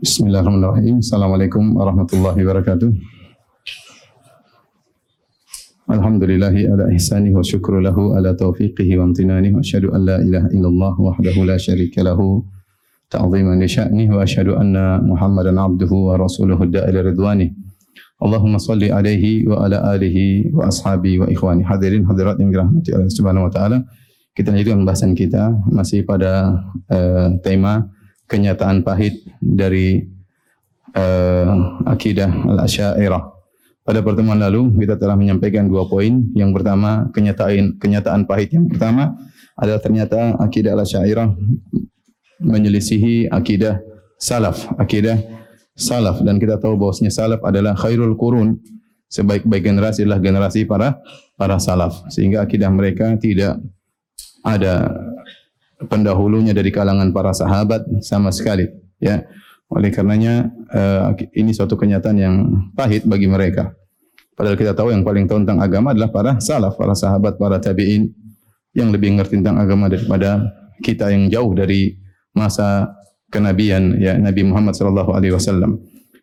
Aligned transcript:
Bismillahirrahmanirrahim. 0.00 1.04
Assalamualaikum 1.04 1.76
warahmatullahi 1.76 2.40
wabarakatuh. 2.40 2.88
Alhamdulillahi 5.92 6.72
ala 6.72 6.88
ihsanihi 6.88 7.36
wa 7.36 7.44
syukru 7.44 7.84
lahu 7.84 8.16
ala 8.16 8.32
taufiqihi 8.32 8.96
wa 8.96 9.12
amtinanihi 9.12 9.52
wa 9.52 9.60
asyhadu 9.60 9.92
an 9.92 10.08
la 10.08 10.16
ilaha 10.24 10.48
illallah 10.56 10.94
wahdahu 10.96 11.44
la 11.44 11.60
syarika 11.60 12.00
lahu 12.00 12.48
ta'ziman 13.12 13.60
li 13.60 13.68
sya'nihi 13.68 14.08
wa 14.08 14.24
asyhadu 14.24 14.56
anna 14.56 15.04
Muhammadan 15.04 15.60
abduhu 15.60 16.08
wa 16.08 16.16
rasuluhu 16.16 16.64
da'ila 16.64 17.04
ridwani. 17.04 17.52
Allahumma 18.24 18.56
salli 18.56 18.88
alaihi 18.88 19.44
wa 19.44 19.68
ala 19.68 19.84
alihi 19.84 20.48
wa 20.48 20.72
ashabi 20.72 21.20
wa 21.20 21.28
ikhwani. 21.28 21.60
Hadirin 21.60 22.08
hadirat 22.08 22.40
yang 22.40 22.48
dirahmati 22.48 22.96
Allah 22.96 23.12
Subhanahu 23.12 23.46
wa 23.48 23.52
taala. 23.52 23.84
Kita 24.32 24.48
lanjutkan 24.48 24.80
pembahasan 24.80 25.12
kita 25.12 25.60
masih 25.68 26.08
pada 26.08 26.56
uh, 26.88 27.36
tema 27.44 27.84
kenyataan 28.30 28.86
pahit 28.86 29.26
dari 29.42 30.06
uh, 30.94 31.82
akidah 31.82 32.30
al-asyairah. 32.30 33.34
Pada 33.82 34.06
pertemuan 34.06 34.38
lalu 34.38 34.70
kita 34.78 34.94
telah 34.94 35.18
menyampaikan 35.18 35.66
dua 35.66 35.90
poin. 35.90 36.30
Yang 36.38 36.50
pertama 36.54 37.10
kenyataan 37.10 37.74
kenyataan 37.82 38.30
pahit 38.30 38.54
yang 38.54 38.70
pertama 38.70 39.18
adalah 39.58 39.82
ternyata 39.82 40.38
akidah 40.38 40.78
al-asyairah 40.78 41.26
menyelisihi 42.40 43.28
akidah 43.34 43.82
salaf, 44.14 44.70
akidah 44.78 45.18
salaf 45.74 46.22
dan 46.22 46.38
kita 46.38 46.62
tahu 46.62 46.78
bahwasanya 46.78 47.10
salaf 47.10 47.42
adalah 47.42 47.74
khairul 47.74 48.14
qurun. 48.14 48.62
Sebaik-baik 49.10 49.66
generasi 49.66 50.06
adalah 50.06 50.22
generasi 50.22 50.70
para 50.70 51.02
para 51.34 51.58
salaf 51.58 52.06
sehingga 52.14 52.46
akidah 52.46 52.70
mereka 52.70 53.18
tidak 53.18 53.58
ada 54.46 54.86
pendahulunya 55.88 56.52
dari 56.52 56.68
kalangan 56.68 57.08
para 57.14 57.32
sahabat 57.32 57.86
sama 58.04 58.28
sekali 58.34 58.68
ya. 59.00 59.24
Oleh 59.70 59.94
karenanya 59.94 60.50
uh, 60.74 61.14
ini 61.30 61.54
suatu 61.54 61.78
kenyataan 61.78 62.18
yang 62.18 62.34
pahit 62.74 63.06
bagi 63.06 63.30
mereka. 63.30 63.70
Padahal 64.34 64.58
kita 64.58 64.74
tahu 64.74 64.90
yang 64.90 65.06
paling 65.06 65.30
tahu 65.30 65.46
tentang 65.46 65.62
agama 65.62 65.94
adalah 65.94 66.10
para 66.10 66.32
salaf 66.42 66.74
para 66.74 66.96
sahabat 66.96 67.38
para 67.38 67.62
tabi'in 67.62 68.10
yang 68.74 68.90
lebih 68.90 69.14
ngerti 69.14 69.38
tentang 69.38 69.62
agama 69.62 69.86
daripada 69.86 70.42
kita 70.82 71.14
yang 71.14 71.30
jauh 71.30 71.54
dari 71.54 71.94
masa 72.34 72.90
kenabian 73.30 73.94
ya 74.02 74.18
Nabi 74.18 74.42
Muhammad 74.42 74.74
sallallahu 74.74 75.14
alaihi 75.14 75.34
wasallam. 75.38 75.78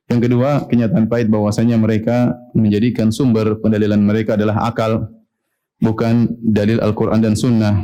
Yang 0.08 0.32
kedua 0.32 0.67
kenyataan 0.67 1.08
pahit 1.08 1.28
bahwasanya 1.28 1.76
mereka 1.80 2.36
menjadikan 2.56 3.12
sumber 3.12 3.60
pendalilan 3.60 4.00
mereka 4.00 4.36
adalah 4.36 4.72
akal 4.72 5.08
bukan 5.80 6.32
dalil 6.42 6.80
Al-Qur'an 6.80 7.20
dan 7.20 7.36
sunnah 7.36 7.76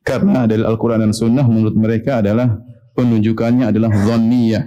karena 0.00 0.48
dari 0.48 0.64
Al-Quran 0.64 1.04
dan 1.04 1.12
Sunnah 1.12 1.44
menurut 1.44 1.76
mereka 1.76 2.24
adalah 2.24 2.56
penunjukannya 2.96 3.68
adalah 3.68 3.90
dhanniyah. 3.92 4.64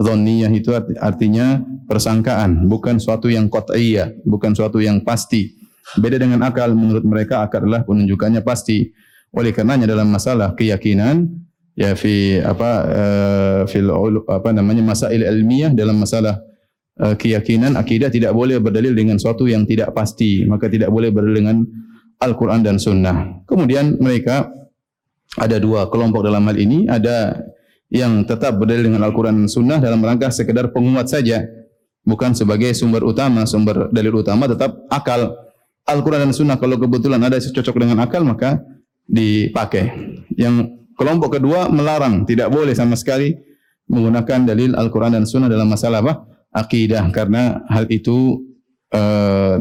Dhanniyah 0.00 0.50
itu 0.56 0.72
artinya 0.96 1.60
persangkaan, 1.84 2.70
bukan 2.70 2.96
suatu 2.96 3.28
yang 3.28 3.52
qat'iyah, 3.52 4.24
bukan 4.24 4.56
suatu 4.56 4.80
yang 4.80 5.04
pasti. 5.04 5.52
Beda 5.98 6.16
dengan 6.16 6.46
akal, 6.46 6.72
menurut 6.72 7.02
mereka 7.02 7.44
akal 7.44 7.66
adalah 7.66 7.82
penunjukannya 7.84 8.40
pasti. 8.40 8.88
Oleh 9.34 9.50
karenanya 9.50 9.90
dalam 9.90 10.08
masalah 10.08 10.54
keyakinan, 10.56 11.28
ya 11.74 11.94
fi 11.94 12.38
apa 12.40 12.70
uh, 12.88 13.60
fil 13.66 13.90
apa 14.26 14.50
namanya 14.50 14.82
masail 14.82 15.22
ilmiah 15.22 15.70
dalam 15.70 16.02
masalah 16.02 16.38
uh, 16.98 17.14
keyakinan 17.14 17.78
akidah 17.78 18.10
tidak 18.10 18.34
boleh 18.34 18.58
berdalil 18.58 18.94
dengan 18.94 19.18
suatu 19.18 19.46
yang 19.46 19.66
tidak 19.66 19.94
pasti, 19.94 20.46
maka 20.46 20.70
tidak 20.70 20.90
boleh 20.90 21.10
berdalil 21.10 21.36
dengan 21.42 21.56
Al-Quran 22.20 22.60
dan 22.62 22.76
Sunnah. 22.78 23.46
Kemudian 23.46 23.98
mereka 23.98 24.50
ada 25.38 25.56
dua 25.62 25.86
kelompok 25.86 26.26
dalam 26.26 26.42
hal 26.48 26.56
ini, 26.58 26.90
ada 26.90 27.46
yang 27.90 28.22
tetap 28.26 28.58
berdalil 28.58 28.90
dengan 28.90 29.06
Al-Quran 29.06 29.44
dan 29.44 29.48
Sunnah 29.50 29.78
dalam 29.78 30.02
rangka 30.02 30.30
sekedar 30.30 30.70
penguat 30.74 31.10
saja, 31.10 31.46
bukan 32.02 32.34
sebagai 32.34 32.70
sumber 32.74 33.02
utama, 33.06 33.46
sumber 33.46 33.90
dalil 33.94 34.22
utama 34.22 34.50
tetap 34.50 34.86
akal. 34.90 35.34
Al-Quran 35.86 36.30
dan 36.30 36.32
Sunnah 36.34 36.56
kalau 36.58 36.78
kebetulan 36.78 37.18
ada 37.22 37.38
cocok 37.38 37.76
dengan 37.78 37.98
akal 38.02 38.22
maka 38.22 38.62
dipakai. 39.10 39.90
Yang 40.38 40.70
kelompok 40.94 41.42
kedua 41.42 41.66
melarang, 41.66 42.22
tidak 42.26 42.50
boleh 42.50 42.74
sama 42.78 42.94
sekali 42.94 43.34
menggunakan 43.90 44.46
dalil 44.46 44.78
Al-Quran 44.78 45.18
dan 45.18 45.24
Sunnah 45.26 45.50
dalam 45.50 45.66
masalah 45.66 45.98
apa? 45.98 46.14
Akidah 46.50 47.06
karena 47.14 47.62
hal 47.70 47.86
itu 47.90 48.42
uh, 48.94 49.58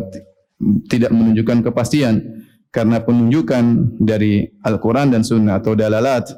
tidak 0.89 1.09
menunjukkan 1.13 1.65
kepastian 1.65 2.45
karena 2.69 3.01
penunjukan 3.01 3.97
dari 3.97 4.45
Al-Quran 4.61 5.09
dan 5.13 5.25
Sunnah 5.25 5.57
atau 5.57 5.73
dalalat 5.73 6.29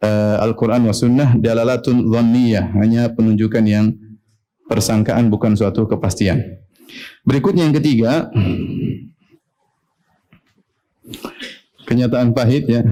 uh, 0.00 0.40
Al-Quran 0.40 0.88
wa 0.88 0.94
Sunnah 0.96 1.36
dalalatun 1.36 2.08
dhanniyah 2.08 2.72
hanya 2.80 3.12
penunjukan 3.12 3.64
yang 3.64 3.92
persangkaan 4.66 5.28
bukan 5.28 5.54
suatu 5.54 5.86
kepastian. 5.86 6.42
Berikutnya 7.26 7.68
yang 7.68 7.76
ketiga 7.76 8.30
kenyataan 11.86 12.34
pahit 12.34 12.66
ya. 12.66 12.82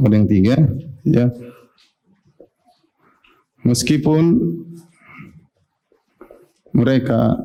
Yang 0.00 0.26
tiga, 0.32 0.56
ya. 1.04 1.26
Meskipun 3.60 4.40
mereka 6.72 7.36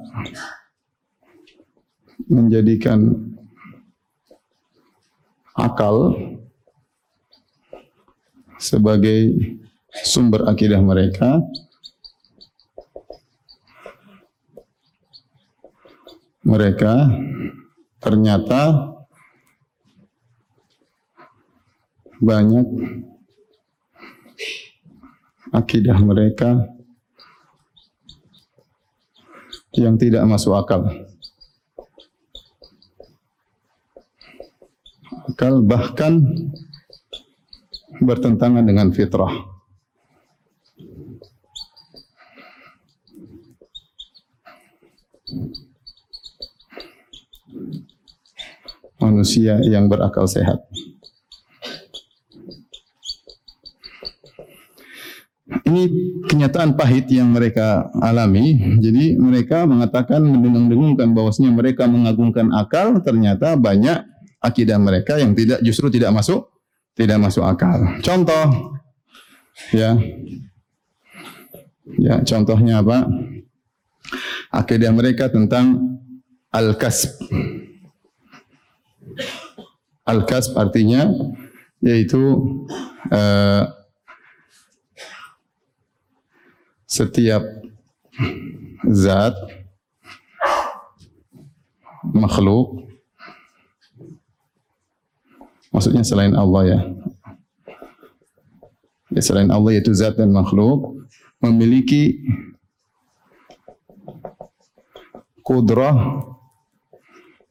menjadikan 2.32 3.36
akal 5.52 6.16
sebagai 8.56 9.36
sumber 10.08 10.48
akidah 10.48 10.80
mereka, 10.80 11.44
mereka 16.46 17.12
ternyata 18.00 18.95
banyak 22.20 22.68
akidah 25.56 26.00
mereka 26.00 26.68
yang 29.76 30.00
tidak 30.00 30.24
masuk 30.24 30.56
akal. 30.56 30.88
Akal 35.36 35.60
bahkan 35.68 36.24
bertentangan 38.00 38.64
dengan 38.64 38.92
fitrah. 38.96 39.32
Manusia 48.96 49.60
yang 49.62 49.92
berakal 49.92 50.26
sehat. 50.26 50.66
Ini 55.76 55.92
kenyataan 56.32 56.80
pahit 56.80 57.12
yang 57.12 57.36
mereka 57.36 57.92
alami. 58.00 58.80
Jadi 58.80 59.20
mereka 59.20 59.68
mengatakan 59.68 60.24
mendengung-dengungkan 60.24 61.12
bahwasanya 61.12 61.52
mereka 61.52 61.84
mengagungkan 61.84 62.48
akal, 62.56 63.04
ternyata 63.04 63.60
banyak 63.60 64.08
akidah 64.40 64.80
mereka 64.80 65.20
yang 65.20 65.36
tidak 65.36 65.60
justru 65.60 65.92
tidak 65.92 66.16
masuk 66.16 66.48
tidak 66.96 67.20
masuk 67.20 67.44
akal. 67.44 67.76
Contoh 68.00 68.80
ya. 69.76 70.00
Ya, 72.00 72.24
contohnya 72.24 72.80
apa? 72.80 73.06
Akidah 74.50 74.96
mereka 74.96 75.28
tentang 75.28 76.00
al-kasb. 76.56 77.12
Al-kasb 80.08 80.56
artinya 80.56 81.12
yaitu 81.84 82.18
uh, 83.12 83.75
setiap 86.86 87.42
zat 88.90 89.34
makhluk 92.14 92.86
maksudnya 95.74 96.06
selain 96.06 96.32
Allah 96.38 96.64
ya. 96.64 96.80
ya 99.12 99.22
selain 99.22 99.50
Allah 99.50 99.76
yaitu 99.76 99.92
zat 99.92 100.16
dan 100.16 100.32
makhluk 100.32 100.96
memiliki 101.42 102.22
kudrah 105.42 106.26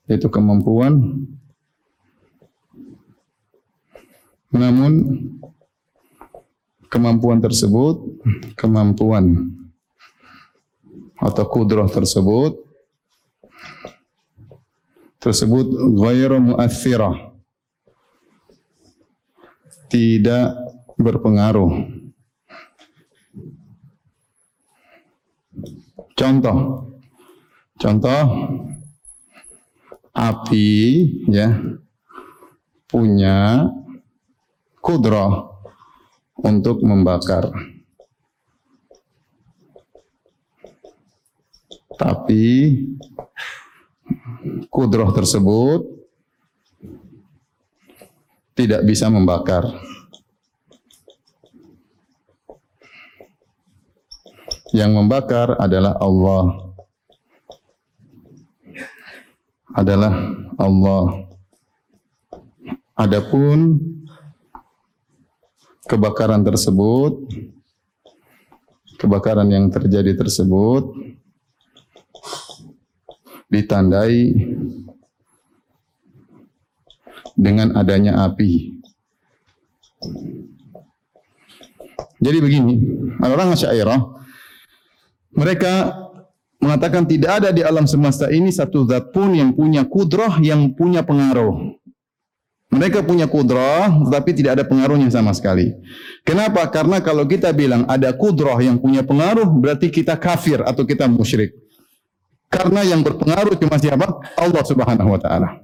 yaitu 0.07 0.31
kemampuan 0.31 1.27
namun 4.55 4.93
kemampuan 6.95 7.43
tersebut, 7.43 8.23
kemampuan 8.55 9.51
atau 11.19 11.45
kudroh 11.51 11.91
tersebut 11.91 12.63
tersebut 15.19 15.67
ghairu 15.99 16.39
mu'athirah. 16.55 17.35
Tidak 19.91 20.47
berpengaruh. 21.01 21.73
Contoh. 26.15 26.59
Contoh 27.75 28.23
api 30.15 30.71
ya 31.27 31.59
punya 32.87 33.67
kudrah 34.79 35.54
untuk 36.45 36.85
membakar. 36.85 37.49
Tapi 41.97 42.45
kudroh 44.69 45.09
tersebut 45.17 45.89
tidak 48.53 48.85
bisa 48.85 49.09
membakar. 49.09 49.65
Yang 54.75 54.91
membakar 54.91 55.55
adalah 55.57 55.95
Allah. 56.03 56.45
Adalah 59.75 60.13
Allah. 60.59 61.05
Adapun 62.95 63.79
kebakaran 65.85 66.41
tersebut, 66.45 67.29
kebakaran 68.97 69.49
yang 69.53 69.69
terjadi 69.69 70.17
tersebut 70.17 70.89
ditandai 73.53 74.33
dengan 77.37 77.75
adanya 77.77 78.25
api. 78.27 78.81
Jadi 82.25 82.39
begini, 82.41 82.75
orang 83.21 83.53
Asy'ariyah 83.53 84.01
mereka 85.35 86.05
mengatakan 86.63 87.05
tidak 87.05 87.43
ada 87.43 87.51
di 87.53 87.61
alam 87.61 87.85
semesta 87.85 88.33
ini 88.33 88.49
satu 88.49 88.89
zat 88.89 89.13
pun 89.13 89.37
yang 89.37 89.53
punya 89.53 89.85
kudrah 89.85 90.41
yang 90.41 90.73
punya 90.73 91.05
pengaruh. 91.05 91.77
Mereka 92.75 93.07
punya 93.07 93.31
kudrah 93.31 93.87
tapi 94.11 94.35
tidak 94.35 94.59
ada 94.59 94.65
pengaruhnya 94.67 95.07
sama 95.07 95.31
sekali. 95.31 95.71
Kenapa? 96.27 96.67
Karena 96.67 96.99
kalau 96.99 97.23
kita 97.23 97.55
bilang 97.55 97.87
ada 97.87 98.11
kudrah 98.11 98.59
yang 98.59 98.83
punya 98.83 99.07
pengaruh 99.07 99.47
berarti 99.47 99.95
kita 99.95 100.19
kafir 100.19 100.59
atau 100.59 100.83
kita 100.83 101.07
musyrik. 101.07 101.55
Karena 102.51 102.83
yang 102.83 103.03
berpengaruh 103.07 103.55
cuma 103.59 103.79
siapa? 103.79 104.07
Allah 104.35 104.63
Subhanahu 104.67 105.11
wa 105.11 105.21
taala. 105.23 105.63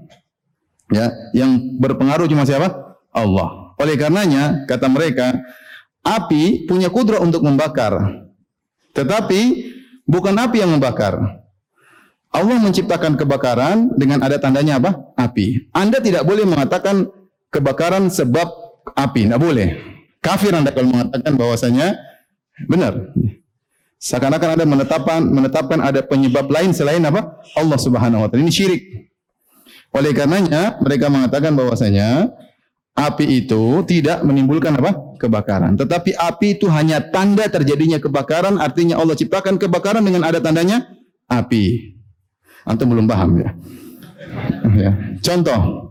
Ya, 0.91 1.11
yang 1.35 1.79
berpengaruh 1.79 2.27
cuma 2.27 2.47
siapa? 2.47 2.99
Allah. 3.11 3.75
Oleh 3.79 3.95
karenanya 3.95 4.67
kata 4.67 4.87
mereka, 4.91 5.35
api 6.03 6.67
punya 6.67 6.91
kudrat 6.91 7.23
untuk 7.23 7.47
membakar. 7.47 8.27
Tetapi 8.95 9.71
bukan 10.07 10.35
api 10.35 10.63
yang 10.63 10.75
membakar. 10.75 11.40
Allah 12.31 12.63
menciptakan 12.63 13.19
kebakaran 13.19 13.91
dengan 13.99 14.23
ada 14.23 14.39
tandanya 14.39 14.79
apa? 14.79 14.95
Api. 15.19 15.67
Anda 15.75 15.99
tidak 15.99 16.23
boleh 16.23 16.47
mengatakan 16.47 17.11
kebakaran 17.51 18.07
sebab 18.07 18.47
api, 18.95 19.27
tidak 19.27 19.43
boleh. 19.43 19.69
Kafir 20.23 20.55
Anda 20.55 20.71
kalau 20.71 20.95
mengatakan 20.95 21.35
bahwasanya 21.35 21.99
benar. 22.71 23.11
Seakan-akan 24.01 24.51
ada 24.57 24.65
menetapkan 24.65 25.21
menetapkan 25.21 25.79
ada 25.83 26.01
penyebab 26.01 26.49
lain 26.49 26.73
selain 26.73 27.05
apa? 27.05 27.43
Allah 27.59 27.77
Subhanahu 27.77 28.25
wa 28.25 28.29
taala. 28.31 28.47
Ini 28.47 28.53
syirik. 28.55 28.83
Oleh 29.91 30.15
karenanya 30.15 30.79
mereka 30.81 31.11
mengatakan 31.11 31.53
bahwasanya 31.53 32.31
api 32.95 33.45
itu 33.45 33.83
tidak 33.85 34.23
menimbulkan 34.23 34.79
apa? 34.79 35.11
kebakaran. 35.21 35.77
Tetapi 35.77 36.17
api 36.17 36.57
itu 36.57 36.65
hanya 36.73 37.05
tanda 37.13 37.45
terjadinya 37.45 38.01
kebakaran, 38.01 38.57
artinya 38.57 38.97
Allah 38.97 39.13
ciptakan 39.13 39.61
kebakaran 39.61 40.01
dengan 40.01 40.25
ada 40.25 40.41
tandanya 40.41 40.89
api. 41.29 42.00
Antum 42.65 42.93
belum 42.93 43.07
paham 43.09 43.41
ya? 43.41 43.51
ya. 44.77 44.91
Contoh, 45.21 45.91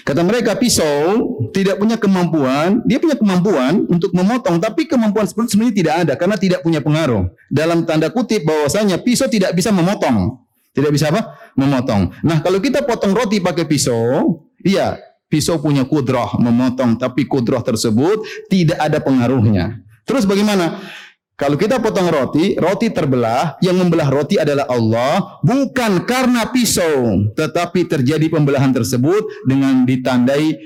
Kata 0.00 0.24
mereka 0.24 0.56
pisau 0.56 1.36
tidak 1.52 1.76
punya 1.76 2.00
kemampuan, 2.00 2.80
dia 2.88 2.96
punya 2.96 3.16
kemampuan 3.16 3.84
untuk 3.86 4.10
memotong, 4.16 4.56
tapi 4.56 4.88
kemampuan 4.88 5.28
seperti 5.28 5.54
sebenarnya 5.54 5.76
tidak 5.76 5.94
ada 6.00 6.12
karena 6.16 6.36
tidak 6.40 6.60
punya 6.64 6.80
pengaruh. 6.80 7.28
Dalam 7.52 7.84
tanda 7.84 8.08
kutip 8.08 8.42
bahwasanya 8.42 8.98
pisau 9.04 9.28
tidak 9.28 9.52
bisa 9.52 9.68
memotong. 9.70 10.40
Tidak 10.70 10.90
bisa 10.94 11.10
apa? 11.10 11.34
Memotong. 11.58 12.14
Nah, 12.22 12.38
kalau 12.40 12.62
kita 12.62 12.86
potong 12.86 13.10
roti 13.12 13.42
pakai 13.42 13.66
pisau, 13.66 14.46
iya, 14.62 14.96
pisau 15.26 15.58
punya 15.58 15.82
kudrah 15.82 16.38
memotong, 16.38 16.94
tapi 16.96 17.26
kudrah 17.26 17.60
tersebut 17.60 18.22
tidak 18.46 18.78
ada 18.78 19.02
pengaruhnya. 19.02 19.82
Terus 20.06 20.24
bagaimana? 20.24 20.78
Kalau 21.40 21.56
kita 21.56 21.80
potong 21.80 22.12
roti, 22.12 22.52
roti 22.60 22.92
terbelah, 22.92 23.56
yang 23.64 23.80
membelah 23.80 24.12
roti 24.12 24.36
adalah 24.36 24.68
Allah, 24.68 25.40
bukan 25.40 26.04
karena 26.04 26.52
pisau, 26.52 27.32
tetapi 27.32 27.88
terjadi 27.88 28.28
pembelahan 28.28 28.76
tersebut 28.76 29.24
dengan 29.48 29.88
ditandai 29.88 30.60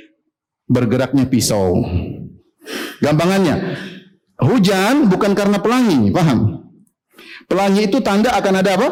bergeraknya 0.66 1.30
pisau. 1.30 1.78
Gampangannya, 2.98 3.78
hujan 4.42 5.06
bukan 5.06 5.38
karena 5.38 5.62
pelangi, 5.62 6.10
paham? 6.10 6.66
Pelangi 7.46 7.86
itu 7.86 8.02
tanda 8.02 8.34
akan 8.34 8.54
ada 8.58 8.74
apa? 8.74 8.88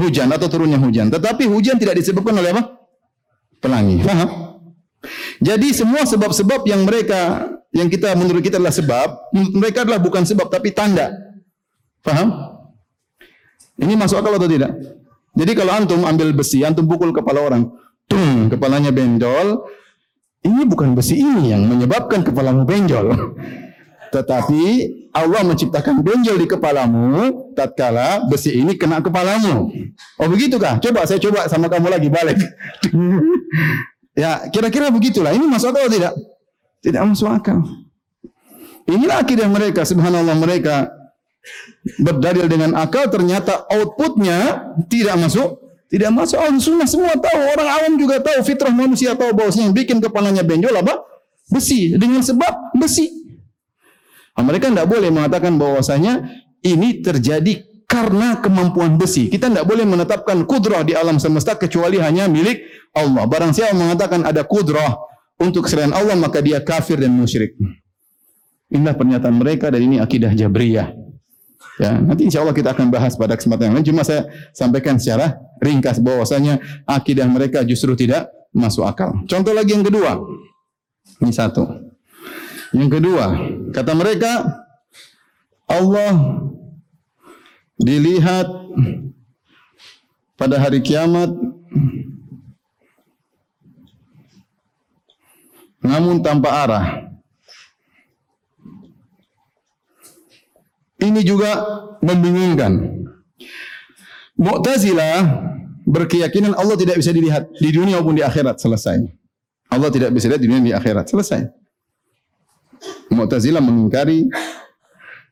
Hujan 0.00 0.32
atau 0.32 0.48
turunnya 0.48 0.80
hujan. 0.80 1.12
Tetapi 1.12 1.44
hujan 1.44 1.76
tidak 1.76 2.00
disebabkan 2.00 2.40
oleh 2.40 2.56
apa? 2.56 2.80
Pelangi, 3.60 4.00
paham? 4.00 4.56
Jadi 5.44 5.68
semua 5.76 6.08
sebab-sebab 6.08 6.64
yang 6.64 6.88
mereka 6.88 7.44
yang 7.70 7.86
kita 7.86 8.18
menurut 8.18 8.42
kita 8.42 8.58
adalah 8.58 8.74
sebab, 8.74 9.08
mereka 9.54 9.86
adalah 9.86 10.02
bukan 10.02 10.26
sebab 10.26 10.50
tapi 10.50 10.74
tanda. 10.74 11.14
Paham? 12.02 12.34
Ini 13.78 13.94
masuk 13.94 14.18
akal 14.20 14.36
atau 14.36 14.50
tidak? 14.50 14.74
Jadi 15.30 15.52
kalau 15.54 15.72
antum 15.72 16.02
ambil 16.02 16.34
besi, 16.34 16.66
antum 16.66 16.90
pukul 16.90 17.14
kepala 17.14 17.46
orang, 17.46 17.70
tung, 18.10 18.50
kepalanya 18.50 18.90
benjol, 18.90 19.70
ini 20.42 20.66
bukan 20.66 20.98
besi 20.98 21.22
ini 21.22 21.54
yang 21.54 21.62
menyebabkan 21.64 22.26
kepalamu 22.26 22.66
benjol. 22.66 23.14
Tetapi 24.14 24.62
Allah 25.14 25.46
menciptakan 25.46 26.02
benjol 26.02 26.34
di 26.34 26.50
kepalamu 26.50 27.30
tatkala 27.54 28.26
besi 28.26 28.58
ini 28.58 28.74
kena 28.74 28.98
kepalamu. 28.98 29.70
Oh 30.18 30.26
begitukah? 30.26 30.82
Coba 30.82 31.06
saya 31.06 31.22
coba 31.22 31.46
sama 31.46 31.70
kamu 31.70 31.86
lagi 31.86 32.10
balik. 32.10 32.42
ya, 34.22 34.50
kira-kira 34.50 34.90
begitulah. 34.90 35.30
Ini 35.30 35.46
masuk 35.46 35.70
akal 35.70 35.86
atau 35.86 35.94
tidak? 35.94 36.14
Tidak 36.80 37.02
masuk 37.04 37.28
akal. 37.28 37.60
Inilah 38.88 39.22
akidah 39.22 39.46
mereka, 39.46 39.84
subhanallah 39.84 40.34
mereka 40.34 40.90
berdalil 42.00 42.44
dengan 42.48 42.76
akal 42.76 43.08
ternyata 43.08 43.64
outputnya 43.72 44.68
tidak 44.92 45.16
masuk 45.16 45.60
tidak 45.90 46.10
masuk 46.14 46.38
oh, 46.38 46.54
sunnah. 46.62 46.86
Semua 46.86 47.18
tahu 47.18 47.40
orang 47.50 47.68
awam 47.68 47.92
juga 47.98 48.22
tahu 48.22 48.46
fitrah 48.46 48.70
manusia 48.70 49.18
tahu 49.18 49.34
bahwasanya 49.34 49.68
yang 49.68 49.74
bikin 49.74 49.98
kepalanya 49.98 50.46
benjol 50.46 50.70
apa? 50.70 51.02
Besi. 51.50 51.98
Dengan 51.98 52.22
sebab 52.22 52.78
besi. 52.78 53.10
Nah, 54.38 54.46
mereka 54.46 54.70
tidak 54.70 54.86
boleh 54.86 55.10
mengatakan 55.10 55.58
bahwasanya 55.58 56.30
ini 56.62 57.02
terjadi 57.02 57.66
karena 57.90 58.38
kemampuan 58.38 58.94
besi. 58.94 59.26
Kita 59.26 59.50
tidak 59.50 59.66
boleh 59.66 59.82
menetapkan 59.82 60.46
kudrah 60.46 60.86
di 60.86 60.94
alam 60.94 61.18
semesta 61.18 61.58
kecuali 61.58 61.98
hanya 61.98 62.30
milik 62.30 62.62
Allah. 62.94 63.26
Barang 63.26 63.50
siapa 63.50 63.74
mengatakan 63.74 64.22
ada 64.22 64.46
kudrah 64.46 64.94
untuk 65.40 65.66
selain 65.66 65.90
Allah 65.90 66.14
maka 66.14 66.44
dia 66.44 66.60
kafir 66.60 67.00
dan 67.00 67.16
musyrik. 67.16 67.56
Inilah 68.70 68.94
pernyataan 68.94 69.34
mereka 69.34 69.72
dan 69.72 69.82
ini 69.82 69.96
akidah 69.98 70.30
Jabriyah. 70.30 70.94
Ya, 71.80 71.96
nanti 71.96 72.28
insya 72.28 72.44
Allah 72.44 72.52
kita 72.52 72.76
akan 72.76 72.92
bahas 72.92 73.16
pada 73.16 73.34
kesempatan 73.34 73.72
yang 73.72 73.80
lain. 73.80 73.88
Cuma 73.88 74.04
saya 74.04 74.28
sampaikan 74.52 75.00
secara 75.00 75.40
ringkas 75.64 75.96
bahwasanya 75.96 76.60
akidah 76.84 77.24
mereka 77.24 77.64
justru 77.64 77.96
tidak 77.96 78.28
masuk 78.52 78.84
akal. 78.84 79.16
Contoh 79.24 79.56
lagi 79.56 79.72
yang 79.72 79.82
kedua. 79.82 80.20
Ini 81.24 81.32
satu. 81.32 81.64
Yang 82.76 83.00
kedua, 83.00 83.34
kata 83.74 83.92
mereka 83.96 84.44
Allah 85.66 86.44
dilihat 87.80 88.46
pada 90.36 90.60
hari 90.60 90.84
kiamat 90.84 91.32
namun 95.80 96.20
tanpa 96.20 96.48
arah. 96.64 96.86
Ini 101.00 101.20
juga 101.24 101.64
membingungkan. 102.04 103.00
Mu'tazilah 104.36 105.48
berkeyakinan 105.88 106.52
Allah 106.52 106.76
tidak 106.76 107.00
bisa 107.00 107.12
dilihat 107.12 107.48
di 107.56 107.70
dunia 107.72 108.00
maupun 108.00 108.16
di 108.16 108.24
akhirat 108.24 108.60
selesai. 108.60 109.08
Allah 109.72 109.88
tidak 109.88 110.12
bisa 110.12 110.28
dilihat 110.28 110.42
di 110.44 110.48
dunia 110.48 110.64
di 110.64 110.74
akhirat 110.76 111.08
selesai. 111.08 111.48
Mu'tazilah 113.12 113.64
mengingkari 113.64 114.28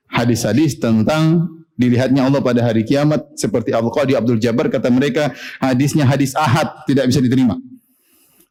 hadis-hadis 0.08 0.80
tentang 0.80 1.52
dilihatnya 1.76 2.24
Allah 2.24 2.40
pada 2.40 2.64
hari 2.64 2.82
kiamat 2.82 3.38
seperti 3.38 3.70
Al-Qadi 3.76 4.16
Abdul 4.16 4.40
Jabbar 4.40 4.72
kata 4.72 4.88
mereka 4.88 5.30
hadisnya 5.60 6.08
hadis 6.08 6.32
ahad 6.32 6.72
tidak 6.88 7.12
bisa 7.12 7.20
diterima. 7.20 7.60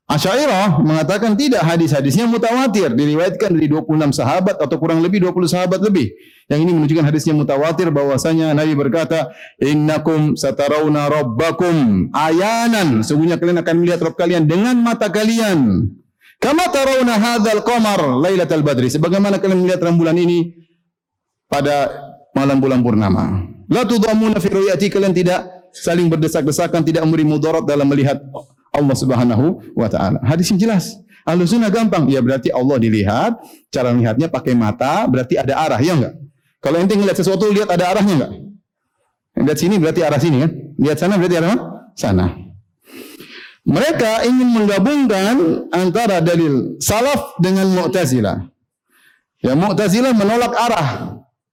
Asyairah 0.07 0.79
mengatakan 0.79 1.35
tidak 1.35 1.67
hadis-hadisnya 1.67 2.31
mutawatir 2.31 2.95
diriwayatkan 2.95 3.51
dari 3.51 3.67
26 3.67 4.15
sahabat 4.15 4.55
atau 4.55 4.79
kurang 4.79 5.03
lebih 5.03 5.19
20 5.19 5.51
sahabat 5.51 5.83
lebih. 5.83 6.15
Yang 6.47 6.59
ini 6.63 6.71
menunjukkan 6.79 7.05
hadisnya 7.11 7.35
mutawatir 7.35 7.91
bahwasanya 7.91 8.55
Nabi 8.55 8.71
berkata, 8.71 9.35
"Innakum 9.59 10.39
satarawna 10.39 11.11
rabbakum 11.11 12.07
ayanan." 12.15 13.03
Sungguhnya 13.03 13.35
kalian 13.35 13.59
akan 13.59 13.75
melihat 13.83 13.99
Rabb 13.99 14.15
kalian 14.15 14.47
dengan 14.47 14.79
mata 14.79 15.11
kalian. 15.11 15.91
Kama 16.39 16.71
tarawna 16.71 17.19
hadzal 17.19 17.67
qamar 17.67 17.99
lailatal 18.23 18.63
badri. 18.63 18.87
Sebagaimana 18.87 19.43
kalian 19.43 19.59
melihat 19.59 19.83
rembulan 19.83 20.15
ini 20.15 20.55
pada 21.51 21.91
malam 22.31 22.63
bulan 22.63 22.79
purnama. 22.79 23.43
La 23.67 23.83
tudamuna 23.83 24.39
fi 24.39 24.47
ru'yati 24.47 24.87
kalian 24.87 25.11
tidak 25.11 25.67
saling 25.75 26.07
berdesak-desakan, 26.07 26.87
tidak 26.87 27.03
memberi 27.03 27.27
mudarat 27.27 27.67
dalam 27.67 27.91
melihat 27.91 28.23
Allah 28.77 28.95
Subhanahu 28.95 29.73
wa 29.73 29.89
taala. 29.89 30.21
Hadis 30.21 30.53
yang 30.53 30.61
jelas. 30.61 30.93
Ahlu 31.27 31.43
sunnah 31.43 31.67
gampang. 31.67 32.07
Ya 32.07 32.23
berarti 32.23 32.53
Allah 32.53 32.77
dilihat, 32.79 33.35
cara 33.67 33.91
melihatnya 33.91 34.31
pakai 34.31 34.55
mata, 34.55 35.03
berarti 35.09 35.35
ada 35.35 35.59
arah, 35.59 35.81
ya 35.81 35.97
enggak? 35.97 36.15
Kalau 36.63 36.77
ente 36.79 36.95
ngeliat 36.95 37.17
sesuatu, 37.19 37.51
lihat 37.51 37.67
ada 37.67 37.91
arahnya 37.91 38.13
enggak? 38.15 38.31
Lihat 39.37 39.57
sini 39.59 39.75
berarti 39.77 40.01
arah 40.01 40.19
sini 40.21 40.37
kan? 40.41 40.51
Lihat 40.79 40.97
sana 40.97 41.13
berarti 41.19 41.35
arah 41.37 41.53
sana. 41.93 42.25
Mereka 43.67 44.23
ingin 44.23 44.49
menggabungkan 44.55 45.35
antara 45.75 46.23
dalil 46.23 46.79
salaf 46.79 47.35
dengan 47.43 47.67
mu'tazilah. 47.75 48.47
Ya 49.43 49.53
mu'tazilah 49.53 50.15
menolak 50.15 50.55
arah. 50.55 50.87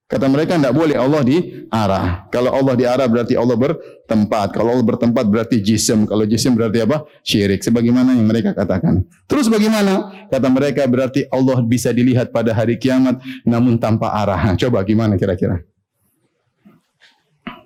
Kata 0.05 0.29
mereka 0.29 0.53
tidak 0.53 0.77
boleh 0.77 0.93
Allah 1.01 1.25
di 1.25 1.65
arah. 1.73 2.29
Kalau 2.29 2.53
Allah 2.53 2.77
di 2.77 2.85
arah 2.85 3.09
berarti 3.09 3.33
Allah 3.33 3.57
bertempat. 3.57 4.53
Kalau 4.53 4.77
Allah 4.77 4.85
bertempat 4.85 5.25
berarti 5.25 5.57
jisim. 5.57 6.05
Kalau 6.05 6.29
jisim 6.29 6.53
berarti 6.53 6.85
apa? 6.85 7.09
Syirik. 7.25 7.65
Sebagaimana 7.65 8.13
yang 8.13 8.29
mereka 8.29 8.53
katakan. 8.53 9.01
Terus 9.25 9.49
bagaimana? 9.49 10.29
Kata 10.29 10.45
mereka 10.53 10.85
berarti 10.85 11.25
Allah 11.33 11.57
bisa 11.65 11.89
dilihat 11.89 12.29
pada 12.29 12.53
hari 12.53 12.77
kiamat 12.77 13.17
namun 13.49 13.81
tanpa 13.81 14.13
arah. 14.13 14.53
Nah, 14.53 14.53
coba 14.53 14.85
gimana 14.85 15.17
kira-kira? 15.17 15.65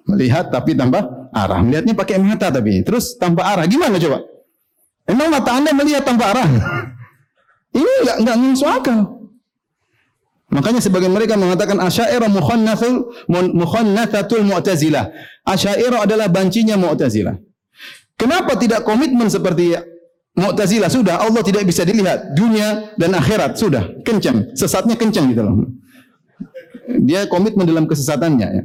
Melihat 0.07 0.47
tapi 0.47 0.79
tanpa 0.79 1.11
arah. 1.35 1.59
Melihatnya 1.59 1.91
pakai 1.91 2.23
mata 2.23 2.47
tapi. 2.47 2.79
Terus 2.87 3.19
tanpa 3.19 3.51
arah. 3.51 3.67
Gimana 3.67 3.99
coba? 3.99 4.23
Emang 5.03 5.27
mata 5.27 5.59
anda 5.59 5.75
melihat 5.75 6.07
tanpa 6.07 6.31
arah? 6.31 6.47
Ini 7.75 7.93
enggak, 8.07 8.17
enggak 8.23 8.35
masuk 8.39 8.69
akal. 8.71 9.18
Makanya 10.49 10.81
sebagian 10.81 11.13
mereka 11.13 11.37
mengatakan 11.37 11.77
Asy'ariyah 11.77 12.25
mukhannatsul 12.29 13.29
mukhannatsatul 13.29 14.41
Mu'tazilah. 14.49 15.13
Asy'ariyah 15.45 16.09
adalah 16.09 16.25
bancinya 16.25 16.73
Mu'tazilah. 16.73 17.37
Kenapa 18.17 18.57
tidak 18.57 18.81
komitmen 18.81 19.29
seperti 19.29 19.77
Mu'tazilah? 20.33 20.89
Sudah 20.89 21.21
Allah 21.21 21.45
tidak 21.45 21.69
bisa 21.69 21.85
dilihat 21.85 22.33
dunia 22.33 22.97
dan 22.97 23.13
akhirat 23.13 23.61
sudah 23.61 23.93
kencang, 24.01 24.57
sesatnya 24.57 24.97
kencang 24.97 25.29
gitu 25.29 25.45
loh. 25.45 25.69
Dia 27.05 27.29
komitmen 27.29 27.69
dalam 27.69 27.85
kesesatannya 27.85 28.47
ya. 28.49 28.63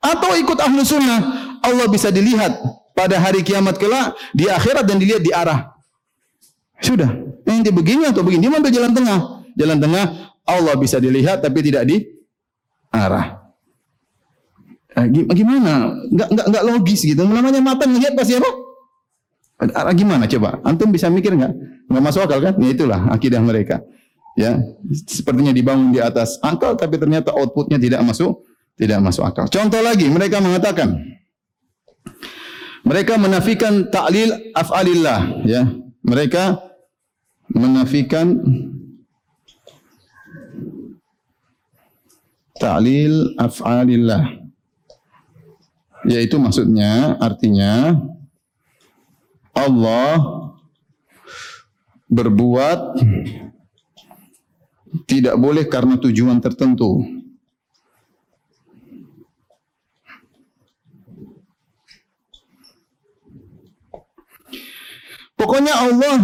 Atau 0.00 0.32
ikut 0.38 0.62
ahlu 0.62 0.80
sunnah 0.86 1.58
Allah 1.60 1.90
bisa 1.90 2.14
dilihat 2.14 2.54
pada 2.94 3.18
hari 3.18 3.42
kiamat 3.42 3.76
kelak 3.82 4.14
di 4.30 4.46
akhirat 4.46 4.86
dan 4.86 5.02
dilihat 5.02 5.26
di 5.26 5.34
arah. 5.34 5.74
Sudah. 6.80 7.10
Ini 7.44 7.68
begini 7.74 8.08
atau 8.08 8.22
begini. 8.22 8.46
Dia 8.46 8.56
ambil 8.56 8.72
jalan 8.72 8.92
tengah. 8.94 9.18
Jalan 9.58 9.78
tengah 9.82 10.04
Allah 10.50 10.74
bisa 10.74 10.98
dilihat 10.98 11.38
tapi 11.40 11.62
tidak 11.62 11.86
di 11.86 12.02
arah. 12.90 13.38
Eh, 14.98 15.06
gimana? 15.30 15.94
Enggak 16.10 16.64
logis 16.66 17.06
gitu. 17.06 17.22
Namanya 17.22 17.62
mata 17.62 17.86
ngelihat 17.86 18.18
pasti 18.18 18.34
apa? 18.34 18.50
Arah 19.60 19.94
gimana 19.94 20.26
coba? 20.26 20.58
Antum 20.66 20.90
bisa 20.90 21.06
mikir 21.06 21.36
enggak? 21.36 21.54
Enggak 21.86 22.02
masuk 22.02 22.20
akal 22.26 22.38
kan? 22.42 22.54
Ya 22.58 22.68
itulah 22.74 23.00
akidah 23.12 23.38
mereka. 23.38 23.80
Ya, 24.38 24.56
sepertinya 25.10 25.50
dibangun 25.50 25.90
di 25.90 26.00
atas 26.00 26.38
akal 26.40 26.78
tapi 26.78 26.96
ternyata 26.96 27.34
outputnya 27.34 27.76
tidak 27.76 28.00
masuk 28.06 28.46
tidak 28.80 28.98
masuk 29.04 29.26
akal. 29.26 29.44
Contoh 29.50 29.84
lagi, 29.84 30.08
mereka 30.08 30.40
mengatakan 30.40 30.96
mereka 32.80 33.20
menafikan 33.20 33.92
ta'lil 33.92 34.56
af'alillah 34.56 35.44
ya. 35.44 35.68
Mereka 36.00 36.56
menafikan 37.52 38.40
ta'lil 42.60 43.34
af'alillah. 43.40 44.36
Yaitu 46.04 46.36
maksudnya 46.36 47.16
artinya 47.16 47.96
Allah 49.56 50.20
berbuat 52.08 53.00
tidak 55.08 55.36
boleh 55.38 55.64
karena 55.68 55.96
tujuan 55.96 56.40
tertentu. 56.42 57.04
Pokoknya 65.40 65.72
Allah 65.72 66.16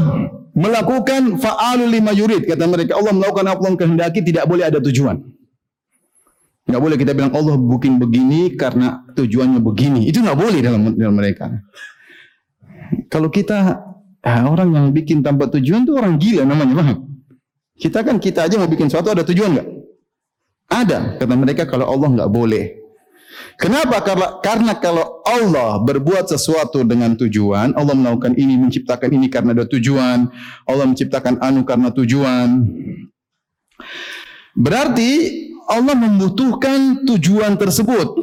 melakukan 0.52 1.40
fa'alul 1.40 1.88
lima 1.88 2.12
yurid 2.12 2.44
kata 2.44 2.68
mereka 2.68 3.00
Allah 3.00 3.16
melakukan 3.16 3.48
apa 3.48 3.62
yang 3.64 3.76
kehendaki 3.80 4.20
tidak 4.20 4.44
boleh 4.44 4.68
ada 4.68 4.76
tujuan. 4.76 5.35
Enggak 6.66 6.82
boleh 6.82 6.96
kita 6.98 7.12
bilang 7.14 7.30
Allah 7.30 7.54
bikin 7.54 8.02
begini 8.02 8.58
karena 8.58 9.06
tujuannya 9.14 9.62
begini. 9.62 10.10
Itu 10.10 10.18
enggak 10.18 10.38
boleh 10.38 10.58
dalam 10.58 10.80
dalam 10.98 11.14
mereka. 11.14 11.46
Kalau 13.06 13.30
kita 13.30 13.86
orang 14.26 14.74
yang 14.74 14.86
bikin 14.90 15.22
tanpa 15.22 15.46
tujuan 15.46 15.86
itu 15.86 15.94
orang 15.94 16.18
gila 16.18 16.42
namanya, 16.42 16.74
paham? 16.74 16.98
Kita 17.76 18.02
kan 18.02 18.18
kita 18.18 18.50
aja 18.50 18.58
mau 18.58 18.66
bikin 18.66 18.90
sesuatu 18.90 19.14
ada 19.14 19.22
tujuan 19.22 19.54
enggak? 19.54 19.68
Ada. 20.66 20.98
Kata 21.22 21.34
mereka 21.38 21.62
kalau 21.70 21.86
Allah 21.86 22.10
enggak 22.10 22.30
boleh. 22.34 22.66
Kenapa? 23.56 24.04
Karena, 24.04 24.28
karena 24.44 24.72
kalau 24.76 25.24
Allah 25.24 25.80
berbuat 25.80 26.28
sesuatu 26.28 26.84
dengan 26.84 27.16
tujuan, 27.16 27.72
Allah 27.72 27.94
melakukan 27.96 28.36
ini, 28.36 28.58
menciptakan 28.60 29.08
ini 29.12 29.32
karena 29.32 29.56
ada 29.56 29.64
tujuan, 29.64 30.28
Allah 30.68 30.84
menciptakan 30.84 31.40
anu 31.40 31.64
karena 31.64 31.88
tujuan. 31.94 32.68
Berarti 34.56 35.10
Allah 35.66 35.94
membutuhkan 35.98 37.02
tujuan 37.06 37.58
tersebut. 37.58 38.22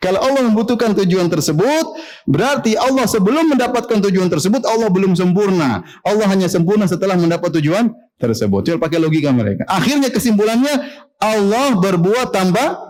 Kalau 0.00 0.16
Allah 0.16 0.48
membutuhkan 0.48 0.96
tujuan 0.96 1.28
tersebut, 1.28 1.84
berarti 2.24 2.72
Allah 2.72 3.04
sebelum 3.04 3.52
mendapatkan 3.52 4.00
tujuan 4.00 4.32
tersebut, 4.32 4.64
Allah 4.64 4.88
belum 4.88 5.12
sempurna. 5.12 5.84
Allah 6.00 6.26
hanya 6.32 6.48
sempurna 6.48 6.88
setelah 6.88 7.20
mendapat 7.20 7.52
tujuan 7.60 7.92
tersebut. 8.16 8.64
Coba 8.64 8.88
pakai 8.88 8.96
logika 8.96 9.28
mereka. 9.28 9.68
Akhirnya 9.68 10.08
kesimpulannya, 10.08 10.72
Allah 11.20 11.76
berbuat 11.76 12.32
tanpa 12.32 12.80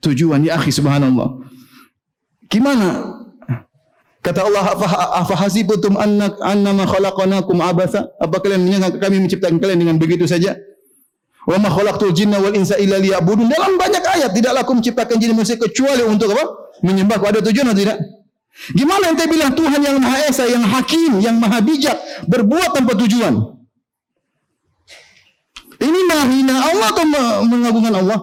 tujuan. 0.00 0.40
Ya 0.40 0.56
akhi 0.56 0.72
subhanallah. 0.72 1.44
Gimana? 2.48 3.20
Kata 4.20 4.44
Allah, 4.44 4.64
"Afa 5.20 5.36
hasibutum 5.44 5.96
anna 5.96 6.36
annama 6.40 6.88
khalaqnakum 6.88 7.60
abasa?" 7.60 8.08
Apa 8.20 8.40
kalian 8.40 8.64
menyangka 8.64 8.96
kami 8.96 9.16
menciptakan 9.16 9.60
kalian 9.60 9.80
dengan 9.80 9.96
begitu 10.00 10.24
saja? 10.24 10.56
Wa 11.50 11.58
ma 11.58 11.66
khalaqtul 11.66 12.14
jinna 12.14 12.38
wal 12.38 12.54
insa 12.54 12.78
illa 12.78 13.02
liya'budun. 13.02 13.50
Dalam 13.50 13.74
banyak 13.74 14.04
ayat 14.06 14.30
tidaklah 14.30 14.62
aku 14.62 14.78
menciptakan 14.78 15.18
jin 15.18 15.34
manusia 15.34 15.58
kecuali 15.58 16.06
untuk 16.06 16.30
apa? 16.30 16.44
Menyembahku. 16.86 17.26
Ada 17.26 17.42
tujuan 17.50 17.74
atau 17.74 17.80
tidak? 17.82 17.98
Gimana 18.70 19.10
ente 19.10 19.24
bilang 19.26 19.50
Tuhan 19.58 19.80
yang 19.82 19.98
Maha 19.98 20.30
Esa, 20.30 20.46
yang 20.46 20.62
Hakim, 20.62 21.18
yang 21.18 21.42
Maha 21.42 21.58
Bijak 21.58 21.98
berbuat 22.30 22.70
tanpa 22.76 22.94
tujuan? 23.02 23.34
Ini 25.80 26.00
menghina 26.06 26.54
Allah 26.70 26.88
atau 26.92 27.06
mengagungkan 27.48 27.94
Allah? 27.98 28.18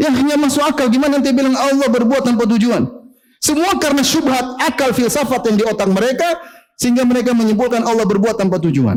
Yang 0.00 0.14
hanya 0.24 0.36
masuk 0.40 0.64
akal. 0.64 0.88
Gimana 0.88 1.20
ente 1.20 1.36
bilang 1.36 1.52
Allah 1.52 1.92
berbuat 1.92 2.24
tanpa 2.24 2.48
tujuan? 2.56 2.88
Semua 3.36 3.76
karena 3.76 4.00
syubhat 4.00 4.64
akal 4.64 4.96
filsafat 4.96 5.44
yang 5.52 5.56
di 5.60 5.64
otak 5.68 5.92
mereka 5.92 6.40
sehingga 6.80 7.04
mereka 7.04 7.36
menyimpulkan 7.36 7.84
Allah 7.84 8.08
berbuat 8.08 8.40
tanpa 8.40 8.56
tujuan. 8.64 8.96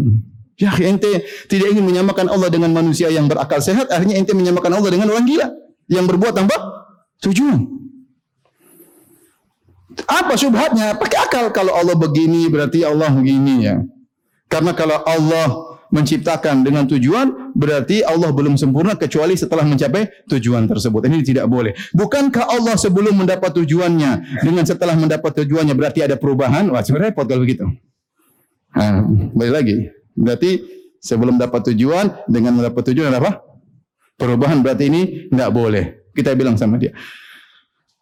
Ya 0.59 0.75
ente 0.75 1.23
tidak 1.47 1.71
ingin 1.71 1.87
menyamakan 1.87 2.27
Allah 2.27 2.51
dengan 2.51 2.75
manusia 2.75 3.07
yang 3.07 3.31
berakal 3.31 3.63
sehat, 3.63 3.87
akhirnya 3.89 4.19
ente 4.19 4.35
menyamakan 4.35 4.75
Allah 4.75 4.91
dengan 4.91 5.07
orang 5.15 5.23
gila 5.23 5.47
yang 5.87 6.03
berbuat 6.03 6.35
tanpa 6.35 6.59
tujuan. 7.23 7.63
Apa 10.05 10.35
syubhatnya? 10.35 10.95
Pakai 10.99 11.17
akal. 11.19 11.51
Kalau 11.51 11.75
Allah 11.75 11.95
begini 11.95 12.47
berarti 12.47 12.83
Allah 12.83 13.11
begini 13.11 13.67
ya. 13.67 13.83
Karena 14.51 14.71
kalau 14.75 14.99
Allah 15.03 15.69
menciptakan 15.89 16.61
dengan 16.61 16.85
tujuan, 16.85 17.53
berarti 17.57 18.05
Allah 18.05 18.29
belum 18.29 18.55
sempurna 18.55 18.93
kecuali 18.93 19.33
setelah 19.33 19.65
mencapai 19.65 20.29
tujuan 20.29 20.69
tersebut. 20.69 21.09
Ini 21.09 21.25
tidak 21.25 21.45
boleh. 21.49 21.73
Bukankah 21.97 22.45
Allah 22.45 22.77
sebelum 22.77 23.17
mendapat 23.17 23.57
tujuannya, 23.57 24.41
dengan 24.45 24.63
setelah 24.65 24.93
mendapat 24.93 25.43
tujuannya 25.43 25.73
berarti 25.73 26.05
ada 26.05 26.15
perubahan? 26.15 26.69
Wah, 26.69 26.85
sebenarnya 26.85 27.11
repot 27.13 27.25
kalau 27.25 27.41
begitu. 27.41 27.65
Nah, 28.77 29.01
balik 29.33 29.53
lagi. 29.53 29.75
Berarti 30.19 30.59
sebelum 30.99 31.39
dapat 31.39 31.71
tujuan 31.71 32.27
dengan 32.27 32.59
mendapat 32.59 32.91
tujuan 32.91 33.15
apa? 33.15 33.39
Perubahan 34.19 34.59
berarti 34.59 34.91
ini 34.91 35.31
tidak 35.31 35.51
boleh. 35.55 36.11
Kita 36.11 36.35
bilang 36.35 36.59
sama 36.59 36.75
dia, 36.75 36.91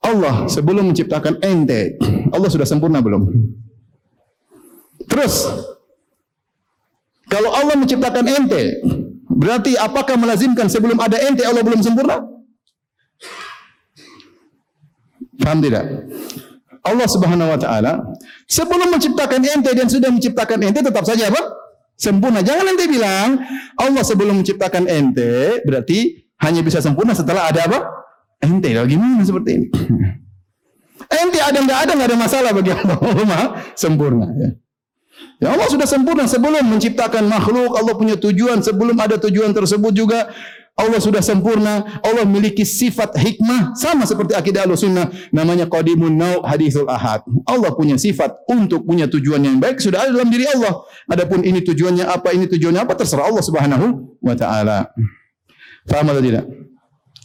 Allah 0.01 0.49
sebelum 0.49 0.89
menciptakan 0.89 1.37
ente, 1.45 2.01
Allah 2.33 2.49
sudah 2.49 2.65
sempurna 2.65 2.97
belum? 2.97 3.29
Terus, 5.05 5.45
kalau 7.29 7.53
Allah 7.53 7.77
menciptakan 7.77 8.25
ente, 8.25 8.81
berarti 9.29 9.77
apakah 9.77 10.17
melazimkan 10.17 10.65
sebelum 10.65 10.97
ada 10.97 11.21
ente 11.21 11.45
Allah 11.45 11.61
belum 11.61 11.85
sempurna? 11.85 12.25
Paham 15.37 15.61
tidak? 15.61 15.85
Allah 16.81 17.07
Subhanahu 17.07 17.51
wa 17.53 17.59
taala 17.59 17.93
sebelum 18.49 18.89
menciptakan 18.89 19.43
ente 19.43 19.69
dan 19.75 19.85
sudah 19.91 20.09
menciptakan 20.09 20.65
ente 20.65 20.81
tetap 20.81 21.03
saja 21.05 21.29
apa? 21.29 21.66
Sempurna. 21.97 22.45
Jangan 22.45 22.77
ente 22.77 22.85
bilang 22.85 23.41
Allah 23.73 24.03
sebelum 24.05 24.37
menciptakan 24.37 24.85
ente 24.85 25.65
berarti 25.65 26.29
hanya 26.45 26.61
bisa 26.61 26.77
sempurna 26.77 27.17
setelah 27.17 27.49
ada 27.49 27.65
apa? 27.65 27.79
Ente. 28.37 28.69
Lalu 28.69 28.93
gimana 28.93 29.25
seperti 29.25 29.49
ini? 29.57 29.67
ente 31.25 31.39
ada 31.41 31.57
enggak 31.57 31.79
ada 31.89 31.91
enggak 31.97 32.09
ada 32.13 32.17
masalah 32.17 32.51
bagi 32.53 32.69
Allah. 32.69 32.97
Allah 33.25 33.43
sempurna 33.73 34.29
ya. 34.37 34.49
Ya 35.37 35.53
Allah 35.53 35.69
sudah 35.69 35.85
sempurna 35.85 36.25
sebelum 36.25 36.65
menciptakan 36.65 37.29
makhluk, 37.29 37.77
Allah 37.77 37.93
punya 37.93 38.17
tujuan, 38.17 38.61
sebelum 38.61 38.97
ada 38.97 39.21
tujuan 39.21 39.53
tersebut 39.53 39.93
juga 39.93 40.33
Allah 40.77 41.01
sudah 41.01 41.25
sempurna, 41.25 41.81
Allah 42.05 42.21
memiliki 42.21 42.61
sifat 42.61 43.17
hikmah 43.17 43.73
sama 43.73 44.05
seperti 44.05 44.37
akidah 44.37 44.61
Ahlussunnah 44.61 45.09
namanya 45.33 45.65
qadimun 45.65 46.13
nau 46.13 46.45
hadithul 46.45 46.85
ahad. 46.85 47.25
Allah 47.49 47.73
punya 47.73 47.97
sifat 47.97 48.45
untuk 48.45 48.85
punya 48.85 49.09
tujuan 49.09 49.41
yang 49.41 49.57
baik 49.57 49.81
sudah 49.81 50.05
ada 50.05 50.13
dalam 50.13 50.29
diri 50.29 50.45
Allah. 50.45 50.85
Adapun 51.09 51.41
ini 51.41 51.65
tujuannya 51.65 52.05
apa, 52.05 52.29
ini 52.29 52.45
tujuannya 52.45 52.77
apa 52.77 52.93
terserah 52.93 53.25
Allah 53.25 53.41
Subhanahu 53.41 53.85
wa 54.21 54.37
taala. 54.37 54.93
Faham 55.89 56.13
atau 56.13 56.21
tidak? 56.21 56.45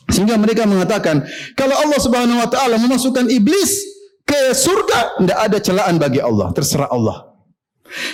Sehingga 0.08 0.40
mereka 0.40 0.64
mengatakan, 0.64 1.28
kalau 1.52 1.76
Allah 1.76 2.00
Subhanahu 2.00 2.40
wa 2.40 2.48
taala 2.48 2.80
memasukkan 2.80 3.28
iblis 3.28 3.84
ke 4.24 4.56
surga, 4.56 5.20
tidak 5.20 5.38
ada 5.44 5.58
celaan 5.60 6.00
bagi 6.00 6.24
Allah, 6.24 6.56
terserah 6.56 6.88
Allah. 6.88 7.36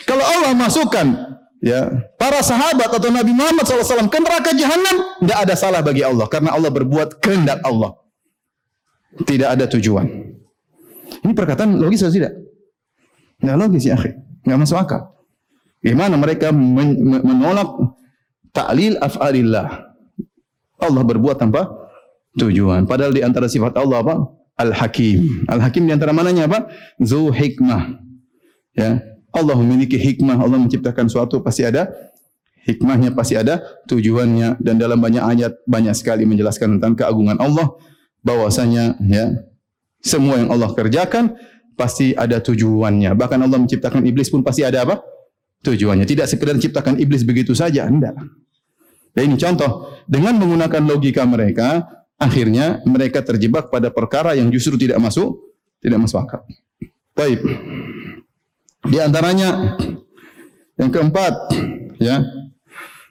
Kalau 0.02 0.26
Allah 0.26 0.50
masukkan 0.58 1.37
ya. 1.62 2.10
Para 2.18 2.42
sahabat 2.42 2.90
atau 2.90 3.10
Nabi 3.10 3.32
Muhammad 3.34 3.66
SAW 3.66 4.10
ke 4.10 4.18
neraka 4.18 4.50
jahanam 4.54 4.96
tidak 5.22 5.38
ada 5.46 5.54
salah 5.58 5.80
bagi 5.82 6.02
Allah 6.02 6.26
karena 6.30 6.54
Allah 6.54 6.70
berbuat 6.70 7.18
kehendak 7.22 7.62
Allah. 7.62 7.94
Tidak 9.18 9.48
ada 9.48 9.64
tujuan. 9.66 10.06
Ini 11.24 11.32
perkataan 11.34 11.80
logis 11.80 12.04
atau 12.04 12.14
tidak? 12.14 12.32
Tidak 13.40 13.56
logis 13.56 13.88
ya 13.88 13.98
akhi. 13.98 14.14
Nggak 14.46 14.58
masuk 14.62 14.78
akal. 14.78 15.02
Gimana 15.82 16.14
mereka 16.14 16.54
men 16.54 16.98
menolak 17.02 17.70
ta'lil 18.54 19.00
af'alillah. 19.00 19.66
Allah 20.78 21.02
berbuat 21.02 21.42
tanpa 21.42 21.66
tujuan. 22.38 22.86
Padahal 22.86 23.10
di 23.10 23.24
antara 23.24 23.50
sifat 23.50 23.74
Allah 23.74 24.04
apa? 24.04 24.14
Al-Hakim. 24.58 25.46
Al-Hakim 25.50 25.86
di 25.86 25.92
antara 25.94 26.14
mananya 26.14 26.46
apa? 26.46 26.70
Zu 27.02 27.34
hikmah. 27.34 27.98
Ya 28.78 29.17
Allah 29.38 29.54
memiliki 29.54 29.94
hikmah, 29.94 30.36
Allah 30.36 30.58
menciptakan 30.58 31.06
suatu 31.06 31.38
pasti 31.38 31.62
ada 31.62 31.88
hikmahnya, 32.66 33.14
pasti 33.14 33.38
ada 33.38 33.62
tujuannya 33.86 34.60
dan 34.60 34.74
dalam 34.76 34.98
banyak 34.98 35.22
ayat 35.22 35.52
banyak 35.64 35.94
sekali 35.96 36.26
menjelaskan 36.26 36.76
tentang 36.76 36.98
keagungan 36.98 37.38
Allah 37.40 37.72
bahwasanya 38.20 38.98
ya 39.06 39.48
semua 40.02 40.42
yang 40.42 40.50
Allah 40.50 40.74
kerjakan 40.74 41.38
pasti 41.78 42.12
ada 42.12 42.42
tujuannya. 42.42 43.14
Bahkan 43.14 43.38
Allah 43.38 43.58
menciptakan 43.62 44.02
iblis 44.04 44.28
pun 44.28 44.42
pasti 44.42 44.66
ada 44.66 44.82
apa? 44.82 44.98
Tujuannya. 45.62 46.06
Tidak 46.06 46.26
sekedar 46.26 46.58
menciptakan 46.58 46.98
iblis 46.98 47.22
begitu 47.22 47.54
saja, 47.54 47.86
enggak. 47.86 48.18
Dan 49.14 49.34
ini 49.34 49.36
contoh, 49.38 49.98
dengan 50.06 50.38
menggunakan 50.38 50.82
logika 50.86 51.26
mereka, 51.26 51.86
akhirnya 52.18 52.82
mereka 52.86 53.22
terjebak 53.22 53.70
pada 53.70 53.90
perkara 53.90 54.34
yang 54.34 54.50
justru 54.50 54.78
tidak 54.78 54.98
masuk, 55.02 55.38
tidak 55.82 55.98
masuk 56.02 56.18
akal. 56.22 56.42
Baik. 57.18 57.42
Di 58.88 58.96
antaranya 58.96 59.76
yang 60.80 60.90
keempat, 60.90 61.34
ya. 62.00 62.24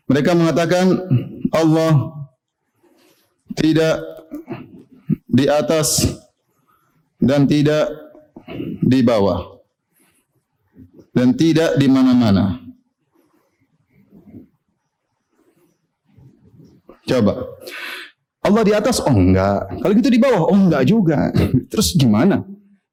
Mereka 0.07 0.33
mengatakan 0.33 0.97
Allah 1.53 2.15
tidak 3.53 4.01
di 5.27 5.45
atas 5.45 6.17
dan 7.19 7.43
tidak 7.45 7.91
di 8.81 9.03
bawah 9.03 9.57
dan 11.11 11.35
tidak 11.35 11.75
di 11.81 11.87
mana-mana. 11.89 12.61
Coba. 17.07 17.33
Allah 18.43 18.63
di 18.63 18.73
atas? 18.75 19.03
Oh 19.03 19.15
enggak. 19.15 19.67
Kalau 19.81 19.93
gitu 19.95 20.09
di 20.11 20.19
bawah? 20.21 20.47
Oh 20.47 20.55
enggak 20.55 20.87
juga. 20.87 21.31
Terus 21.71 21.95
gimana? 21.97 22.47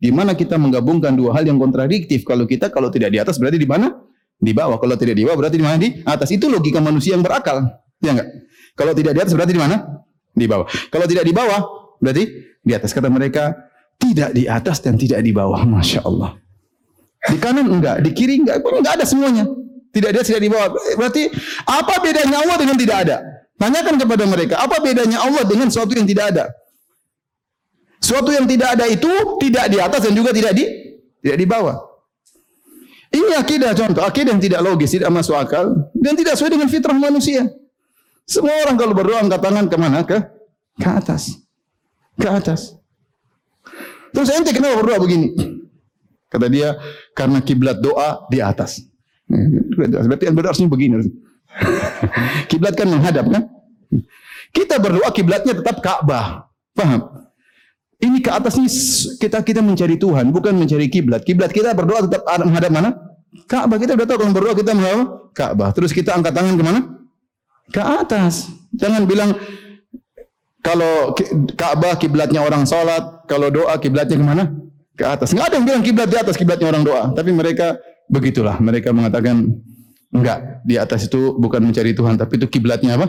Gimana 0.05 0.37
kita 0.37 0.61
menggabungkan 0.61 1.17
dua 1.17 1.33
hal 1.33 1.49
yang 1.49 1.57
kontradiktif? 1.57 2.29
Kalau 2.29 2.45
kita 2.45 2.69
kalau 2.69 2.93
tidak 2.93 3.09
di 3.09 3.17
atas 3.17 3.41
berarti 3.41 3.57
di 3.57 3.65
mana? 3.65 3.89
Di 4.37 4.53
bawah. 4.53 4.77
Kalau 4.77 5.01
tidak 5.01 5.17
di 5.17 5.25
bawah 5.25 5.41
berarti 5.41 5.57
di 5.57 5.65
mana? 5.65 5.81
Di 5.81 6.05
atas. 6.05 6.29
Itu 6.29 6.53
logika 6.53 6.77
manusia 6.85 7.17
yang 7.17 7.25
berakal. 7.25 7.65
Ya 8.05 8.13
enggak? 8.13 8.29
Kalau 8.77 8.93
tidak 8.93 9.17
di 9.17 9.21
atas 9.25 9.33
berarti 9.33 9.57
di 9.57 9.63
mana? 9.65 10.05
Di 10.37 10.45
bawah. 10.45 10.69
Kalau 10.93 11.09
tidak 11.09 11.25
di 11.25 11.33
bawah 11.33 11.61
berarti 12.05 12.25
di 12.61 12.73
atas. 12.77 12.93
Kata 12.93 13.09
mereka 13.09 13.57
tidak 13.97 14.37
di 14.37 14.45
atas 14.45 14.85
dan 14.85 15.01
tidak 15.01 15.25
di 15.25 15.33
bawah. 15.33 15.65
Masya 15.65 16.05
Allah. 16.05 16.37
Di 17.25 17.41
kanan 17.41 17.65
enggak, 17.65 18.05
di 18.05 18.13
kiri 18.13 18.45
enggak, 18.45 18.61
enggak 18.61 19.01
ada 19.01 19.09
semuanya. 19.09 19.49
Tidak 19.89 20.11
di 20.13 20.17
atas, 20.21 20.29
tidak 20.29 20.45
di 20.45 20.51
bawah. 20.53 20.69
Berarti 21.01 21.23
apa 21.65 21.95
bedanya 22.05 22.45
Allah 22.45 22.57
dengan 22.61 22.77
tidak 22.77 22.97
ada? 23.09 23.17
Tanyakan 23.57 23.97
kepada 23.97 24.25
mereka, 24.29 24.55
apa 24.61 24.77
bedanya 24.85 25.25
Allah 25.25 25.49
dengan 25.49 25.73
sesuatu 25.73 25.97
yang 25.97 26.05
tidak 26.05 26.37
ada? 26.37 26.45
Suatu 28.05 28.29
yang 28.37 28.45
tidak 28.45 28.77
ada 28.77 28.85
itu 28.85 29.09
tidak 29.41 29.73
di 29.73 29.81
atas 29.81 30.05
dan 30.05 30.13
juga 30.13 30.37
tidak 30.37 30.53
di 30.53 30.65
tidak 31.25 31.39
di 31.41 31.47
bawah. 31.49 31.77
Ini 33.09 33.33
akidah 33.41 33.73
contoh, 33.73 34.05
akidah 34.05 34.37
yang 34.37 34.43
tidak 34.43 34.61
logis, 34.61 34.93
tidak 34.93 35.09
masuk 35.09 35.39
akal 35.39 35.73
dan 35.97 36.13
tidak 36.13 36.37
sesuai 36.37 36.53
dengan 36.53 36.69
fitrah 36.69 36.99
manusia. 36.99 37.49
Semua 38.29 38.53
orang 38.61 38.77
kalau 38.77 38.93
berdoa 38.93 39.25
angkat 39.25 39.41
tangan 39.41 39.65
ke 39.73 39.77
mana? 39.81 40.05
Ke 40.05 40.21
ke 40.77 40.89
atas. 40.91 41.41
Ke 42.21 42.29
atas. 42.29 42.77
Terus 44.13 44.29
ente 44.37 44.53
kenapa 44.53 44.85
berdoa 44.85 45.01
begini? 45.01 45.33
Kata 46.29 46.51
dia, 46.51 46.77
karena 47.17 47.41
kiblat 47.41 47.81
doa 47.81 48.27
di 48.29 48.43
atas. 48.43 48.85
Berarti 49.31 50.29
yang 50.29 50.37
berdoa 50.37 50.53
harusnya 50.53 50.69
begini. 50.69 51.09
kiblat 52.51 52.75
kan 52.75 52.91
menghadap 52.91 53.25
kan? 53.31 53.49
Kita 54.51 54.77
berdoa 54.83 55.09
kiblatnya 55.15 55.57
tetap 55.57 55.81
Ka'bah. 55.81 56.51
Paham? 56.75 57.24
Ini 58.03 58.19
ke 58.21 58.31
atas 58.31 58.59
ini 58.59 58.69
kita 59.23 59.41
kita 59.47 59.61
mencari 59.63 59.95
Tuhan, 59.97 60.35
bukan 60.35 60.55
mencari 60.59 60.91
kiblat. 60.91 61.23
Kiblat 61.23 61.55
kita 61.55 61.73
berdoa 61.73 62.05
tetap 62.05 62.27
menghadap 62.43 62.71
mana? 62.75 62.91
Ka'bah. 63.47 63.79
Kita 63.79 63.95
sudah 63.95 64.07
tahu 64.07 64.19
kalau 64.25 64.33
berdoa 64.35 64.55
kita 64.55 64.73
menghadap 64.75 65.31
Ka'bah. 65.35 65.71
Terus 65.75 65.91
kita 65.95 66.15
angkat 66.15 66.35
tangan 66.35 66.55
ke 66.59 66.65
mana? 66.65 66.81
Ke 67.71 67.81
atas. 67.81 68.51
Jangan 68.75 69.07
bilang 69.07 69.35
kalau 70.65 71.15
Ka'bah 71.55 71.95
kiblatnya 71.99 72.41
orang 72.43 72.67
salat, 72.67 73.25
kalau 73.31 73.51
doa 73.51 73.75
kiblatnya 73.79 74.17
ke 74.17 74.27
mana? 74.27 74.45
Ke 74.95 75.05
atas. 75.07 75.35
Enggak 75.35 75.51
ada 75.51 75.55
yang 75.59 75.67
bilang 75.67 75.83
kiblat 75.83 76.09
di 76.09 76.17
atas, 76.19 76.35
kiblatnya 76.39 76.71
orang 76.71 76.83
doa. 76.87 77.03
Tapi 77.11 77.31
mereka 77.35 77.79
begitulah. 78.07 78.59
Mereka 78.63 78.95
mengatakan 78.95 79.51
enggak, 80.15 80.63
di 80.63 80.79
atas 80.79 81.11
itu 81.11 81.35
bukan 81.35 81.63
mencari 81.67 81.91
Tuhan, 81.93 82.15
tapi 82.15 82.39
itu 82.39 82.47
kiblatnya 82.47 82.95
apa? 82.95 83.07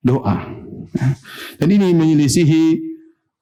Doa. 0.00 0.48
Dan 1.60 1.68
ini 1.68 1.92
menyelisihi 1.92 2.87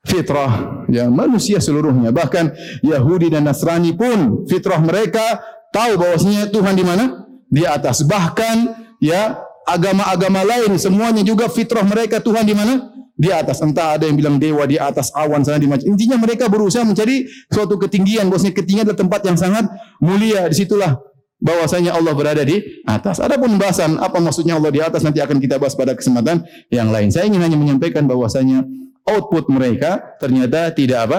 fitrah 0.07 0.87
ya 0.87 1.11
manusia 1.11 1.59
seluruhnya. 1.59 2.15
Bahkan 2.15 2.55
Yahudi 2.87 3.35
dan 3.35 3.45
Nasrani 3.45 3.93
pun 3.93 4.47
fitrah 4.47 4.79
mereka 4.79 5.43
tahu 5.75 5.99
bahwasanya 5.99 6.49
Tuhan 6.49 6.75
di 6.79 6.85
mana? 6.87 7.27
Di 7.51 7.67
atas. 7.67 8.07
Bahkan 8.07 8.57
ya 9.03 9.43
agama-agama 9.67 10.47
lain 10.47 10.79
semuanya 10.79 11.27
juga 11.27 11.51
fitrah 11.51 11.83
mereka 11.83 12.23
Tuhan 12.23 12.47
di 12.47 12.55
mana? 12.55 12.95
Di 13.19 13.35
atas. 13.35 13.59
Entah 13.61 13.99
ada 13.99 14.07
yang 14.07 14.15
bilang 14.15 14.37
dewa 14.39 14.63
di 14.65 14.79
atas 14.79 15.11
awan 15.13 15.43
sana 15.43 15.59
di 15.59 15.67
macam. 15.67 15.91
Intinya 15.91 16.17
mereka 16.17 16.47
berusaha 16.47 16.87
mencari 16.87 17.27
suatu 17.51 17.75
ketinggian. 17.77 18.31
Bahwasanya 18.31 18.55
ketinggian 18.55 18.85
adalah 18.87 19.01
tempat 19.03 19.21
yang 19.27 19.37
sangat 19.37 19.65
mulia. 19.99 20.47
Di 20.47 20.57
situlah 20.57 21.03
bahwasanya 21.37 21.93
Allah 21.93 22.13
berada 22.17 22.43
di 22.47 22.63
atas. 22.89 23.21
Adapun 23.21 23.57
pembahasan 23.57 24.01
apa 24.01 24.17
maksudnya 24.23 24.57
Allah 24.57 24.73
di 24.73 24.81
atas 24.81 25.05
nanti 25.05 25.21
akan 25.21 25.37
kita 25.37 25.61
bahas 25.61 25.77
pada 25.77 25.93
kesempatan 25.93 26.45
yang 26.73 26.89
lain. 26.89 27.13
Saya 27.13 27.29
ingin 27.29 27.43
hanya 27.45 27.59
menyampaikan 27.61 28.09
bahwasanya 28.09 28.65
output 29.07 29.47
mereka 29.49 30.19
ternyata 30.19 30.75
tidak 30.75 30.99
apa? 31.07 31.19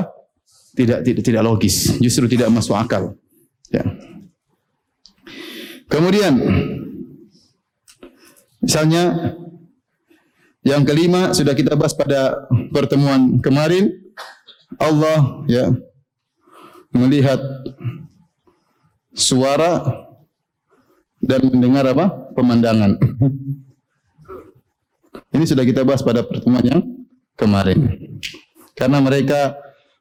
Tidak 0.78 1.00
tidak 1.02 1.24
tidak 1.26 1.42
logis, 1.42 1.98
justru 1.98 2.30
tidak 2.30 2.54
masuk 2.54 2.78
akal. 2.78 3.18
Ya. 3.74 3.82
Kemudian 5.88 6.38
misalnya 8.62 9.34
yang 10.62 10.84
kelima 10.84 11.32
sudah 11.32 11.56
kita 11.56 11.80
bahas 11.80 11.96
pada 11.96 12.46
pertemuan 12.76 13.40
kemarin 13.40 13.96
Allah 14.76 15.48
ya 15.48 15.72
melihat 16.92 17.40
suara 19.16 19.82
dan 21.24 21.42
mendengar 21.50 21.88
apa? 21.90 22.06
pemandangan. 22.38 23.02
Ini 25.34 25.46
sudah 25.50 25.66
kita 25.66 25.82
bahas 25.82 26.06
pada 26.06 26.22
pertemuan 26.22 26.62
yang 26.62 26.82
kemarin. 27.38 28.10
Karena 28.74 29.00
mereka 29.00 29.56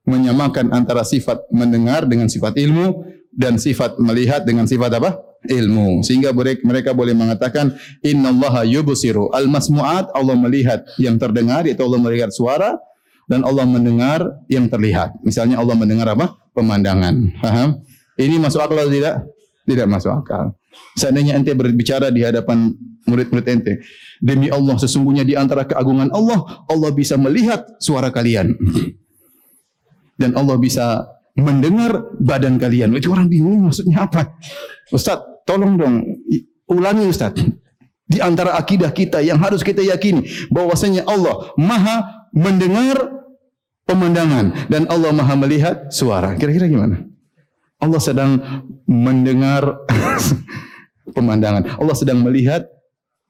menyamakan 0.08 0.72
antara 0.72 1.04
sifat 1.04 1.46
mendengar 1.52 2.08
dengan 2.08 2.26
sifat 2.26 2.56
ilmu 2.56 3.04
dan 3.30 3.60
sifat 3.60 4.00
melihat 4.00 4.42
dengan 4.42 4.64
sifat 4.64 4.96
apa? 4.96 5.22
ilmu. 5.46 6.02
Sehingga 6.02 6.34
mereka 6.34 6.90
boleh 6.90 7.14
mengatakan 7.14 7.70
innallaha 8.02 8.66
yubsiru 8.66 9.30
al-masmu'at 9.30 10.10
Allah 10.10 10.34
melihat 10.34 10.82
yang 10.98 11.22
terdengar 11.22 11.62
yaitu 11.62 11.86
Allah 11.86 12.02
melihat 12.02 12.34
suara 12.34 12.74
dan 13.30 13.46
Allah 13.46 13.62
mendengar 13.62 14.26
yang 14.50 14.66
terlihat. 14.66 15.14
Misalnya 15.22 15.62
Allah 15.62 15.78
mendengar 15.78 16.10
apa? 16.10 16.34
pemandangan. 16.50 17.36
Ini 18.16 18.40
masuk 18.40 18.64
akal 18.64 18.80
atau 18.80 18.90
tidak? 18.90 19.28
Tidak 19.68 19.86
masuk 19.86 20.08
akal. 20.08 20.56
Seandainya 20.96 21.36
ente 21.36 21.52
berbicara 21.52 22.08
di 22.08 22.24
hadapan 22.24 22.72
murid-murid 23.06 23.46
ente, 23.46 23.72
demi 24.18 24.50
Allah 24.50 24.76
sesungguhnya 24.76 25.22
di 25.22 25.38
antara 25.38 25.64
keagungan 25.64 26.10
Allah, 26.10 26.66
Allah 26.66 26.90
bisa 26.92 27.14
melihat 27.16 27.64
suara 27.78 28.10
kalian. 28.10 28.54
Dan 30.16 30.32
Allah 30.34 30.56
bisa 30.56 31.06
mendengar 31.36 32.16
badan 32.16 32.56
kalian. 32.56 32.96
Itu 32.96 33.12
orang 33.12 33.28
bingung 33.28 33.68
maksudnya 33.68 34.08
apa? 34.08 34.36
Ustaz, 34.90 35.20
tolong 35.44 35.76
dong 35.76 35.96
ulangi 36.72 37.06
Ustaz. 37.06 37.36
Di 38.06 38.22
antara 38.22 38.54
akidah 38.54 38.94
kita 38.94 39.18
yang 39.18 39.42
harus 39.42 39.66
kita 39.66 39.82
yakini 39.82 40.30
bahwasanya 40.46 41.02
Allah 41.10 41.50
Maha 41.58 42.26
mendengar 42.30 42.94
pemandangan 43.82 44.70
dan 44.70 44.86
Allah 44.86 45.10
Maha 45.10 45.34
melihat 45.34 45.90
suara. 45.90 46.38
Kira-kira 46.38 46.70
gimana? 46.70 47.02
Allah 47.82 48.00
sedang 48.00 48.38
mendengar 48.86 49.82
pemandangan. 51.16 51.82
Allah 51.82 51.96
sedang 51.98 52.22
melihat 52.22 52.70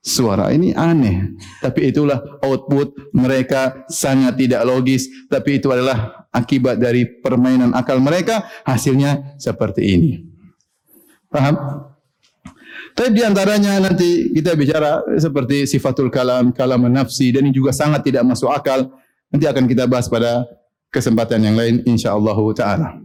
suara. 0.06 0.54
Ini 0.54 0.70
aneh. 0.78 1.34
Tapi 1.58 1.90
itulah 1.90 2.22
output 2.46 3.10
mereka 3.10 3.82
sangat 3.90 4.38
tidak 4.38 4.62
logis. 4.62 5.10
Tapi 5.26 5.58
itu 5.58 5.66
adalah 5.74 6.30
akibat 6.30 6.78
dari 6.78 7.02
permainan 7.02 7.74
akal 7.74 7.98
mereka. 7.98 8.46
Hasilnya 8.62 9.34
seperti 9.42 9.82
ini. 9.82 10.12
Paham? 11.26 11.58
Tapi 12.96 13.12
di 13.12 13.20
antaranya 13.20 13.76
nanti 13.76 14.32
kita 14.32 14.56
bicara 14.56 15.04
seperti 15.20 15.68
sifatul 15.68 16.08
kalam, 16.08 16.48
kalam 16.54 16.88
nafsi 16.88 17.28
dan 17.28 17.44
ini 17.44 17.52
juga 17.52 17.74
sangat 17.74 18.06
tidak 18.06 18.24
masuk 18.24 18.48
akal. 18.48 18.88
Nanti 19.28 19.44
akan 19.44 19.68
kita 19.68 19.84
bahas 19.84 20.08
pada 20.08 20.48
kesempatan 20.88 21.44
yang 21.44 21.60
lain 21.60 21.84
insyaallah 21.84 22.38
taala. 22.56 22.96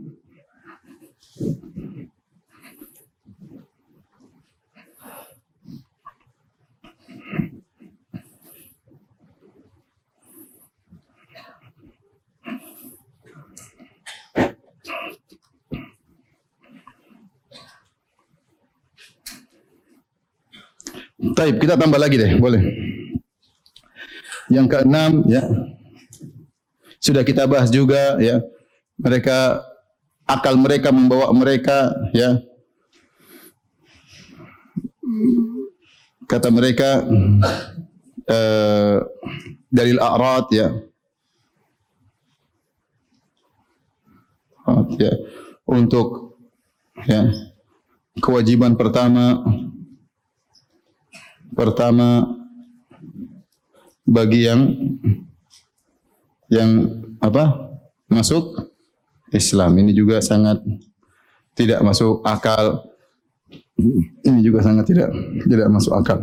Taib, 21.21 21.62
kita 21.62 21.77
tambah 21.77 22.01
lagi 22.01 22.17
deh, 22.17 22.34
boleh. 22.41 22.62
Yang 24.49 24.67
keenam, 24.73 25.21
ya, 25.29 25.45
sudah 26.97 27.21
kita 27.21 27.45
bahas 27.45 27.69
juga, 27.69 28.17
ya, 28.17 28.41
mereka 28.97 29.62
akal 30.25 30.57
mereka 30.57 30.89
membawa 30.89 31.29
mereka, 31.29 31.93
ya, 32.12 32.41
kata 36.25 36.49
mereka 36.49 37.05
uh, 38.25 38.97
dalil 39.69 40.01
a'rad, 40.01 40.45
ya, 40.49 40.67
ya, 44.97 45.13
untuk 45.69 46.38
ya 47.05 47.29
kewajiban 48.19 48.75
pertama 48.77 49.41
Pertama 51.62 52.26
bagi 54.02 54.50
yang 54.50 54.62
yang 56.50 56.71
apa? 57.21 57.69
masuk 58.12 58.67
Islam 59.32 59.71
ini 59.80 59.95
juga 59.95 60.19
sangat 60.19 60.60
tidak 61.56 61.80
masuk 61.80 62.19
akal. 62.28 62.84
Ini 64.26 64.41
juga 64.43 64.65
sangat 64.65 64.89
tidak 64.89 65.13
tidak 65.47 65.69
masuk 65.71 65.93
akal. 65.95 66.19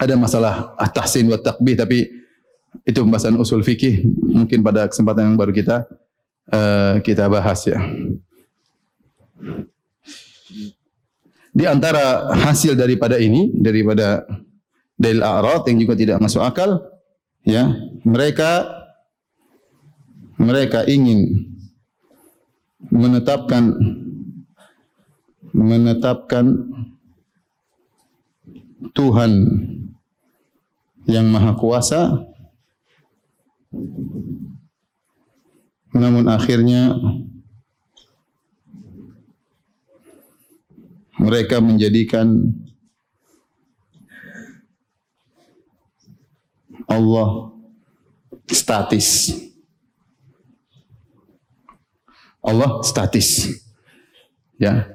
Ada 0.00 0.18
masalah 0.18 0.74
at-tahsin 0.80 1.30
wa 1.30 1.38
takbih 1.38 1.76
tapi 1.78 2.10
itu 2.82 2.98
pembahasan 2.98 3.36
usul 3.36 3.62
fikih 3.62 4.02
mungkin 4.32 4.64
pada 4.64 4.88
kesempatan 4.88 5.30
yang 5.30 5.36
baru 5.38 5.54
kita 5.54 5.86
uh, 6.50 6.98
kita 7.04 7.30
bahas 7.30 7.62
ya. 7.68 7.78
Di 11.52 11.68
antara 11.68 12.32
hasil 12.32 12.72
daripada 12.72 13.20
ini, 13.20 13.52
daripada 13.52 14.24
dalil 14.96 15.20
a'rad 15.20 15.68
yang 15.68 15.78
juga 15.84 15.94
tidak 15.94 16.16
masuk 16.24 16.40
akal, 16.40 16.80
ya, 17.44 17.76
mereka 18.08 18.72
mereka 20.40 20.88
ingin 20.88 21.52
menetapkan 22.88 23.76
menetapkan 25.52 26.72
Tuhan 28.96 29.32
yang 31.04 31.28
maha 31.28 31.52
kuasa. 31.54 32.26
Namun 35.92 36.24
akhirnya 36.32 36.96
mereka 41.22 41.62
menjadikan 41.62 42.50
Allah 46.90 47.54
statis. 48.50 49.30
Allah 52.42 52.82
statis. 52.82 53.54
Ya. 54.58 54.90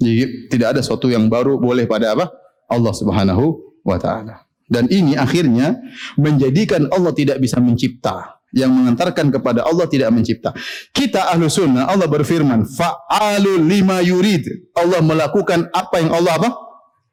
Jadi 0.00 0.48
tidak 0.50 0.76
ada 0.76 0.80
sesuatu 0.82 1.06
yang 1.06 1.30
baru 1.30 1.54
boleh 1.60 1.86
pada 1.86 2.18
apa? 2.18 2.32
Allah 2.66 2.92
Subhanahu 2.92 3.78
wa 3.86 3.96
taala. 4.00 4.42
Dan 4.70 4.86
ini 4.90 5.18
akhirnya 5.18 5.78
menjadikan 6.14 6.86
Allah 6.94 7.10
tidak 7.14 7.42
bisa 7.42 7.58
mencipta 7.58 8.39
yang 8.50 8.70
mengantarkan 8.74 9.30
kepada 9.30 9.62
Allah 9.66 9.86
tidak 9.86 10.10
mencipta. 10.10 10.50
Kita 10.90 11.30
ahlu 11.30 11.46
sunnah, 11.46 11.86
Allah 11.86 12.10
berfirman, 12.10 12.66
fa'alu 12.66 13.62
lima 13.62 14.02
yurid. 14.02 14.74
Allah 14.74 15.00
melakukan 15.02 15.70
apa 15.70 15.96
yang 16.02 16.10
Allah 16.14 16.34
apa? 16.38 16.50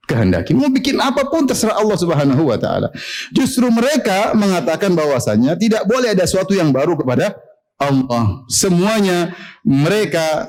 kehendaki. 0.07 0.55
Mau 0.55 0.71
bikin 0.71 0.95
apa 1.03 1.27
pun 1.27 1.43
terserah 1.43 1.75
Allah 1.75 1.99
Subhanahu 1.99 2.47
wa 2.47 2.55
taala. 2.55 2.87
Justru 3.35 3.67
mereka 3.67 4.31
mengatakan 4.33 4.95
bahwasanya 4.95 5.59
tidak 5.59 5.83
boleh 5.83 6.15
ada 6.15 6.23
sesuatu 6.23 6.55
yang 6.55 6.71
baru 6.71 6.95
kepada 6.95 7.35
Allah. 7.75 8.47
Semuanya 8.47 9.35
mereka 9.67 10.47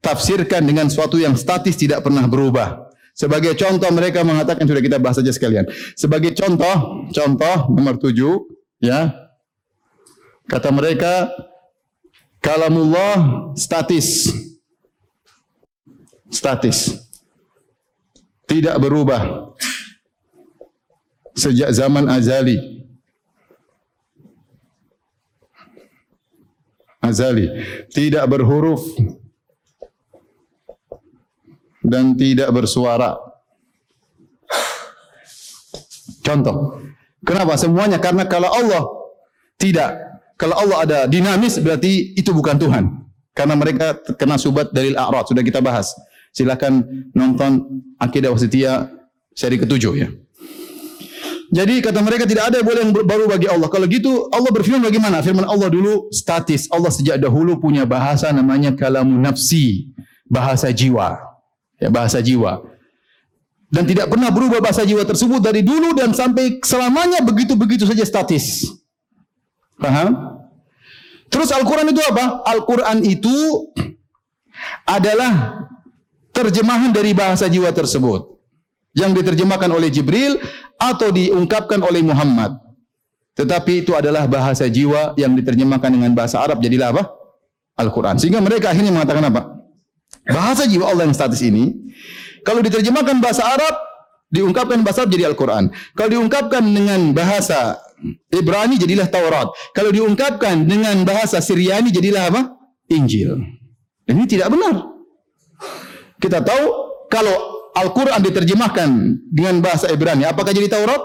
tafsirkan 0.00 0.64
dengan 0.64 0.88
sesuatu 0.88 1.20
yang 1.20 1.36
statis 1.36 1.76
tidak 1.76 2.00
pernah 2.00 2.24
berubah. 2.24 2.88
Sebagai 3.14 3.54
contoh 3.54 3.86
mereka 3.94 4.26
mengatakan 4.26 4.66
sudah 4.66 4.82
kita 4.82 4.98
bahas 4.98 5.22
saja 5.22 5.30
sekalian. 5.30 5.70
Sebagai 5.94 6.34
contoh, 6.34 7.06
contoh 7.14 7.70
nomor 7.70 7.94
tujuh, 8.00 8.42
ya 8.82 9.23
Kata 10.44 10.68
mereka, 10.68 11.32
kalamullah 12.44 13.52
statis. 13.56 14.28
Statis. 16.28 17.00
Tidak 18.44 18.76
berubah. 18.76 19.54
Sejak 21.32 21.72
zaman 21.72 22.04
azali. 22.12 22.84
Azali. 27.00 27.48
Tidak 27.88 28.24
berhuruf. 28.28 28.84
Dan 31.80 32.16
tidak 32.16 32.52
bersuara. 32.52 33.16
Contoh. 36.24 36.80
Kenapa? 37.24 37.56
Semuanya 37.56 37.96
karena 37.96 38.28
kalau 38.28 38.52
Allah 38.52 38.84
tidak 39.56 40.03
kalau 40.34 40.54
Allah 40.58 40.78
ada 40.82 40.98
dinamis 41.06 41.58
berarti 41.62 42.14
itu 42.18 42.30
bukan 42.34 42.58
Tuhan. 42.58 42.84
Karena 43.34 43.58
mereka 43.58 43.98
kena 44.14 44.38
subat 44.38 44.70
dalil 44.70 44.94
a'rad 44.94 45.26
sudah 45.26 45.42
kita 45.42 45.58
bahas. 45.58 45.90
Silakan 46.30 47.10
nonton 47.14 47.82
akidah 47.98 48.30
wasitiyah 48.30 48.90
seri 49.34 49.58
ketujuh 49.58 49.94
ya. 49.98 50.08
Jadi 51.54 51.78
kata 51.78 52.02
mereka 52.02 52.26
tidak 52.26 52.50
ada 52.50 52.58
yang 52.58 52.66
boleh 52.66 52.80
yang 52.82 52.92
baru 53.06 53.24
bagi 53.30 53.46
Allah. 53.46 53.70
Kalau 53.70 53.86
gitu 53.86 54.26
Allah 54.34 54.50
berfirman 54.50 54.82
bagaimana? 54.82 55.22
Firman 55.22 55.46
Allah 55.46 55.70
dulu 55.70 56.10
statis. 56.10 56.66
Allah 56.66 56.90
sejak 56.90 57.18
dahulu 57.22 57.62
punya 57.62 57.86
bahasa 57.86 58.34
namanya 58.34 58.74
kalamun 58.74 59.22
nafsi, 59.22 59.94
bahasa 60.26 60.74
jiwa. 60.74 61.14
Ya, 61.78 61.94
bahasa 61.94 62.18
jiwa. 62.18 62.58
Dan 63.70 63.86
tidak 63.86 64.10
pernah 64.10 64.34
berubah 64.34 64.62
bahasa 64.62 64.86
jiwa 64.86 65.02
tersebut 65.06 65.42
dari 65.42 65.62
dulu 65.62 65.94
dan 65.94 66.10
sampai 66.14 66.58
selamanya 66.62 67.22
begitu-begitu 67.22 67.86
saja 67.86 68.02
statis. 68.02 68.70
Paham? 69.78 70.38
Terus 71.28 71.50
Al-Quran 71.50 71.90
itu 71.90 72.00
apa? 72.04 72.46
Al-Quran 72.46 73.02
itu 73.02 73.68
adalah 74.86 75.66
terjemahan 76.30 76.94
dari 76.94 77.10
bahasa 77.10 77.50
jiwa 77.50 77.74
tersebut. 77.74 78.30
Yang 78.94 79.22
diterjemahkan 79.22 79.70
oleh 79.74 79.90
Jibril 79.90 80.38
atau 80.78 81.10
diungkapkan 81.10 81.82
oleh 81.82 82.06
Muhammad. 82.06 82.54
Tetapi 83.34 83.82
itu 83.82 83.90
adalah 83.98 84.30
bahasa 84.30 84.70
jiwa 84.70 85.18
yang 85.18 85.34
diterjemahkan 85.34 85.90
dengan 85.90 86.14
bahasa 86.14 86.38
Arab. 86.38 86.62
Jadilah 86.62 86.94
apa? 86.94 87.02
Al-Quran. 87.74 88.14
Sehingga 88.22 88.38
mereka 88.38 88.70
akhirnya 88.70 88.94
mengatakan 88.94 89.26
apa? 89.26 89.58
Bahasa 90.30 90.70
jiwa 90.70 90.86
Allah 90.86 91.10
yang 91.10 91.16
status 91.18 91.42
ini, 91.42 91.74
kalau 92.46 92.62
diterjemahkan 92.62 93.18
bahasa 93.18 93.42
Arab, 93.42 93.74
diungkapkan 94.30 94.78
bahasa 94.86 95.02
Arab 95.02 95.10
jadi 95.10 95.26
Al-Quran. 95.34 95.74
Kalau 95.98 96.10
diungkapkan 96.14 96.62
dengan 96.62 97.10
bahasa 97.10 97.82
Ibrani 98.30 98.76
jadilah 98.76 99.08
Taurat. 99.08 99.48
Kalau 99.72 99.90
diungkapkan 99.90 100.64
dengan 100.68 101.00
bahasa 101.02 101.40
Syriani 101.40 101.88
jadilah 101.90 102.30
apa? 102.30 102.40
Injil. 102.92 103.40
Ini 104.04 104.24
tidak 104.28 104.52
benar. 104.52 104.84
Kita 106.20 106.44
tahu 106.44 106.64
kalau 107.08 107.36
Al-Quran 107.74 108.20
diterjemahkan 108.22 108.88
dengan 109.32 109.58
bahasa 109.64 109.90
Ibrani, 109.90 110.28
apakah 110.28 110.54
jadi 110.54 110.70
Taurat? 110.70 111.00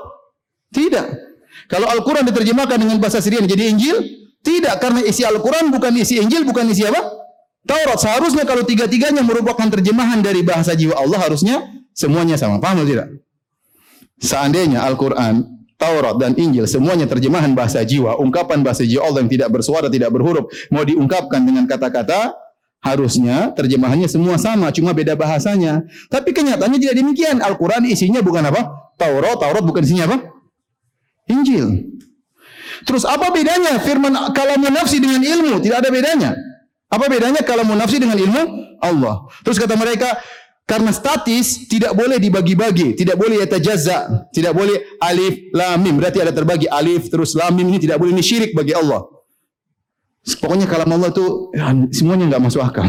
Tidak. 0.69 1.07
Kalau 1.67 1.89
Al-Quran 1.89 2.23
diterjemahkan 2.29 2.77
dengan 2.77 2.97
bahasa 3.01 3.19
Syriani 3.19 3.49
jadi 3.49 3.73
Injil? 3.73 3.97
Tidak, 4.39 4.79
karena 4.79 5.03
isi 5.03 5.27
Al-Quran 5.27 5.67
bukan 5.73 5.91
isi 5.99 6.21
Injil, 6.21 6.47
bukan 6.47 6.69
isi 6.71 6.87
apa? 6.87 7.03
Taurat. 7.67 7.99
Seharusnya 7.99 8.47
kalau 8.47 8.63
tiga-tiganya 8.63 9.19
merupakan 9.19 9.67
terjemahan 9.67 10.23
dari 10.23 10.45
bahasa 10.45 10.73
jiwa 10.73 10.95
Allah, 10.95 11.19
harusnya 11.19 11.67
semuanya 11.91 12.39
sama. 12.39 12.63
Paham 12.63 12.81
atau 12.81 12.87
tidak? 12.87 13.07
Seandainya 14.19 14.83
Al-Quran 14.83 15.58
Taurat 15.79 16.19
dan 16.19 16.35
Injil 16.35 16.67
semuanya 16.67 17.07
terjemahan 17.07 17.55
bahasa 17.55 17.79
jiwa, 17.87 18.19
ungkapan 18.19 18.59
bahasa 18.59 18.83
jiwa 18.83 19.07
Allah 19.07 19.23
yang 19.23 19.31
tidak 19.31 19.49
bersuara, 19.55 19.87
tidak 19.87 20.11
berhuruf, 20.11 20.51
mau 20.67 20.83
diungkapkan 20.83 21.39
dengan 21.39 21.63
kata-kata, 21.63 22.35
harusnya 22.83 23.55
terjemahannya 23.55 24.11
semua 24.11 24.35
sama, 24.35 24.75
cuma 24.75 24.91
beda 24.91 25.15
bahasanya. 25.15 25.87
Tapi 26.11 26.35
kenyataannya 26.35 26.79
tidak 26.83 26.95
demikian. 26.99 27.39
Al-Quran 27.39 27.87
isinya 27.87 28.19
bukan 28.19 28.43
apa? 28.51 28.91
Taurat, 28.99 29.39
Taurat 29.39 29.63
bukan 29.63 29.79
isinya 29.87 30.11
apa? 30.11 30.17
Injil. 31.31 31.95
Terus 32.83 33.07
apa 33.07 33.31
bedanya 33.31 33.79
firman 33.79 34.35
kalamu 34.35 34.67
nafsi 34.71 34.99
dengan 34.99 35.23
ilmu? 35.23 35.63
Tidak 35.63 35.77
ada 35.79 35.87
bedanya. 35.87 36.35
Apa 36.91 37.07
bedanya 37.07 37.39
kalamu 37.39 37.75
nafsi 37.79 38.03
dengan 38.03 38.19
ilmu 38.19 38.41
Allah? 38.83 39.31
Terus 39.47 39.55
kata 39.55 39.79
mereka, 39.79 40.19
karena 40.69 40.93
statis 40.93 41.65
tidak 41.65 41.97
boleh 41.97 42.21
dibagi-bagi, 42.21 42.93
tidak 42.93 43.17
boleh 43.17 43.41
yatajazza, 43.41 44.29
tidak 44.29 44.53
boleh 44.53 44.77
alif 45.01 45.49
lam 45.49 45.81
mim. 45.81 45.97
Berarti 45.97 46.21
ada 46.21 46.29
terbagi 46.29 46.69
alif 46.69 47.09
terus 47.09 47.33
lam 47.33 47.57
mim 47.57 47.73
ini 47.73 47.81
tidak 47.81 47.97
boleh 47.97 48.13
ini 48.13 48.21
syirik 48.21 48.53
bagi 48.53 48.77
Allah. 48.77 49.01
Pokoknya 50.37 50.69
kalau 50.69 50.85
Allah 50.85 51.09
itu 51.09 51.25
ya, 51.57 51.73
semuanya 51.89 52.29
enggak 52.29 52.43
masuk 52.45 52.61
akal. 52.61 52.85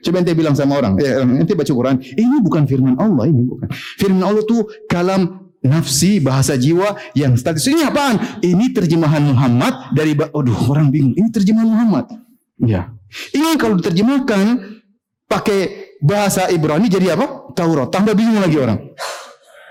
Coba 0.00 0.22
ente 0.24 0.32
bilang 0.32 0.56
sama 0.56 0.78
orang, 0.78 0.96
eh, 1.02 1.20
ente 1.20 1.52
baca 1.52 1.68
Quran, 1.68 2.00
eh, 2.00 2.22
ini 2.22 2.38
bukan 2.40 2.64
firman 2.64 2.96
Allah, 2.96 3.28
ini 3.28 3.44
bukan. 3.44 3.68
Firman 3.98 4.22
Allah 4.24 4.46
itu 4.46 4.64
kalam 4.88 5.52
nafsi, 5.58 6.22
bahasa 6.22 6.54
jiwa 6.54 6.96
yang 7.18 7.34
statis. 7.34 7.66
Ini 7.66 7.90
apaan? 7.90 8.40
Ini 8.40 8.72
terjemahan 8.72 9.20
Muhammad 9.26 9.92
dari, 9.92 10.14
aduh 10.14 10.58
orang 10.70 10.94
bingung, 10.94 11.18
ini 11.18 11.28
terjemahan 11.34 11.66
Muhammad. 11.66 12.14
Ya. 12.62 12.94
Ini 13.34 13.58
kalau 13.58 13.74
diterjemahkan 13.74 14.78
pakai 15.26 15.87
bahasa 16.02 16.50
Ibrani 16.50 16.86
jadi 16.90 17.14
apa? 17.14 17.54
Taurat. 17.54 17.90
Tambah 17.90 18.14
bingung 18.14 18.38
lagi 18.38 18.58
orang. 18.58 18.78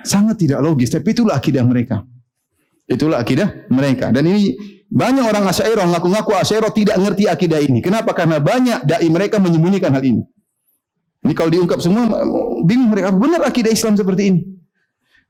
Sangat 0.03 0.39
tidak 0.39 0.63
logis, 0.63 0.91
tapi 0.91 1.11
itulah 1.11 1.35
akidah 1.35 1.63
mereka. 1.67 2.03
Itulah 2.87 3.19
akidah 3.19 3.67
mereka. 3.67 4.15
Dan 4.15 4.31
ini 4.31 4.55
banyak 4.87 5.23
orang 5.27 5.51
Asy'ariyah 5.51 5.87
ngaku-ngaku 5.91 6.31
Asy'ariyah 6.31 6.71
tidak 6.71 6.95
ngerti 6.95 7.23
akidah 7.27 7.59
ini. 7.59 7.83
Kenapa? 7.83 8.15
Karena 8.15 8.39
banyak 8.39 8.87
dai 8.87 9.07
mereka 9.11 9.35
menyembunyikan 9.43 9.91
hal 9.91 10.03
ini. 10.03 10.23
Ini 11.27 11.33
kalau 11.35 11.51
diungkap 11.51 11.83
semua 11.83 12.07
bingung 12.63 12.87
mereka. 12.87 13.11
Benar 13.11 13.43
akidah 13.43 13.67
Islam 13.67 13.99
seperti 13.99 14.23
ini. 14.31 14.39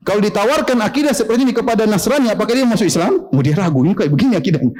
Kalau 0.06 0.22
ditawarkan 0.22 0.78
akidah 0.78 1.10
seperti 1.10 1.42
ini 1.42 1.50
kepada 1.50 1.82
Nasrani, 1.82 2.30
apakah 2.30 2.54
dia 2.54 2.62
masuk 2.62 2.86
Islam? 2.86 3.26
Oh 3.34 3.42
dia 3.42 3.58
ragu, 3.58 3.82
ini 3.82 3.98
kayak 3.98 4.14
begini 4.14 4.38
akidahnya. 4.38 4.70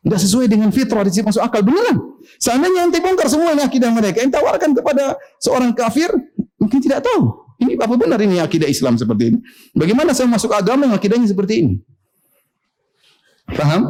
Tidak 0.00 0.16
sesuai 0.16 0.46
dengan 0.48 0.72
fitrah, 0.72 1.04
di 1.04 1.12
masuk 1.20 1.44
akal. 1.44 1.60
Beneran. 1.60 2.00
Seandainya 2.40 2.88
ente 2.88 3.04
bongkar 3.04 3.28
semua 3.28 3.52
ini 3.52 3.60
akidah 3.60 3.92
mereka, 3.92 4.24
yang 4.24 4.32
tawarkan 4.32 4.72
kepada 4.72 5.20
seorang 5.36 5.76
kafir, 5.76 6.08
mungkin 6.56 6.80
tidak 6.80 7.04
tahu. 7.04 7.50
Ini 7.60 7.76
apa 7.76 7.92
benar 8.00 8.16
ini 8.24 8.40
akidah 8.40 8.64
Islam 8.64 8.96
seperti 8.96 9.36
ini? 9.36 9.38
Bagaimana 9.76 10.16
saya 10.16 10.24
masuk 10.32 10.56
agama 10.56 10.88
yang 10.88 10.96
akidahnya 10.96 11.28
seperti 11.28 11.54
ini? 11.60 11.74
Paham? 13.52 13.84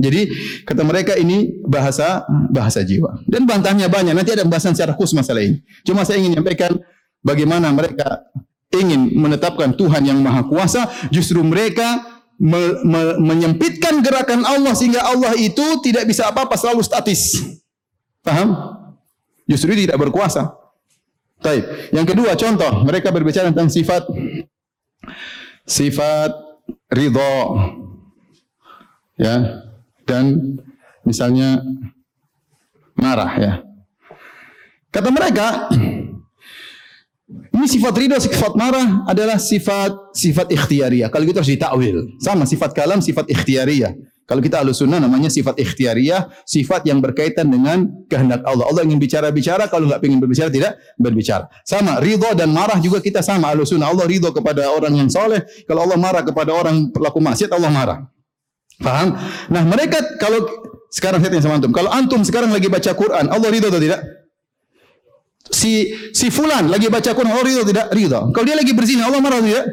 Jadi 0.00 0.32
kata 0.64 0.80
mereka 0.80 1.12
ini 1.20 1.60
bahasa 1.68 2.24
bahasa 2.48 2.80
jiwa. 2.80 3.20
Dan 3.28 3.44
bantahnya 3.44 3.92
banyak. 3.92 4.16
Nanti 4.16 4.32
ada 4.32 4.48
pembahasan 4.48 4.72
secara 4.72 4.96
khusus 4.96 5.12
masalah 5.12 5.44
ini. 5.44 5.60
Cuma 5.84 6.08
saya 6.08 6.24
ingin 6.24 6.40
menyampaikan 6.40 6.72
bagaimana 7.20 7.68
mereka 7.68 8.24
ingin 8.72 9.12
menetapkan 9.12 9.76
Tuhan 9.76 10.06
yang 10.08 10.16
maha 10.24 10.46
kuasa, 10.48 10.88
justru 11.12 11.44
mereka 11.44 12.19
me, 12.40 12.80
me, 12.88 13.02
menyempitkan 13.20 14.00
gerakan 14.00 14.48
Allah 14.48 14.72
sehingga 14.72 15.04
Allah 15.04 15.36
itu 15.36 15.84
tidak 15.84 16.08
bisa 16.08 16.32
apa-apa 16.32 16.56
selalu 16.56 16.80
statis. 16.80 17.36
Paham? 18.24 18.56
Justru 19.44 19.76
tidak 19.76 20.00
berkuasa. 20.00 20.56
Baik. 21.44 21.92
Yang 21.92 22.06
kedua 22.16 22.32
contoh, 22.36 22.72
mereka 22.84 23.12
berbicara 23.12 23.52
tentang 23.52 23.68
sifat 23.68 24.04
sifat 25.64 26.32
ridho 26.92 27.36
ya 29.16 29.64
dan 30.08 30.56
misalnya 31.04 31.60
marah 32.96 33.32
ya. 33.36 33.52
Kata 34.90 35.08
mereka, 35.14 35.70
ini 37.30 37.66
sifat 37.66 37.94
ridho, 37.94 38.16
sifat 38.18 38.58
marah 38.58 39.06
adalah 39.06 39.38
sifat 39.38 40.14
sifat 40.14 40.50
ikhtiariyah. 40.50 41.08
Kalau 41.14 41.24
gitu 41.26 41.38
harus 41.38 41.50
ditakwil. 41.50 42.18
Sama 42.18 42.42
sifat 42.42 42.74
kalam, 42.74 42.98
sifat 42.98 43.30
ikhtiariyah. 43.30 43.94
Kalau 44.26 44.38
kita 44.38 44.62
ahlu 44.62 44.70
sunnah 44.70 45.02
namanya 45.02 45.26
sifat 45.26 45.58
ikhtiariyah, 45.58 46.30
sifat 46.46 46.86
yang 46.86 47.02
berkaitan 47.02 47.50
dengan 47.50 47.82
kehendak 48.06 48.46
Allah. 48.46 48.70
Allah 48.70 48.86
ingin 48.86 49.02
bicara-bicara, 49.02 49.66
kalau 49.66 49.90
nggak 49.90 50.06
ingin 50.06 50.22
berbicara 50.22 50.46
tidak 50.46 50.78
berbicara. 50.94 51.50
Sama, 51.66 51.98
ridho 51.98 52.30
dan 52.38 52.54
marah 52.54 52.78
juga 52.78 53.02
kita 53.02 53.26
sama 53.26 53.50
ahlu 53.50 53.66
sunnah. 53.66 53.90
Allah 53.90 54.06
ridho 54.06 54.30
kepada 54.30 54.70
orang 54.70 54.94
yang 54.94 55.10
soleh, 55.10 55.42
kalau 55.66 55.82
Allah 55.82 55.98
marah 55.98 56.22
kepada 56.22 56.54
orang 56.54 56.94
pelaku 56.94 57.18
maksiat, 57.18 57.50
Allah 57.50 57.70
marah. 57.74 57.98
Paham? 58.78 59.18
Nah 59.50 59.62
mereka 59.66 59.98
kalau 60.22 60.46
sekarang 60.94 61.18
saya 61.18 61.34
tanya 61.34 61.44
sama 61.50 61.58
antum, 61.58 61.74
kalau 61.74 61.90
antum 61.90 62.22
sekarang 62.22 62.54
lagi 62.54 62.70
baca 62.70 62.90
Quran, 62.94 63.26
Allah 63.26 63.48
ridho 63.50 63.66
atau 63.66 63.82
tidak? 63.82 64.19
Si 65.50 65.92
si 66.14 66.30
fulan 66.30 66.70
lagi 66.70 66.86
baca 66.86 67.10
Quran, 67.12 67.30
Allah 67.34 67.46
ridho 67.46 67.62
tidak? 67.66 67.86
Ridho. 67.90 68.30
Kalau 68.30 68.44
dia 68.46 68.56
lagi 68.56 68.72
berzina, 68.72 69.10
Allah 69.10 69.20
marah 69.20 69.42
tidak? 69.42 69.66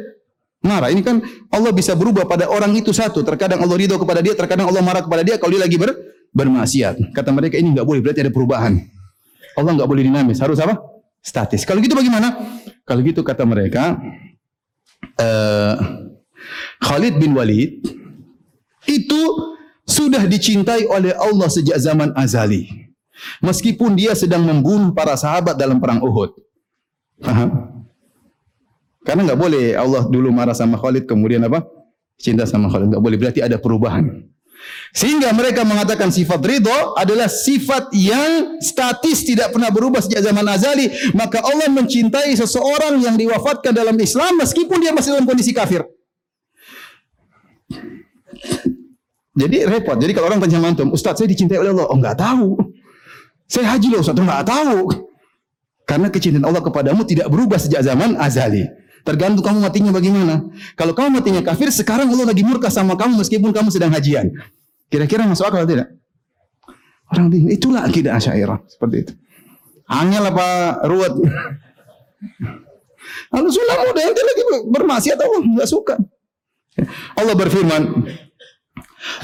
Marah. 0.66 0.90
Ini 0.90 1.02
kan 1.06 1.22
Allah 1.54 1.72
bisa 1.72 1.94
berubah 1.94 2.26
pada 2.26 2.50
orang 2.50 2.74
itu 2.76 2.92
satu. 2.92 3.22
Terkadang 3.22 3.62
Allah 3.62 3.78
ridho 3.78 3.96
kepada 3.96 4.20
dia, 4.20 4.34
terkadang 4.34 4.68
Allah 4.68 4.82
marah 4.82 5.06
kepada 5.06 5.22
dia 5.22 5.38
kalau 5.38 5.56
dia 5.56 5.64
lagi 5.64 5.78
ber, 5.78 5.94
bermaksiat. 6.34 7.14
Kata 7.14 7.30
mereka 7.32 7.56
ini 7.62 7.78
enggak 7.78 7.88
boleh, 7.88 8.02
berarti 8.02 8.26
ada 8.26 8.34
perubahan. 8.34 8.74
Allah 9.58 9.72
enggak 9.74 9.90
boleh 9.90 10.04
dinamis, 10.06 10.42
harus 10.42 10.58
apa? 10.60 10.82
Statis. 11.22 11.66
Kalau 11.66 11.82
gitu 11.82 11.98
bagaimana? 11.98 12.34
Kalau 12.88 13.02
gitu 13.04 13.22
kata 13.26 13.44
mereka, 13.44 14.00
uh, 15.20 15.76
Khalid 16.82 17.20
bin 17.20 17.36
Walid 17.36 17.84
itu 18.88 19.22
sudah 19.88 20.24
dicintai 20.24 20.88
oleh 20.88 21.12
Allah 21.16 21.48
sejak 21.52 21.76
zaman 21.80 22.16
azali. 22.16 22.87
Meskipun 23.42 23.98
dia 23.98 24.14
sedang 24.14 24.46
membunuh 24.46 24.94
para 24.94 25.18
sahabat 25.18 25.58
dalam 25.58 25.82
perang 25.82 26.02
Uhud. 26.02 26.38
Karena 29.08 29.22
nggak 29.24 29.40
boleh 29.40 29.74
Allah 29.74 30.04
dulu 30.06 30.30
marah 30.30 30.54
sama 30.54 30.76
Khalid 30.76 31.08
kemudian 31.08 31.42
apa? 31.48 31.64
Cinta 32.20 32.44
sama 32.44 32.68
Khalid 32.68 32.94
nggak 32.94 33.04
boleh 33.04 33.18
berarti 33.18 33.40
ada 33.42 33.56
perubahan. 33.56 34.28
Sehingga 34.92 35.30
mereka 35.32 35.62
mengatakan 35.62 36.10
sifat 36.10 36.42
ridho 36.42 36.98
adalah 36.98 37.30
sifat 37.30 37.94
yang 37.94 38.58
statis 38.60 39.24
tidak 39.24 39.54
pernah 39.54 39.70
berubah 39.70 40.02
sejak 40.02 40.26
zaman 40.26 40.44
azali. 40.50 40.90
Maka 41.14 41.40
Allah 41.46 41.70
mencintai 41.70 42.34
seseorang 42.34 42.98
yang 43.00 43.16
diwafatkan 43.16 43.72
dalam 43.72 43.94
Islam 44.02 44.42
meskipun 44.42 44.82
dia 44.82 44.92
masih 44.92 45.14
dalam 45.16 45.30
kondisi 45.30 45.54
kafir. 45.54 45.86
Jadi 49.38 49.58
repot. 49.70 49.96
Jadi 50.02 50.12
kalau 50.18 50.34
orang 50.34 50.42
tanya 50.42 50.58
mantum, 50.58 50.90
Ustaz 50.90 51.22
saya 51.22 51.30
dicintai 51.30 51.62
oleh 51.62 51.70
Allah. 51.78 51.88
Oh 51.94 51.98
nggak 51.98 52.18
tahu. 52.18 52.58
Saya 53.48 53.74
haji 53.76 53.88
loh, 53.96 54.04
satu 54.04 54.22
nggak 54.22 54.44
tahu. 54.44 55.08
Karena 55.88 56.12
kecintaan 56.12 56.44
Allah 56.44 56.60
kepadamu 56.60 57.08
tidak 57.08 57.32
berubah 57.32 57.56
sejak 57.56 57.80
zaman 57.80 58.20
azali. 58.20 58.68
Tergantung 59.08 59.40
kamu 59.40 59.64
matinya 59.64 59.92
bagaimana. 59.96 60.44
Kalau 60.76 60.92
kamu 60.92 61.24
matinya 61.24 61.40
kafir, 61.40 61.72
sekarang 61.72 62.12
Allah 62.12 62.28
lagi 62.28 62.44
murka 62.44 62.68
sama 62.68 63.00
kamu 63.00 63.24
meskipun 63.24 63.56
kamu 63.56 63.72
sedang 63.72 63.96
hajian. 63.96 64.36
Kira-kira 64.92 65.24
masuk 65.24 65.48
akal 65.48 65.64
tidak? 65.64 65.96
Orang 67.08 67.32
bingung. 67.32 67.56
Itulah 67.56 67.88
akidah 67.88 68.20
Asy'ariyah 68.20 68.68
seperti 68.68 69.08
itu. 69.08 69.14
Angel 69.88 70.28
apa 70.28 70.48
ruwet? 70.84 71.16
Lalu 73.32 73.48
sunnah 73.48 73.76
muda 73.88 74.02
yang 74.04 74.12
lagi 74.12 74.44
bermaksiat 74.68 75.16
Allah 75.16 75.40
nggak 75.40 75.70
suka. 75.72 75.96
Allah 77.16 77.36
berfirman, 77.40 77.82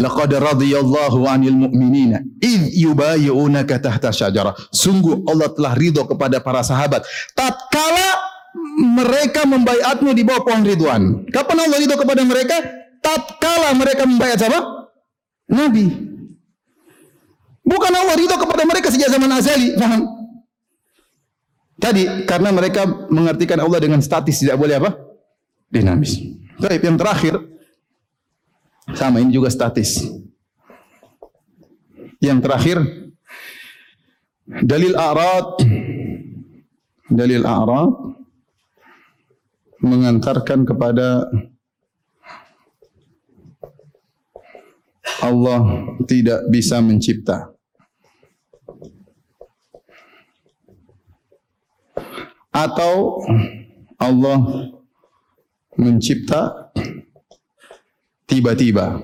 Laqad 0.02 0.32
radhiyallahu 0.34 1.26
'anil 1.28 1.58
mu'minina 1.67 2.22
id 2.41 2.74
yubayyi'unaka 2.74 3.80
tahta 3.80 4.10
syajarah. 4.10 4.56
Sungguh 4.74 5.26
Allah 5.30 5.50
telah 5.54 5.74
ridho 5.78 6.04
kepada 6.08 6.39
para 6.41 6.65
sahabat 6.65 7.06
tatkala 7.38 8.34
mereka 8.80 9.46
membaiatmu 9.50 10.13
di 10.13 10.24
bawah 10.26 10.43
pohon 10.46 10.63
Ridwan. 10.65 11.04
Kapan 11.34 11.58
Allah 11.67 11.78
ridho 11.82 11.96
kepada 11.98 12.22
mereka? 12.22 12.58
Tatkala 13.04 13.74
mereka 13.76 14.06
membaiat 14.06 14.38
siapa? 14.39 14.60
Nabi. 15.50 15.86
Bukan 17.63 17.93
Allah 17.96 18.15
ridho 18.15 18.36
kepada 18.38 18.63
mereka 18.67 18.91
sejak 18.91 19.10
zaman 19.10 19.32
azali, 19.34 19.74
paham? 19.76 20.04
Tadi 21.80 22.24
karena 22.24 22.50
mereka 22.54 22.88
mengartikan 23.12 23.60
Allah 23.60 23.80
dengan 23.82 24.00
statis 24.00 24.39
tidak 24.39 24.56
boleh 24.56 24.80
apa? 24.80 24.96
Dinamis. 25.67 26.22
Baik, 26.62 26.86
yang 26.86 26.96
terakhir 26.96 27.34
sama 28.91 29.24
ini 29.24 29.32
juga 29.32 29.48
statis. 29.48 30.04
Yang 32.19 32.39
terakhir 32.43 32.78
dalil 34.67 34.96
a'rad 35.00 35.63
dalil 37.08 37.43
a'rad 37.48 37.91
mengantarkan 39.84 40.67
kepada 40.67 41.28
Allah 45.24 45.88
tidak 46.04 46.52
bisa 46.52 46.84
mencipta. 46.84 47.52
Atau 52.54 53.24
Allah 53.96 54.39
mencipta 55.80 56.72
tiba-tiba. 58.34 58.98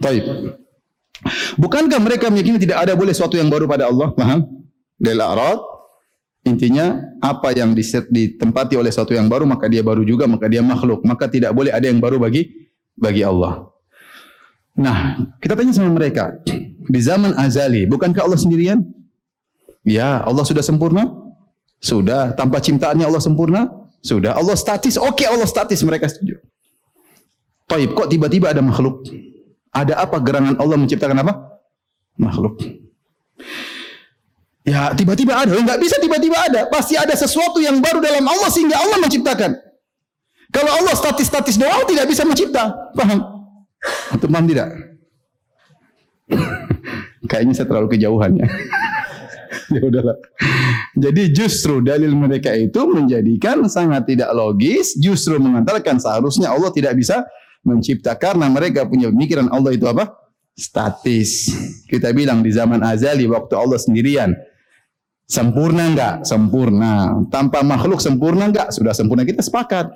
Baik. 0.00 0.24
Bukankah 1.60 2.00
mereka 2.00 2.32
meyakini 2.32 2.56
tidak 2.56 2.88
ada 2.88 2.96
boleh 2.96 3.12
sesuatu 3.12 3.36
yang 3.36 3.52
baru 3.52 3.68
pada 3.68 3.92
Allah? 3.92 4.08
Paham? 4.16 4.48
Del 4.96 5.20
A'rad 5.20 5.60
intinya 6.40 6.96
apa 7.20 7.52
yang 7.52 7.76
ditempati 7.76 8.72
oleh 8.72 8.88
sesuatu 8.88 9.12
yang 9.12 9.28
baru 9.28 9.44
maka 9.44 9.68
dia 9.68 9.84
baru 9.84 10.00
juga 10.08 10.24
maka 10.24 10.48
dia 10.48 10.64
makhluk 10.64 11.04
maka 11.04 11.28
tidak 11.28 11.52
boleh 11.52 11.68
ada 11.68 11.84
yang 11.84 12.00
baru 12.00 12.16
bagi 12.16 12.72
bagi 12.96 13.20
Allah. 13.20 13.68
Nah, 14.80 15.20
kita 15.44 15.52
tanya 15.52 15.76
sama 15.76 15.92
mereka, 15.92 16.40
di 16.88 17.00
zaman 17.04 17.36
azali 17.36 17.84
bukankah 17.84 18.24
Allah 18.24 18.40
sendirian? 18.40 18.80
Ya, 19.84 20.24
Allah 20.24 20.44
sudah 20.48 20.64
sempurna? 20.64 21.12
Sudah. 21.80 22.36
Tanpa 22.36 22.60
ciptaannya 22.60 23.04
Allah 23.04 23.20
sempurna? 23.20 23.68
Sudah. 24.04 24.36
Allah 24.36 24.56
statis? 24.56 25.00
Oke, 25.00 25.24
Allah 25.24 25.48
statis. 25.48 25.80
Mereka 25.80 26.08
setuju. 26.08 26.36
Taib, 27.70 27.94
kok 27.94 28.10
tiba-tiba 28.10 28.50
ada 28.50 28.58
makhluk? 28.58 29.06
Ada 29.70 30.02
apa 30.02 30.18
gerangan 30.18 30.58
Allah 30.58 30.74
menciptakan 30.74 31.22
apa? 31.22 31.62
Makhluk. 32.18 32.58
Ya, 34.66 34.90
tiba-tiba 34.90 35.38
ada. 35.38 35.54
Enggak 35.54 35.78
bisa 35.78 36.02
tiba-tiba 36.02 36.34
ada. 36.34 36.66
Pasti 36.66 36.98
ada 36.98 37.14
sesuatu 37.14 37.62
yang 37.62 37.78
baru 37.78 38.02
dalam 38.02 38.26
Allah 38.26 38.50
sehingga 38.50 38.74
Allah 38.74 38.98
menciptakan. 38.98 39.54
Kalau 40.50 40.72
Allah 40.82 40.94
statis-statis 40.98 41.54
doang 41.54 41.86
tidak 41.86 42.10
bisa 42.10 42.26
mencipta. 42.26 42.74
Paham? 42.98 43.22
Untuk 44.10 44.28
paham 44.28 44.46
tidak? 44.50 44.68
Kayaknya 47.30 47.54
saya 47.54 47.66
terlalu 47.70 47.94
kejauhan 47.94 48.34
ya. 48.34 48.46
ya 49.78 49.80
udahlah. 49.86 50.18
Jadi 50.98 51.22
justru 51.30 51.78
dalil 51.78 52.10
mereka 52.18 52.50
itu 52.50 52.82
menjadikan 52.90 53.62
sangat 53.70 54.10
tidak 54.10 54.34
logis, 54.34 54.98
justru 54.98 55.38
mengantarkan 55.38 56.02
seharusnya 56.02 56.50
Allah 56.50 56.74
tidak 56.74 56.98
bisa 56.98 57.22
mencipta 57.64 58.16
karena 58.16 58.48
mereka 58.48 58.88
punya 58.88 59.12
pemikiran 59.12 59.48
Allah 59.52 59.76
itu 59.76 59.84
apa? 59.84 60.16
Statis. 60.56 61.52
Kita 61.88 62.12
bilang 62.12 62.44
di 62.44 62.52
zaman 62.52 62.80
azali 62.84 63.24
waktu 63.28 63.54
Allah 63.56 63.78
sendirian. 63.80 64.36
Sempurna 65.30 65.86
enggak? 65.86 66.26
Sempurna. 66.26 67.22
Tanpa 67.30 67.62
makhluk 67.62 68.02
sempurna 68.02 68.50
enggak? 68.50 68.74
Sudah 68.74 68.90
sempurna 68.90 69.22
kita 69.22 69.40
sepakat. 69.40 69.88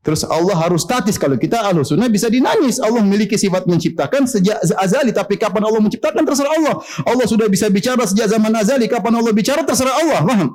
Terus 0.00 0.24
Allah 0.24 0.56
harus 0.56 0.80
statis 0.80 1.20
kalau 1.20 1.36
kita 1.36 1.60
ahlu 1.60 1.84
sunnah 1.84 2.08
bisa 2.08 2.32
dinangis. 2.32 2.80
Allah 2.80 3.04
memiliki 3.04 3.36
sifat 3.36 3.68
menciptakan 3.68 4.24
sejak 4.24 4.56
azali. 4.80 5.12
Tapi 5.12 5.36
kapan 5.36 5.68
Allah 5.68 5.84
menciptakan 5.84 6.24
terserah 6.24 6.56
Allah. 6.56 6.74
Allah 7.04 7.26
sudah 7.28 7.44
bisa 7.52 7.68
bicara 7.68 8.08
sejak 8.08 8.32
zaman 8.32 8.48
azali. 8.56 8.88
Kapan 8.88 9.20
Allah 9.20 9.36
bicara 9.36 9.60
terserah 9.60 10.00
Allah. 10.00 10.24
Paham? 10.24 10.48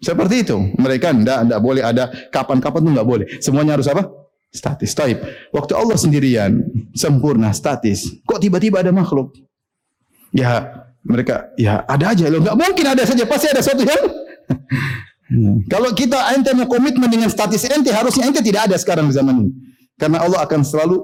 Seperti 0.00 0.40
itu. 0.40 0.56
Mereka 0.80 1.12
enggak, 1.12 1.38
enggak 1.44 1.60
boleh 1.60 1.82
ada 1.84 2.08
kapan-kapan 2.32 2.80
itu 2.88 2.90
enggak 2.96 3.08
boleh. 3.08 3.26
Semuanya 3.44 3.76
harus 3.76 3.88
apa? 3.92 4.08
Statis. 4.52 4.92
Taib. 4.96 5.18
Waktu 5.52 5.72
Allah 5.76 5.96
sendirian, 5.98 6.64
sempurna, 6.96 7.52
statis. 7.52 8.08
Kok 8.24 8.40
tiba-tiba 8.40 8.80
ada 8.80 8.92
makhluk? 8.94 9.36
Ya, 10.32 10.84
mereka, 11.04 11.50
ya 11.60 11.84
ada 11.86 12.12
aja 12.12 12.26
loh. 12.28 12.40
Enggak 12.42 12.56
mungkin 12.56 12.86
ada 12.86 13.02
saja. 13.06 13.24
Pasti 13.28 13.46
ada 13.52 13.60
sesuatu 13.62 13.84
yang... 13.84 14.04
Kalau 15.72 15.90
kita 15.90 16.38
ente 16.38 16.54
mau 16.54 16.70
komitmen 16.70 17.10
dengan 17.10 17.26
statis 17.26 17.66
ente, 17.66 17.90
harusnya 17.90 18.30
ente 18.30 18.38
tidak 18.46 18.70
ada 18.70 18.76
sekarang 18.78 19.10
di 19.10 19.14
zaman 19.18 19.34
ini. 19.42 19.50
Karena 19.98 20.22
Allah 20.22 20.46
akan 20.46 20.62
selalu 20.62 21.02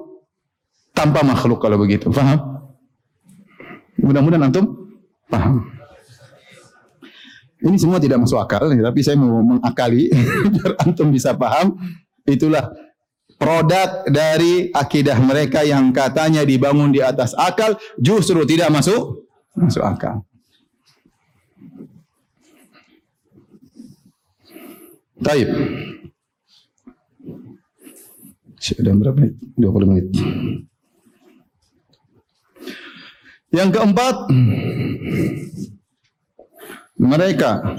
tanpa 0.95 1.25
makhluk 1.25 1.59
kalau 1.59 1.75
begitu. 1.75 2.07
Faham? 2.13 2.39
Mudah-mudahan 3.99 4.47
antum 4.47 4.65
paham. 5.27 5.67
Ini 7.63 7.77
semua 7.79 7.99
tidak 7.99 8.19
masuk 8.23 8.39
akal, 8.43 8.67
tapi 8.67 8.99
saya 9.03 9.15
mau 9.15 9.39
mengakali 9.39 10.11
biar 10.53 10.71
antum 10.83 11.11
bisa 11.11 11.31
paham. 11.35 11.75
Itulah 12.23 12.71
produk 13.43 14.07
dari 14.07 14.71
akidah 14.71 15.19
mereka 15.19 15.67
yang 15.67 15.91
katanya 15.91 16.47
dibangun 16.47 16.95
di 16.95 17.03
atas 17.03 17.35
akal 17.35 17.75
justru 17.99 18.47
tidak 18.47 18.71
masuk 18.71 19.27
masuk 19.51 19.83
akal. 19.83 20.23
Taib. 25.23 25.49
Sudah 28.59 28.95
berapa 28.95 29.15
menit? 29.19 29.35
20 29.59 29.91
menit. 29.91 30.07
Yang 33.53 33.69
keempat, 33.75 34.15
mereka 36.99 37.75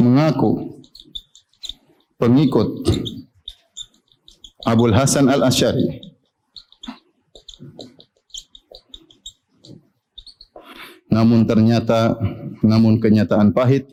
mengaku 0.00 0.80
pengikut 2.20 2.68
Abul 4.64 4.92
Hasan 4.92 5.28
al 5.32 5.44
Ashari. 5.44 6.00
Namun 11.10 11.42
ternyata, 11.42 12.14
namun 12.62 13.02
kenyataan 13.02 13.50
pahit, 13.50 13.90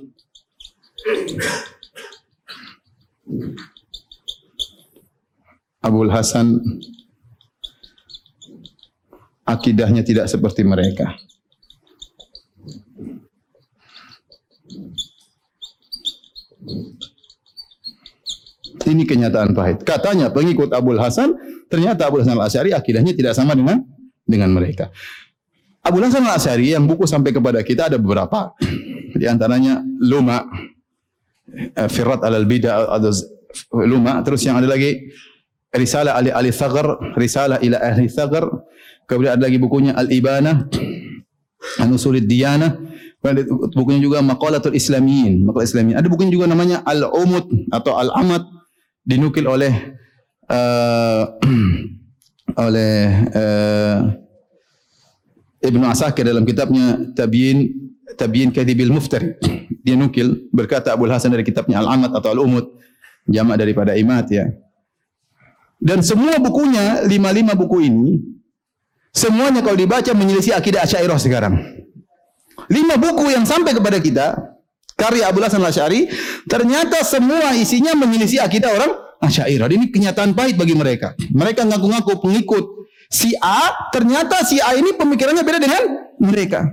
Abul 5.81 6.11
Hasan 6.13 6.61
akidahnya 9.47 10.03
tidak 10.03 10.27
seperti 10.27 10.61
mereka. 10.67 11.15
Kenyataan 19.07 19.55
pahit. 19.55 19.81
Katanya 19.87 20.29
pengikut 20.29 20.69
Abul 20.75 20.99
Hasan, 20.99 21.33
ternyata 21.71 22.11
Abul 22.11 22.21
Hasan 22.21 22.35
Al-Asy'ari 22.35 22.75
akidahnya 22.75 23.15
tidak 23.15 23.33
sama 23.33 23.55
dengan 23.55 23.81
dengan 24.27 24.51
mereka. 24.51 24.91
Abul 25.81 26.03
Hasan 26.03 26.27
Al-Asy'ari 26.27 26.75
yang 26.75 26.83
buku 26.83 27.07
sampai 27.07 27.31
kepada 27.31 27.63
kita 27.63 27.87
ada 27.87 27.97
beberapa. 27.97 28.51
Di 29.15 29.25
antaranya 29.25 29.79
Luma, 30.03 30.43
eh, 31.55 31.89
Firat 31.89 32.21
al-Bidah, 32.27 32.91
ada 32.91 33.09
Luma, 33.87 34.19
terus 34.21 34.43
yang 34.43 34.59
ada 34.59 34.67
lagi 34.67 35.09
Risalah 35.71 36.15
Ali 36.19 36.31
Ali 36.31 36.51
Thagar, 36.51 37.15
Risalah 37.15 37.59
ila 37.59 37.77
Ahli 37.79 38.07
Thagar, 38.11 38.47
kemudian 39.07 39.35
ada 39.35 39.43
lagi 39.47 39.59
bukunya 39.59 39.91
Al-Ibana, 39.95 40.67
Anusulid 41.83 42.23
Diyana, 42.23 42.75
bukunya 43.75 43.99
juga 43.99 44.23
Maqalatul 44.23 44.75
Islamiyin, 44.75 45.43
Maqalatul 45.43 45.69
Islamiyin. 45.75 45.97
Ada 45.99 46.07
bukunya 46.07 46.31
juga 46.31 46.47
namanya 46.47 46.83
Al-Umud 46.87 47.71
atau 47.71 47.99
Al-Amad 47.99 48.56
dinukil 49.07 49.47
oleh 49.47 49.95
uh, 50.51 51.23
oleh 52.67 52.95
uh, 53.31 53.99
Ibnu 55.63 55.87
Asakir 55.87 56.27
dalam 56.27 56.43
kitabnya 56.43 57.15
Tabyin 57.15 57.71
Tabyin 58.19 58.51
Kadhibil 58.51 58.91
Muftari. 58.91 59.39
Dia 59.87 59.95
nukil 59.95 60.51
berkata 60.51 60.91
Abu 60.91 61.07
Hasan 61.07 61.31
dari 61.31 61.47
kitabnya 61.47 61.79
Al-Amat 61.79 62.11
atau 62.19 62.35
Al-Umud, 62.35 62.75
jamak 63.23 63.55
daripada 63.55 63.95
imat 63.95 64.27
ya. 64.27 64.51
Dan 65.79 66.03
semua 66.03 66.41
bukunya, 66.41 67.05
lima-lima 67.07 67.53
buku 67.53 67.85
ini, 67.85 68.19
semuanya 69.13 69.61
kalau 69.61 69.77
dibaca 69.77 70.11
menyelisih 70.11 70.57
akidah 70.57 70.83
Asy'ariyah 70.83 71.21
sekarang. 71.21 71.55
Lima 72.67 72.99
buku 72.99 73.31
yang 73.31 73.45
sampai 73.45 73.77
kepada 73.77 74.01
kita, 74.01 74.56
karya 74.97 75.29
Abu 75.29 75.39
Hasan 75.45 75.61
Al-Asy'ari, 75.61 76.09
ternyata 76.49 77.05
semua 77.05 77.53
isinya 77.53 77.93
menyelisih 77.93 78.41
akidah 78.41 78.73
orang 78.73 78.91
Asy'ariyah. 79.21 79.69
Ini 79.69 79.93
kenyataan 79.93 80.33
pahit 80.33 80.57
bagi 80.57 80.73
mereka. 80.73 81.13
Mereka 81.29 81.63
ngaku-ngaku 81.69 82.17
pengikut 82.17 82.65
si 83.07 83.37
A, 83.39 83.71
ternyata 83.93 84.41
si 84.43 84.57
A 84.57 84.73
ini 84.73 84.97
pemikirannya 84.97 85.45
beda 85.45 85.59
dengan 85.61 85.83
mereka. 86.17 86.65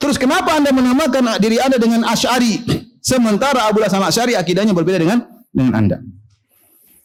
Terus 0.00 0.16
kenapa 0.16 0.56
Anda 0.56 0.72
menamakan 0.72 1.36
diri 1.36 1.60
Anda 1.60 1.76
dengan 1.76 2.08
Asy'ari 2.08 2.64
sementara 3.04 3.68
Abu 3.68 3.84
Hasan 3.84 4.00
Asy'ari 4.00 4.32
akidahnya 4.32 4.72
berbeda 4.72 4.96
dengan 4.96 5.28
dengan 5.52 5.72
Anda? 5.76 5.96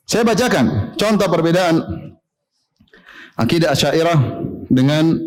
Saya 0.07 0.23
bacakan 0.23 0.95
contoh 0.95 1.27
perbedaan 1.27 1.75
akidah 3.35 3.75
Asy'ariyah 3.75 4.19
dengan 4.71 5.19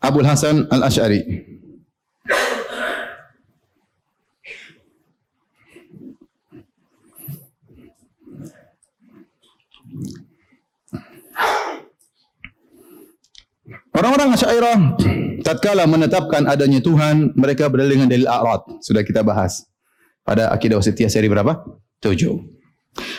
Abu 0.00 0.24
Hasan 0.24 0.64
Al-Asy'ari. 0.72 1.20
Orang-orang 14.08 14.40
Asy'ariyah 14.40 14.80
tatkala 15.44 15.84
menetapkan 15.84 16.48
adanya 16.48 16.80
Tuhan, 16.80 17.36
mereka 17.36 17.68
berdalil 17.68 18.00
dengan 18.00 18.08
dalil 18.08 18.24
a'rad. 18.24 18.80
Sudah 18.80 19.04
kita 19.04 19.20
bahas 19.20 19.68
pada 20.24 20.48
akidah 20.48 20.80
wasitiyah 20.80 21.12
seri 21.12 21.28
berapa? 21.28 21.60
7. 22.00 22.16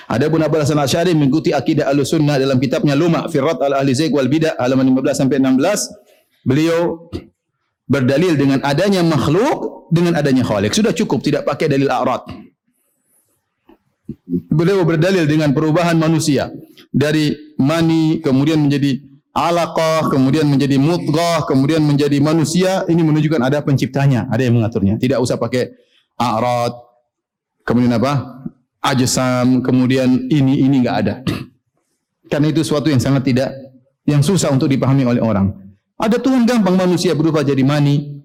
Adapun 0.09 0.41
Abu 0.41 0.57
Hasan 0.57 0.81
Asy'ari 0.81 1.13
mengikuti 1.13 1.53
akidah 1.53 1.93
Ahlussunnah 1.93 2.41
dalam 2.41 2.57
kitabnya 2.57 2.97
Luma 2.97 3.29
Firrat 3.29 3.61
al-Ahli 3.61 3.93
Zaik 3.93 4.17
wal 4.17 4.33
Bidah 4.33 4.57
halaman 4.57 4.89
15 4.89 5.13
sampai 5.13 5.37
16, 5.37 6.49
beliau 6.49 7.05
berdalil 7.85 8.33
dengan 8.33 8.57
adanya 8.65 9.05
makhluk 9.05 9.93
dengan 9.93 10.17
adanya 10.17 10.41
khalik. 10.41 10.73
Sudah 10.73 10.89
cukup 10.97 11.21
tidak 11.21 11.45
pakai 11.45 11.69
dalil 11.69 11.85
a'rad. 11.85 12.25
Beliau 14.49 14.81
berdalil 14.89 15.29
dengan 15.29 15.53
perubahan 15.53 16.01
manusia 16.01 16.49
dari 16.89 17.37
mani 17.61 18.25
kemudian 18.25 18.57
menjadi 18.57 19.08
alaqah, 19.33 20.09
kemudian 20.09 20.45
menjadi 20.49 20.77
mudghah, 20.81 21.45
kemudian 21.45 21.81
menjadi 21.85 22.17
manusia, 22.19 22.83
ini 22.89 23.01
menunjukkan 23.05 23.41
ada 23.41 23.61
penciptanya, 23.61 24.25
ada 24.29 24.41
yang 24.41 24.57
mengaturnya. 24.57 24.97
Tidak 24.97 25.17
usah 25.21 25.37
pakai 25.37 25.69
a'rad, 26.17 26.73
kemudian 27.65 27.93
apa? 27.95 28.43
Ajsam, 28.79 29.59
kemudian 29.59 30.31
ini 30.31 30.63
ini 30.63 30.75
enggak 30.85 30.97
ada. 31.05 31.13
Karena 32.31 32.47
itu 32.49 32.63
suatu 32.63 32.87
yang 32.87 33.01
sangat 33.01 33.27
tidak 33.27 33.49
yang 34.07 34.23
susah 34.23 34.49
untuk 34.49 34.71
dipahami 34.71 35.05
oleh 35.05 35.21
orang. 35.21 35.51
Ada 35.99 36.15
Tuhan 36.17 36.47
gampang 36.47 36.79
manusia 36.79 37.11
berubah 37.11 37.43
jadi 37.43 37.61
mani. 37.61 38.17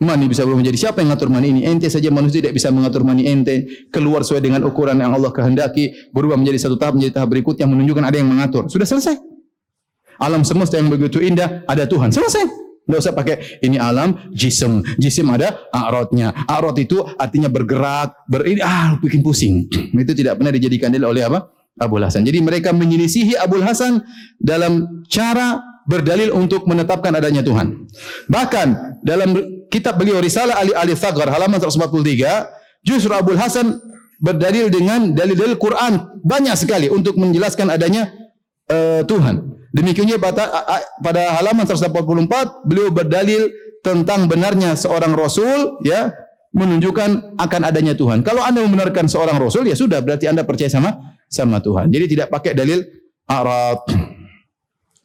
Mani 0.00 0.32
bisa 0.32 0.48
berubah 0.48 0.64
menjadi 0.64 0.88
siapa 0.88 1.04
yang 1.04 1.12
mengatur 1.12 1.28
mani 1.28 1.52
ini? 1.52 1.60
Ente 1.68 1.92
saja 1.92 2.08
manusia 2.08 2.40
tidak 2.40 2.56
bisa 2.56 2.72
mengatur 2.72 3.04
mani 3.04 3.28
ente. 3.28 3.84
Keluar 3.92 4.24
sesuai 4.24 4.40
dengan 4.40 4.64
ukuran 4.64 4.96
yang 4.96 5.12
Allah 5.12 5.28
kehendaki. 5.28 6.08
Berubah 6.16 6.40
menjadi 6.40 6.56
satu 6.56 6.80
tahap, 6.80 6.96
menjadi 6.96 7.20
tahap 7.20 7.28
berikutnya 7.28 7.68
menunjukkan 7.68 8.04
ada 8.08 8.16
yang 8.16 8.32
mengatur. 8.32 8.72
Sudah 8.72 8.88
selesai 8.88 9.20
alam 10.20 10.44
semesta 10.44 10.76
yang 10.76 10.92
begitu 10.92 11.18
indah, 11.18 11.64
ada 11.64 11.88
Tuhan. 11.88 12.12
Selesai. 12.12 12.44
Tidak 12.90 12.98
usah 12.98 13.14
pakai 13.14 13.62
ini 13.62 13.78
alam 13.78 14.18
jisim. 14.34 14.82
Jisim 14.98 15.30
ada 15.30 15.62
a'rodnya. 15.70 16.34
A'rod 16.50 16.74
itu 16.76 16.98
artinya 17.16 17.46
bergerak, 17.46 18.26
ber 18.26 18.42
ah 18.60 18.98
bikin 18.98 19.22
pusing. 19.22 19.70
Itu 19.94 20.10
tidak 20.10 20.42
pernah 20.42 20.50
dijadikan 20.50 20.90
dalil 20.90 21.06
oleh 21.06 21.22
apa? 21.22 21.54
Abu 21.78 22.02
Hasan. 22.02 22.26
Jadi 22.26 22.42
mereka 22.42 22.74
menyelisihi 22.74 23.38
Abu 23.38 23.62
Hasan 23.62 24.02
dalam 24.42 25.06
cara 25.06 25.62
berdalil 25.86 26.34
untuk 26.34 26.66
menetapkan 26.66 27.14
adanya 27.14 27.46
Tuhan. 27.46 27.88
Bahkan 28.26 29.00
dalam 29.06 29.38
kitab 29.70 29.96
beliau 29.96 30.18
Risalah 30.18 30.58
Ali 30.58 30.74
Ali 30.74 30.98
Thagar 30.98 31.30
halaman 31.30 31.62
143, 31.62 32.84
justru 32.84 33.14
Abu 33.14 33.38
Hasan 33.38 33.78
berdalil 34.20 34.68
dengan 34.68 35.16
dalil-dalil 35.16 35.56
Quran 35.56 36.20
banyak 36.20 36.54
sekali 36.54 36.92
untuk 36.92 37.16
menjelaskan 37.16 37.72
adanya 37.72 38.12
uh, 38.68 39.02
Tuhan. 39.08 39.49
Demikiannya 39.70 40.18
pada, 40.18 41.38
halaman 41.38 41.62
144 41.62 42.66
beliau 42.66 42.90
berdalil 42.90 43.54
tentang 43.86 44.26
benarnya 44.26 44.74
seorang 44.74 45.14
rasul 45.14 45.78
ya 45.86 46.10
menunjukkan 46.50 47.38
akan 47.38 47.60
adanya 47.62 47.94
Tuhan. 47.94 48.26
Kalau 48.26 48.42
Anda 48.42 48.66
membenarkan 48.66 49.06
seorang 49.06 49.38
rasul 49.38 49.70
ya 49.70 49.78
sudah 49.78 50.02
berarti 50.02 50.26
Anda 50.26 50.42
percaya 50.42 50.66
sama 50.66 51.14
sama 51.30 51.62
Tuhan. 51.62 51.86
Jadi 51.94 52.18
tidak 52.18 52.34
pakai 52.34 52.52
dalil 52.58 52.82
Arab. 53.30 53.86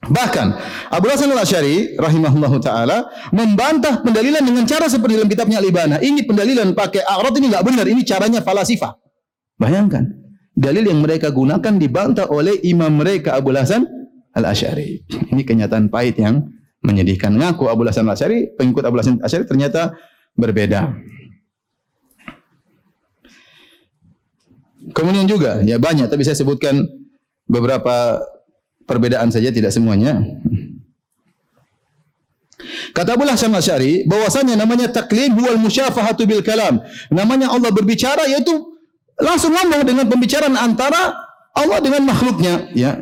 Bahkan 0.05 0.47
Abu 0.93 1.09
Hasan 1.09 1.33
Al-Asy'ari 1.33 1.97
rahimahullahu 1.97 2.61
taala 2.61 3.09
membantah 3.33 4.05
pendalilan 4.05 4.41
dengan 4.41 4.65
cara 4.69 4.85
seperti 4.85 5.17
dalam 5.17 5.29
kitabnya 5.29 5.57
Al-Ibana. 5.61 5.97
Ini 6.01 6.25
pendalilan 6.25 6.73
pakai 6.77 7.05
Arab 7.05 7.33
ini 7.37 7.49
enggak 7.53 7.65
benar, 7.65 7.85
ini 7.89 8.01
caranya 8.05 8.41
falasifah. 8.41 8.97
Bayangkan, 9.57 10.05
dalil 10.53 10.89
yang 10.89 11.01
mereka 11.01 11.33
gunakan 11.33 11.73
dibantah 11.77 12.29
oleh 12.29 12.59
imam 12.65 12.91
mereka 13.01 13.33
Abu 13.33 13.53
Hasan 13.53 13.94
Al-Asy'ari. 14.35 15.07
Ini 15.31 15.41
kenyataan 15.47 15.87
pahit 15.87 16.19
yang 16.19 16.43
menyedihkan. 16.83 17.31
Ngaku 17.33 17.71
Abu 17.71 17.87
Hasan 17.87 18.05
Al-Asy'ari, 18.05 18.53
pengikut 18.59 18.83
Abu 18.83 18.99
Hasan 18.99 19.17
Al-Asy'ari 19.23 19.47
ternyata 19.47 19.95
berbeda. 20.35 20.91
Kemudian 24.91 25.25
juga, 25.25 25.63
ya 25.65 25.81
banyak, 25.81 26.11
tapi 26.11 26.21
saya 26.21 26.37
sebutkan 26.37 26.83
beberapa 27.49 28.21
perbedaan 28.85 29.33
saja, 29.33 29.49
tidak 29.49 29.73
semuanya. 29.73 30.21
Kata 32.93 33.17
Abu 33.17 33.25
Hasan 33.25 33.55
Al-Asy'ari, 33.55 34.05
bahwasanya 34.05 34.59
namanya 34.59 34.91
taklim 34.91 35.33
huwal 35.33 35.57
musyafahatu 35.57 36.27
bil 36.27 36.43
kalam. 36.43 36.83
Namanya 37.09 37.49
Allah 37.55 37.71
berbicara 37.71 38.27
yaitu 38.29 38.51
langsung 39.15 39.55
ngomong 39.55 39.87
dengan 39.87 40.05
pembicaraan 40.11 40.59
antara 40.59 41.15
Allah 41.55 41.79
dengan 41.79 42.03
makhluknya, 42.03 42.67
ya. 42.75 42.99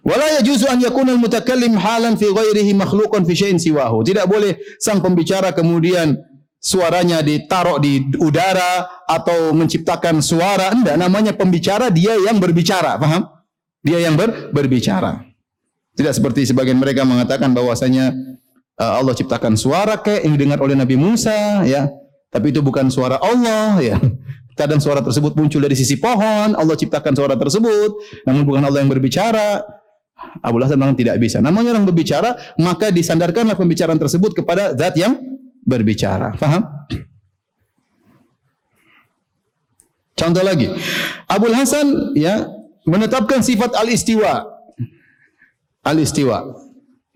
Wala 0.00 0.40
yajuzu 0.40 0.64
an 0.64 0.80
yakuna 0.80 1.12
al-mutakallim 1.12 1.76
halan 1.76 2.16
fi 2.16 2.32
ghairihi 2.32 2.72
makhluqan 2.72 3.28
fi 3.28 3.36
syai'in 3.36 3.60
siwahu. 3.60 4.00
Tidak 4.00 4.24
boleh 4.24 4.56
sang 4.80 5.04
pembicara 5.04 5.52
kemudian 5.52 6.16
suaranya 6.60 7.20
ditaruh 7.20 7.80
di 7.80 8.08
udara 8.16 9.04
atau 9.04 9.52
menciptakan 9.52 10.24
suara. 10.24 10.72
Enggak, 10.72 10.96
namanya 10.96 11.32
pembicara 11.36 11.92
dia 11.92 12.16
yang 12.16 12.40
berbicara, 12.40 12.96
paham? 12.96 13.28
Dia 13.84 14.00
yang 14.00 14.16
ber, 14.16 14.52
berbicara. 14.52 15.24
Tidak 15.96 16.12
seperti 16.16 16.48
sebagian 16.48 16.80
mereka 16.80 17.04
mengatakan 17.04 17.52
bahwasanya 17.52 18.12
uh, 18.80 19.00
Allah 19.00 19.12
ciptakan 19.12 19.56
suara 19.56 20.00
kayak 20.00 20.24
yang 20.24 20.32
didengar 20.36 20.60
oleh 20.64 20.76
Nabi 20.76 20.96
Musa, 20.96 21.64
ya. 21.64 21.88
Tapi 22.30 22.54
itu 22.54 22.64
bukan 22.64 22.88
suara 22.88 23.20
Allah, 23.20 23.80
ya. 23.84 23.96
Kadang 24.56 24.80
suara 24.80 25.00
tersebut 25.00 25.32
muncul 25.36 25.60
dari 25.64 25.72
sisi 25.72 25.96
pohon, 25.96 26.52
Allah 26.52 26.76
ciptakan 26.76 27.16
suara 27.16 27.34
tersebut, 27.36 27.90
namun 28.28 28.44
bukan 28.44 28.60
Allah 28.64 28.84
yang 28.84 28.92
berbicara. 28.92 29.64
Abu 30.44 30.60
Hasan 30.60 30.76
memang 30.76 30.96
tidak 30.96 31.16
bisa. 31.16 31.40
Namanya 31.40 31.72
orang 31.76 31.88
berbicara, 31.88 32.36
maka 32.60 32.92
disandarkanlah 32.92 33.56
pembicaraan 33.56 33.96
tersebut 33.96 34.36
kepada 34.36 34.76
zat 34.76 34.94
yang 34.96 35.16
berbicara. 35.64 36.36
Faham? 36.36 36.64
Contoh 40.16 40.44
lagi. 40.44 40.68
Abu 41.24 41.48
Hasan 41.48 42.12
ya 42.12 42.44
menetapkan 42.84 43.40
sifat 43.40 43.72
al-istiwa. 43.72 44.44
Al-istiwa. 45.80 46.44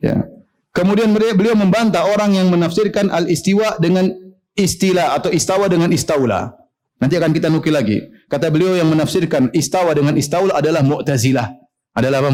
Ya. 0.00 0.24
Kemudian 0.72 1.12
beliau 1.12 1.54
membantah 1.54 2.08
orang 2.08 2.34
yang 2.34 2.48
menafsirkan 2.48 3.12
al-istiwa 3.12 3.76
dengan 3.78 4.08
istilah 4.56 5.14
atau 5.14 5.28
istawa 5.30 5.68
dengan 5.68 5.92
istaula. 5.92 6.56
Nanti 6.98 7.20
akan 7.20 7.30
kita 7.36 7.52
nukil 7.52 7.76
lagi. 7.76 8.00
Kata 8.26 8.48
beliau 8.48 8.72
yang 8.72 8.88
menafsirkan 8.88 9.52
istawa 9.52 9.92
dengan 9.92 10.16
istaula 10.16 10.56
adalah 10.56 10.80
Mu'tazilah. 10.80 11.46
Adalah 11.94 12.24
apa? 12.24 12.30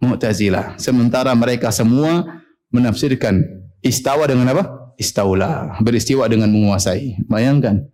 Mu'tazilah. 0.00 0.80
Sementara 0.80 1.30
mereka 1.36 1.68
semua 1.68 2.42
menafsirkan 2.72 3.44
istawa 3.84 4.24
dengan 4.24 4.48
apa? 4.56 4.92
Istaula. 4.96 5.76
Beristiwa 5.84 6.24
dengan 6.26 6.48
menguasai. 6.48 7.20
Bayangkan. 7.28 7.84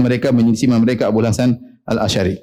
Mereka 0.00 0.32
menyelisih 0.32 0.72
mereka 0.72 1.12
Abu 1.12 1.20
Hasan 1.20 1.60
Al-Asy'ari. 1.84 2.40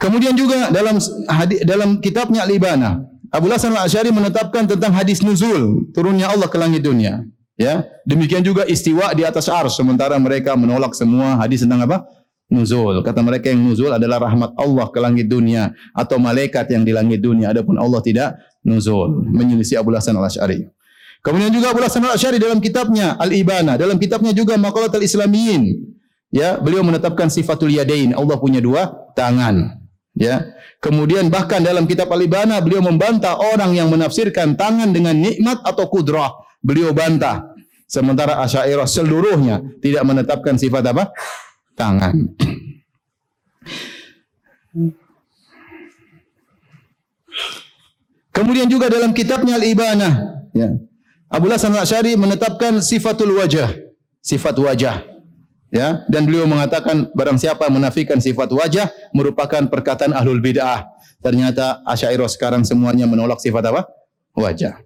Kemudian 0.00 0.32
juga 0.32 0.72
dalam 0.72 0.96
hadis, 1.28 1.60
dalam 1.66 2.00
kitabnya 2.00 2.48
Al-Ibana, 2.48 3.04
Abu 3.28 3.52
Hasan 3.52 3.76
Al-Asy'ari 3.76 4.08
menetapkan 4.08 4.64
tentang 4.64 4.96
hadis 4.96 5.20
nuzul, 5.20 5.90
turunnya 5.92 6.32
Allah 6.32 6.48
ke 6.48 6.56
langit 6.56 6.80
dunia. 6.80 7.20
Ya, 7.58 7.82
demikian 8.06 8.46
juga 8.46 8.62
istiwa 8.70 9.10
di 9.18 9.26
atas 9.26 9.50
ars 9.50 9.74
sementara 9.74 10.14
mereka 10.22 10.54
menolak 10.54 10.94
semua 10.94 11.34
hadis 11.42 11.66
tentang 11.66 11.82
apa? 11.90 12.06
Nuzul. 12.48 13.04
Kata 13.04 13.20
mereka 13.20 13.52
yang 13.52 13.60
nuzul 13.62 13.92
adalah 13.92 14.24
rahmat 14.24 14.56
Allah 14.56 14.86
ke 14.88 14.98
langit 14.98 15.28
dunia 15.28 15.72
atau 15.92 16.16
malaikat 16.16 16.68
yang 16.72 16.82
di 16.82 16.92
langit 16.96 17.20
dunia. 17.20 17.52
Adapun 17.52 17.76
Allah 17.76 18.00
tidak 18.00 18.40
nuzul. 18.64 19.24
Menyelisih 19.28 19.80
Abu 19.80 19.92
Hasan 19.94 20.16
Al-Asy'ari. 20.16 20.66
Kemudian 21.20 21.52
juga 21.52 21.76
Abu 21.76 21.84
Hasan 21.84 22.02
Al-Asy'ari 22.04 22.40
dalam 22.40 22.58
kitabnya 22.58 23.14
Al-Ibana, 23.20 23.76
dalam 23.76 24.00
kitabnya 24.00 24.32
juga 24.32 24.56
Maqalat 24.56 24.92
Al-Islamiyin. 24.96 25.76
Ya, 26.28 26.60
beliau 26.60 26.84
menetapkan 26.84 27.32
sifatul 27.32 27.72
yadain. 27.72 28.12
Allah 28.12 28.36
punya 28.36 28.60
dua 28.60 28.92
tangan. 29.16 29.80
Ya. 30.12 30.52
Kemudian 30.78 31.32
bahkan 31.32 31.64
dalam 31.64 31.88
kitab 31.88 32.12
Al-Ibana 32.12 32.60
beliau 32.60 32.84
membantah 32.84 33.34
orang 33.34 33.72
yang 33.74 33.88
menafsirkan 33.88 34.54
tangan 34.54 34.92
dengan 34.92 35.16
nikmat 35.16 35.64
atau 35.64 35.88
kudrah. 35.88 36.32
Beliau 36.60 36.92
bantah. 36.92 37.54
Sementara 37.88 38.44
Asy'ariyah 38.44 38.84
seluruhnya 38.84 39.64
tidak 39.80 40.04
menetapkan 40.04 40.60
sifat 40.60 40.92
apa? 40.92 41.08
Tangan. 41.78 42.34
Kemudian 48.34 48.66
juga 48.66 48.90
dalam 48.90 49.14
kitabnya 49.14 49.58
Al-Ibanah, 49.58 50.14
ya. 50.54 50.74
Abu 51.30 51.50
Hasan 51.50 51.74
Al-Asy'ari 51.74 52.18
menetapkan 52.18 52.82
sifatul 52.82 53.38
wajah, 53.38 53.70
sifat 54.18 54.58
wajah. 54.58 55.06
Ya, 55.68 56.00
dan 56.08 56.24
beliau 56.24 56.48
mengatakan 56.48 57.12
barang 57.12 57.36
siapa 57.36 57.68
menafikan 57.68 58.16
sifat 58.16 58.48
wajah 58.48 58.88
merupakan 59.12 59.68
perkataan 59.68 60.16
ahlul 60.16 60.40
bid'ah. 60.40 60.88
Ternyata 61.20 61.84
Asy'ariyah 61.84 62.30
sekarang 62.32 62.64
semuanya 62.64 63.04
menolak 63.04 63.36
sifat 63.36 63.68
apa? 63.68 63.84
Wajah. 64.32 64.80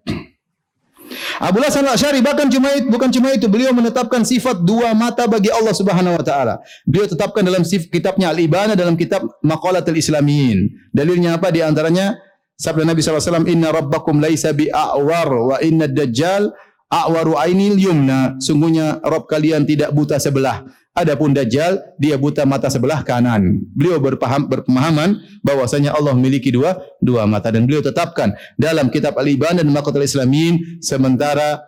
Abu 1.42 1.58
Hasan 1.62 1.86
Al-Asy'ari 1.86 2.20
bahkan 2.22 2.46
cuma 2.50 2.72
itu, 2.76 2.86
bukan 2.88 3.08
cuma 3.10 3.28
itu, 3.34 3.46
beliau 3.50 3.72
menetapkan 3.74 4.22
sifat 4.22 4.62
dua 4.62 4.92
mata 4.92 5.24
bagi 5.26 5.48
Allah 5.48 5.74
Subhanahu 5.74 6.18
wa 6.18 6.24
taala. 6.24 6.54
Beliau 6.84 7.08
tetapkan 7.10 7.42
dalam 7.42 7.62
kitabnya 7.66 8.30
Al-Ibana 8.30 8.76
dalam 8.78 8.94
kitab 8.94 9.26
Maqalatul 9.42 9.98
Islamiyin. 9.98 10.90
Dalilnya 10.92 11.40
apa 11.40 11.48
di 11.50 11.64
antaranya 11.64 12.16
sabda 12.58 12.86
Nabi 12.86 13.00
SAW, 13.02 13.48
Inna 13.48 13.74
rabbakum 13.74 14.22
laisa 14.22 14.54
bi'a'war 14.54 15.28
wa 15.30 15.56
inna 15.64 15.90
dajjal 15.90 16.52
a'waru 16.92 17.40
ainil 17.40 17.80
yumna. 17.80 18.36
Sungguhnya 18.38 19.00
Rabb 19.00 19.24
kalian 19.26 19.64
tidak 19.64 19.90
buta 19.96 20.20
sebelah. 20.20 20.62
Adapun 20.92 21.32
Dajjal 21.32 21.80
dia 21.96 22.20
buta 22.20 22.44
mata 22.44 22.68
sebelah 22.68 23.00
kanan. 23.00 23.64
Beliau 23.72 23.96
berpaham 23.96 24.44
berpemahaman 24.44 25.24
bahwasanya 25.40 25.96
Allah 25.96 26.12
memiliki 26.12 26.52
dua 26.52 26.76
dua 27.00 27.24
mata 27.24 27.48
dan 27.48 27.64
beliau 27.64 27.80
tetapkan 27.80 28.36
dalam 28.60 28.92
kitab 28.92 29.16
Al-Iban 29.16 29.56
dan 29.56 29.72
Maqatul 29.72 30.04
Islamin 30.04 30.84
sementara 30.84 31.64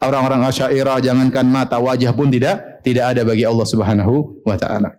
orang-orang 0.00 0.48
Asy'ariyah 0.48 0.96
jangankan 1.04 1.44
mata 1.44 1.76
wajah 1.76 2.16
pun 2.16 2.32
tidak 2.32 2.80
tidak 2.80 3.12
ada 3.12 3.20
bagi 3.28 3.44
Allah 3.44 3.68
Subhanahu 3.68 4.40
wa 4.48 4.56
taala. 4.56 4.96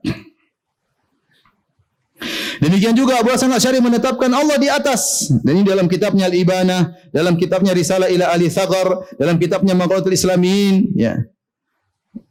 Demikian 2.61 2.93
juga 2.93 3.17
Abu 3.17 3.33
Hasan 3.33 3.49
Asy'ari 3.49 3.81
menetapkan 3.81 4.29
Allah 4.29 4.61
di 4.61 4.69
atas. 4.69 5.27
Dan 5.41 5.59
ini 5.59 5.65
dalam 5.67 5.89
kitabnya 5.89 6.29
Al-Ibanah, 6.29 7.11
dalam 7.11 7.35
kitabnya 7.35 7.75
Risalah 7.75 8.07
ila 8.13 8.31
Ali 8.31 8.47
Thagar, 8.47 9.09
dalam 9.19 9.35
kitabnya 9.41 9.75
Maqalatul 9.75 10.15
Islamin, 10.15 10.95
ya. 10.95 11.19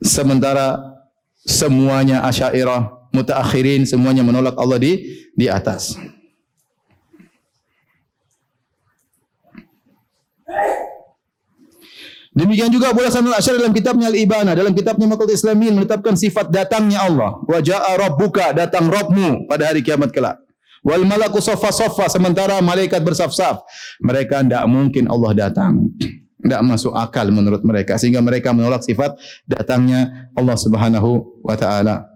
Sementara 0.01 0.94
semuanya 1.45 2.25
asyairah, 2.25 3.13
mutaakhirin, 3.13 3.85
semuanya 3.85 4.25
menolak 4.25 4.57
Allah 4.57 4.81
di 4.81 4.93
di 5.37 5.47
atas. 5.47 5.95
Demikian 12.35 12.67
juga 12.67 12.91
Abu 12.91 12.99
Hasan 13.07 13.23
al-Asy'ari 13.31 13.63
dalam 13.63 13.71
kitabnya 13.71 14.11
Al-Ibana, 14.11 14.59
dalam 14.59 14.75
kitabnya 14.75 15.07
Maqal 15.07 15.31
Islamin 15.31 15.79
menetapkan 15.79 16.19
sifat 16.19 16.51
datangnya 16.51 17.07
Allah. 17.07 17.39
Wa 17.47 17.63
jaa 17.63 17.95
rabbuka, 17.95 18.51
datang 18.51 18.91
Rabbmu 18.91 19.47
pada 19.47 19.71
hari 19.71 19.87
kiamat 19.87 20.11
kelak. 20.11 20.43
Wal 20.83 21.07
malaku 21.07 21.39
saffa 21.39 21.71
saffa 21.71 22.11
sementara 22.11 22.59
malaikat 22.59 23.07
bersaf-saf. 23.07 23.63
Mereka 24.03 24.43
tidak 24.43 24.67
mungkin 24.67 25.07
Allah 25.07 25.47
datang 25.47 25.95
tidak 26.45 26.61
masuk 26.61 26.93
akal 26.93 27.25
menurut 27.33 27.65
mereka 27.65 27.97
sehingga 27.97 28.21
mereka 28.21 28.53
menolak 28.53 28.85
sifat 28.85 29.17
datangnya 29.49 30.29
Allah 30.37 30.57
Subhanahu 30.61 31.41
wa 31.41 31.57
taala. 31.57 32.15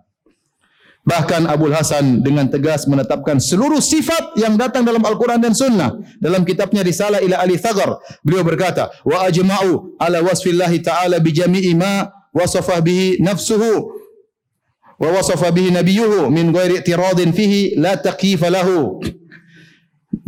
Bahkan 1.09 1.49
Abu 1.49 1.73
Hasan 1.73 2.21
dengan 2.21 2.53
tegas 2.53 2.85
menetapkan 2.85 3.41
seluruh 3.41 3.81
sifat 3.81 4.37
yang 4.37 4.61
datang 4.61 4.85
dalam 4.85 5.01
Al-Quran 5.01 5.41
dan 5.41 5.57
Sunnah. 5.57 5.97
Dalam 6.21 6.45
kitabnya 6.45 6.85
Risalah 6.85 7.25
ila 7.25 7.41
Ali 7.41 7.57
Thagar, 7.57 7.97
beliau 8.21 8.45
berkata, 8.45 8.93
Wa 9.09 9.25
ajma'u 9.25 9.97
ala 9.97 10.21
wasfillahi 10.21 10.85
ta'ala 10.85 11.17
bi 11.17 11.33
jami'i 11.33 11.73
ma 11.73 12.13
wasafah 12.37 12.85
bihi 12.85 13.25
nafsuhu 13.25 13.89
wa 14.99 15.09
wasafa 15.17 15.49
bihi 15.49 15.71
nabiyuhu 15.71 16.31
min 16.31 16.53
ghairi 16.53 16.83
i'tiradin 16.83 17.33
fihi 17.33 17.79
la 17.79 17.97
taqifa 17.97 18.51
lahu 18.51 19.01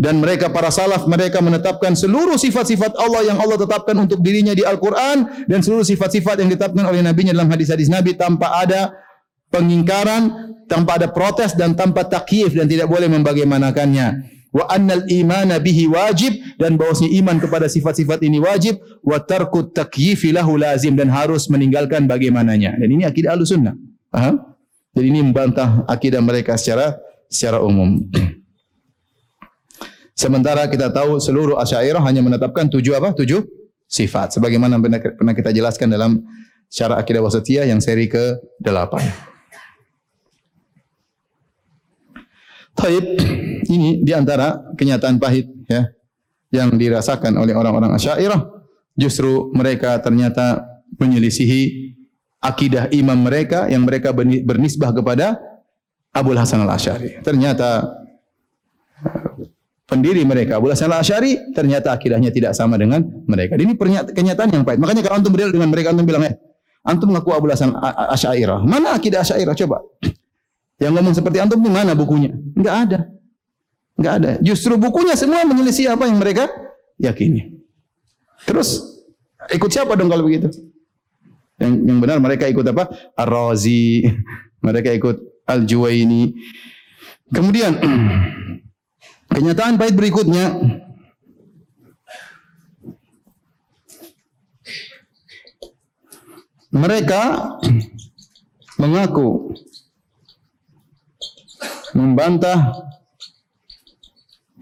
dan 0.00 0.16
mereka 0.16 0.48
para 0.48 0.72
salaf 0.72 1.04
mereka 1.04 1.44
menetapkan 1.44 1.92
seluruh 1.92 2.40
sifat-sifat 2.40 2.96
Allah 2.96 3.28
yang 3.28 3.36
Allah 3.36 3.60
tetapkan 3.60 3.92
untuk 4.00 4.24
dirinya 4.24 4.56
di 4.56 4.64
Al-Qur'an 4.64 5.44
dan 5.44 5.60
seluruh 5.60 5.84
sifat-sifat 5.84 6.40
yang 6.40 6.48
ditetapkan 6.48 6.88
oleh 6.88 7.04
nabinya 7.04 7.36
dalam 7.36 7.52
hadis-hadis 7.52 7.92
Nabi 7.92 8.16
tanpa 8.16 8.64
ada 8.64 8.96
pengingkaran, 9.52 10.56
tanpa 10.64 10.96
ada 10.96 11.12
protes 11.12 11.52
dan 11.52 11.76
tanpa 11.76 12.08
takyif 12.08 12.56
dan 12.56 12.64
tidak 12.64 12.88
boleh 12.88 13.12
membagaimanakannya. 13.12 14.40
Wa 14.50 14.66
annal 14.72 15.06
imana 15.06 15.62
bihi 15.62 15.86
wajib 15.86 16.32
dan 16.58 16.74
bahwasanya 16.74 17.14
iman 17.22 17.36
kepada 17.38 17.70
sifat-sifat 17.70 18.24
ini 18.26 18.42
wajib 18.42 18.82
wa 19.04 19.20
tarkut 19.22 19.76
takyifi 19.76 20.34
lahu 20.34 20.58
lazim 20.58 20.96
dan 20.96 21.12
harus 21.12 21.46
meninggalkan 21.52 22.08
bagaimananya. 22.08 22.74
Dan 22.80 22.88
ini 22.88 23.06
akidah 23.06 23.36
Ahlussunnah. 23.36 23.76
Paham? 24.10 24.42
Jadi 24.90 25.06
ini 25.06 25.22
membantah 25.22 25.86
akidah 25.86 26.18
mereka 26.18 26.58
secara 26.58 26.98
secara 27.30 27.62
umum. 27.62 28.02
Sementara 30.20 30.68
kita 30.68 30.92
tahu 30.92 31.16
seluruh 31.16 31.56
asyairah 31.56 32.04
hanya 32.04 32.20
menetapkan 32.20 32.68
tujuh 32.68 32.92
apa? 32.92 33.16
Tujuh 33.16 33.40
sifat. 33.88 34.36
Sebagaimana 34.36 34.76
pernah 35.16 35.32
kita 35.32 35.48
jelaskan 35.48 35.88
dalam 35.88 36.20
syarah 36.68 37.00
akidah 37.00 37.24
wasatiyah 37.24 37.64
yang 37.64 37.80
seri 37.80 38.04
ke-8. 38.04 38.92
Taib 42.76 43.04
ini 43.72 44.04
di 44.04 44.12
antara 44.12 44.60
kenyataan 44.76 45.16
pahit 45.16 45.48
ya 45.64 45.88
yang 46.52 46.76
dirasakan 46.76 47.40
oleh 47.40 47.56
orang-orang 47.56 47.96
asyairah 47.96 48.44
justru 49.00 49.48
mereka 49.56 50.04
ternyata 50.04 50.68
menyelisihi 51.00 51.96
akidah 52.44 52.92
imam 52.92 53.24
mereka 53.24 53.72
yang 53.72 53.88
mereka 53.88 54.12
bernisbah 54.16 54.92
kepada 54.92 55.40
Abu 56.12 56.36
Hasan 56.36 56.60
al-Asy'ari. 56.60 57.24
Ternyata 57.24 57.99
pendiri 59.90 60.22
mereka 60.22 60.62
Abu 60.62 60.70
Hasan 60.70 60.86
Al-Asy'ari 60.86 61.50
ternyata 61.50 61.90
akidahnya 61.90 62.30
tidak 62.30 62.54
sama 62.54 62.78
dengan 62.78 63.02
mereka. 63.26 63.58
Ini 63.58 63.74
kenyataan 64.14 64.54
yang 64.54 64.62
pahit. 64.62 64.78
Makanya 64.78 65.02
kalau 65.02 65.18
antum 65.18 65.34
berdiri 65.34 65.50
dengan 65.50 65.66
mereka 65.66 65.90
antum 65.90 66.06
bilang, 66.06 66.22
"Eh, 66.30 66.38
antum 66.86 67.10
mengaku 67.10 67.34
Abu 67.34 67.50
Hasan 67.50 67.74
Asy'ariyah. 68.14 68.62
Mana 68.62 68.94
akidah 68.94 69.26
Asy'ariyah 69.26 69.58
coba?" 69.66 69.82
Yang 70.80 70.92
ngomong 70.96 71.14
seperti 71.18 71.36
antum 71.42 71.58
ini 71.60 71.70
mana 71.74 71.92
bukunya? 71.92 72.32
Enggak 72.56 72.76
ada. 72.86 72.98
Enggak 74.00 74.14
ada. 74.16 74.30
Justru 74.40 74.80
bukunya 74.80 75.12
semua 75.12 75.44
menyelisih 75.44 75.92
apa 75.92 76.08
yang 76.08 76.16
mereka 76.16 76.48
yakini. 76.96 77.60
Terus 78.48 78.80
ikut 79.52 79.68
siapa 79.68 79.92
dong 79.98 80.08
kalau 80.08 80.24
begitu? 80.24 80.48
Yang, 81.60 81.72
yang 81.84 81.98
benar 82.00 82.16
mereka 82.16 82.48
ikut 82.48 82.64
apa? 82.64 82.88
Ar-Razi. 83.12 84.08
Mereka 84.64 84.96
ikut 84.96 85.44
Al-Juwaini. 85.44 86.32
Kemudian 87.28 87.76
Kenyataan 89.30 89.78
pahit 89.78 89.94
berikutnya. 89.94 90.46
Mereka 96.70 97.22
mengaku 98.78 99.58
membantah 101.94 102.74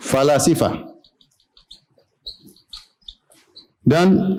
falasifah 0.01 0.89
dan 3.85 4.37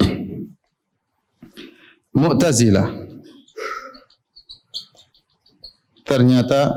Mu'tazilah. 2.10 2.90
Ternyata 6.04 6.74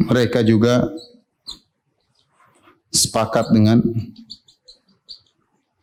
mereka 0.00 0.40
juga 0.40 0.88
sepakat 3.12 3.52
dengan 3.52 3.84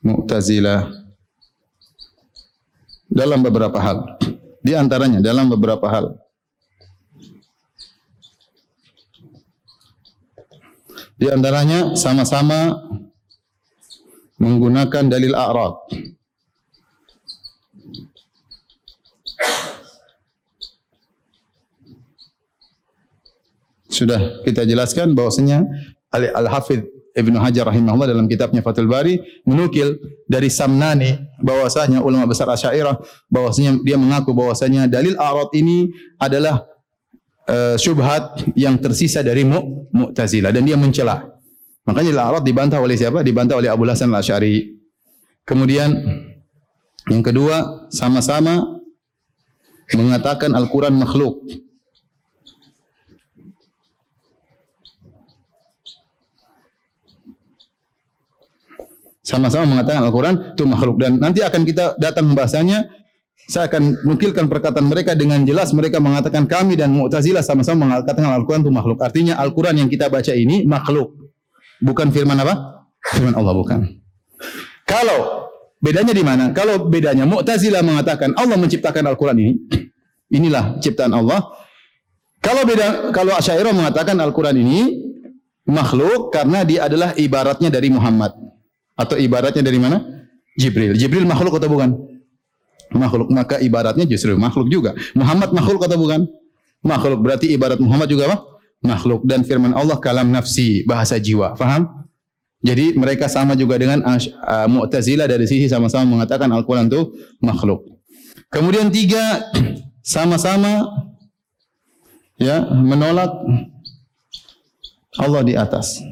Mu'tazilah 0.02 0.90
dalam 3.06 3.46
beberapa 3.46 3.78
hal. 3.78 4.18
Di 4.66 4.74
antaranya 4.74 5.22
dalam 5.22 5.46
beberapa 5.46 5.86
hal. 5.86 6.18
Di 11.22 11.30
antaranya 11.30 11.94
sama-sama 11.94 12.82
menggunakan 14.42 15.06
dalil 15.06 15.38
a'rad. 15.38 15.78
Sudah 23.86 24.42
kita 24.42 24.66
jelaskan 24.66 25.14
bahwasanya 25.14 25.70
Al-Hafidh 26.10 26.99
Ibnu 27.16 27.38
Hajar 27.42 27.68
rahimahullah 27.68 28.10
dalam 28.10 28.30
kitabnya 28.30 28.62
Fathul 28.62 28.86
Bari 28.86 29.18
menukil 29.44 29.98
dari 30.30 30.48
Samnani 30.48 31.18
bahwasanya 31.42 32.06
ulama 32.06 32.30
besar 32.30 32.46
Asy'ariyah 32.50 33.02
bahwasanya 33.28 33.82
dia 33.82 33.98
mengaku 33.98 34.32
bahwasanya 34.32 34.86
dalil 34.86 35.18
a'rad 35.18 35.50
ini 35.58 35.90
adalah 36.22 36.64
uh, 37.50 37.76
syubhat 37.76 38.46
yang 38.54 38.78
tersisa 38.78 39.26
dari 39.26 39.42
Mu 39.42 39.90
Mu'tazilah 39.90 40.54
dan 40.54 40.64
dia 40.64 40.78
mencela. 40.78 41.26
Makanya 41.90 42.14
dalil 42.14 42.22
a'rad 42.22 42.44
dibantah 42.46 42.78
oleh 42.78 42.94
siapa? 42.94 43.26
Dibantah 43.26 43.58
oleh 43.58 43.70
Abu 43.74 43.90
Hasan 43.90 44.14
Al-Asy'ari. 44.14 44.78
Kemudian 45.42 45.90
yang 47.10 47.26
kedua 47.26 47.90
sama-sama 47.90 48.78
mengatakan 49.98 50.54
Al-Qur'an 50.54 50.94
makhluk. 50.94 51.42
Sama-sama 59.30 59.78
mengatakan 59.78 60.02
Al-Quran 60.02 60.58
itu 60.58 60.66
makhluk 60.66 60.98
dan 60.98 61.22
nanti 61.22 61.46
akan 61.46 61.62
kita 61.62 61.94
datang 62.02 62.34
bahasanya 62.34 62.90
saya 63.46 63.70
akan 63.70 64.06
nukilkan 64.06 64.50
perkataan 64.50 64.90
mereka 64.90 65.14
dengan 65.14 65.46
jelas 65.46 65.70
mereka 65.74 66.02
mengatakan 66.02 66.50
kami 66.50 66.74
dan 66.74 66.90
Mu'tazilah 66.94 67.46
sama-sama 67.46 67.86
mengatakan 67.86 68.26
Al-Quran 68.26 68.66
itu 68.66 68.74
makhluk. 68.74 68.98
Artinya 69.06 69.38
Al-Quran 69.38 69.86
yang 69.86 69.90
kita 69.90 70.10
baca 70.10 70.34
ini 70.34 70.66
makhluk. 70.66 71.14
Bukan 71.82 72.10
firman 72.10 72.42
apa? 72.42 72.86
Firman 73.14 73.38
Allah 73.38 73.54
bukan. 73.54 73.86
Kalau 74.90 75.50
bedanya 75.78 76.14
di 76.18 76.26
mana? 76.26 76.50
Kalau 76.50 76.90
bedanya 76.90 77.30
Mu'tazilah 77.30 77.86
mengatakan 77.86 78.34
Allah 78.34 78.58
menciptakan 78.58 79.06
Al-Quran 79.06 79.38
ini, 79.38 79.54
inilah 80.34 80.82
ciptaan 80.82 81.14
Allah. 81.14 81.54
Kalau 82.42 82.66
beda 82.66 83.14
kalau 83.14 83.38
Asy'ariyah 83.38 83.78
mengatakan 83.78 84.18
Al-Quran 84.18 84.58
ini 84.58 84.80
makhluk 85.70 86.34
karena 86.34 86.66
dia 86.66 86.90
adalah 86.90 87.14
ibaratnya 87.14 87.70
dari 87.70 87.94
Muhammad. 87.94 88.49
Atau 89.00 89.16
ibaratnya 89.16 89.64
dari 89.64 89.80
mana? 89.80 90.04
Jibril. 90.60 91.00
Jibril 91.00 91.24
makhluk 91.24 91.56
atau 91.56 91.72
bukan? 91.72 91.96
Makhluk. 92.92 93.32
Maka 93.32 93.64
ibaratnya 93.64 94.04
justru 94.04 94.36
makhluk 94.36 94.68
juga. 94.68 94.92
Muhammad 95.16 95.56
makhluk 95.56 95.88
atau 95.88 95.96
bukan? 95.96 96.28
Makhluk. 96.84 97.24
Berarti 97.24 97.56
ibarat 97.56 97.80
Muhammad 97.80 98.12
juga 98.12 98.28
apa? 98.28 98.38
Makhluk. 98.84 99.24
Dan 99.24 99.48
firman 99.48 99.72
Allah 99.72 99.96
kalam 100.04 100.28
nafsi, 100.28 100.84
bahasa 100.84 101.16
jiwa. 101.16 101.56
Faham? 101.56 101.88
Jadi 102.60 102.92
mereka 103.00 103.32
sama 103.32 103.56
juga 103.56 103.80
dengan 103.80 104.04
uh, 104.04 104.68
Mu'tazilah 104.68 105.32
dari 105.32 105.48
sisi 105.48 105.72
sama-sama 105.72 106.20
mengatakan 106.20 106.52
Al-Quran 106.52 106.92
itu 106.92 107.16
makhluk. 107.40 107.88
Kemudian 108.52 108.92
tiga, 108.92 109.48
sama-sama 110.04 110.84
ya 112.36 112.68
menolak 112.68 113.32
Allah 115.16 115.42
di 115.48 115.56
atas. 115.56 116.04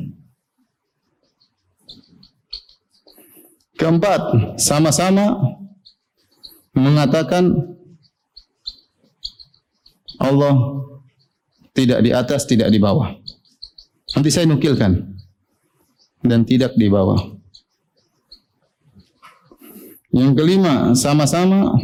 Keempat, 3.78 4.21
sama-sama 4.57 5.38
mengatakan 6.73 7.78
Allah 10.17 10.82
tidak 11.78 12.01
di 12.01 12.09
atas, 12.09 12.49
tidak 12.49 12.73
di 12.73 12.82
bawah. 12.82 13.13
Nanti 14.17 14.34
saya 14.34 14.49
nukilkan 14.49 14.97
dan 16.25 16.41
tidak 16.41 16.73
di 16.73 16.89
bawah. 16.89 17.38
Yang 20.09 20.34
kelima, 20.34 20.97
sama-sama 20.97 21.78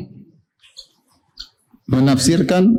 menafsirkan 1.85 2.73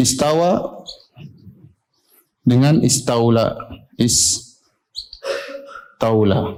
istawa 0.00 0.80
dengan 2.40 2.80
istaula. 2.80 3.52
Is 4.00 4.49
taula. 6.00 6.56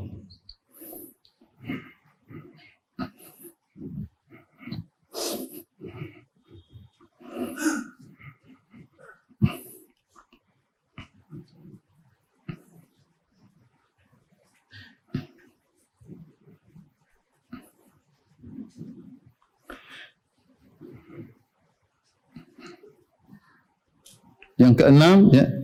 Yang 24.62 24.78
keenam 24.78 25.26
ya 25.34 25.61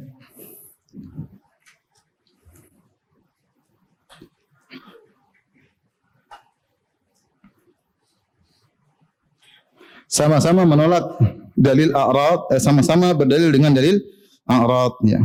sama-sama 10.09 10.64
menolak 10.64 11.04
dalil 11.52 11.92
a'rad 11.92 12.48
eh, 12.56 12.61
sama-sama 12.61 13.12
berdalil 13.12 13.52
dengan 13.52 13.76
dalil 13.76 14.00
a'rad 14.48 14.96
ya. 15.04 15.20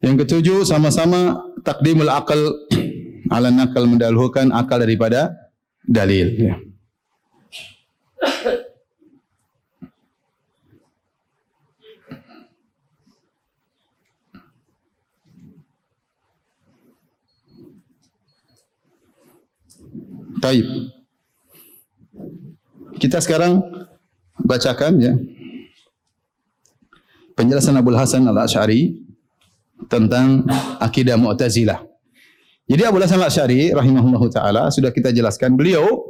Yang 0.00 0.24
ketujuh 0.24 0.58
sama-sama 0.64 1.44
takdimul 1.60 2.08
akal 2.08 2.40
ala 3.34 3.52
nakal 3.52 3.84
mendahulukan 3.84 4.48
akal 4.56 4.80
daripada 4.80 5.36
dalil 5.84 6.32
ya. 6.40 6.56
Taib. 20.40 20.66
Kita 23.00 23.20
sekarang 23.20 23.60
bacakan 24.44 24.92
ya 25.00 25.12
penjelasan 27.40 27.76
Abu 27.80 27.96
Hasan 27.96 28.28
Al-Asy'ari 28.28 29.00
tentang 29.88 30.44
akidah 30.76 31.16
Mu'tazilah. 31.16 31.80
Jadi 32.68 32.82
Abu 32.84 33.00
Hasan 33.00 33.16
Al-Asy'ari 33.16 33.72
rahimahullahu 33.72 34.28
taala 34.28 34.68
sudah 34.68 34.92
kita 34.92 35.08
jelaskan 35.08 35.56
beliau 35.56 36.04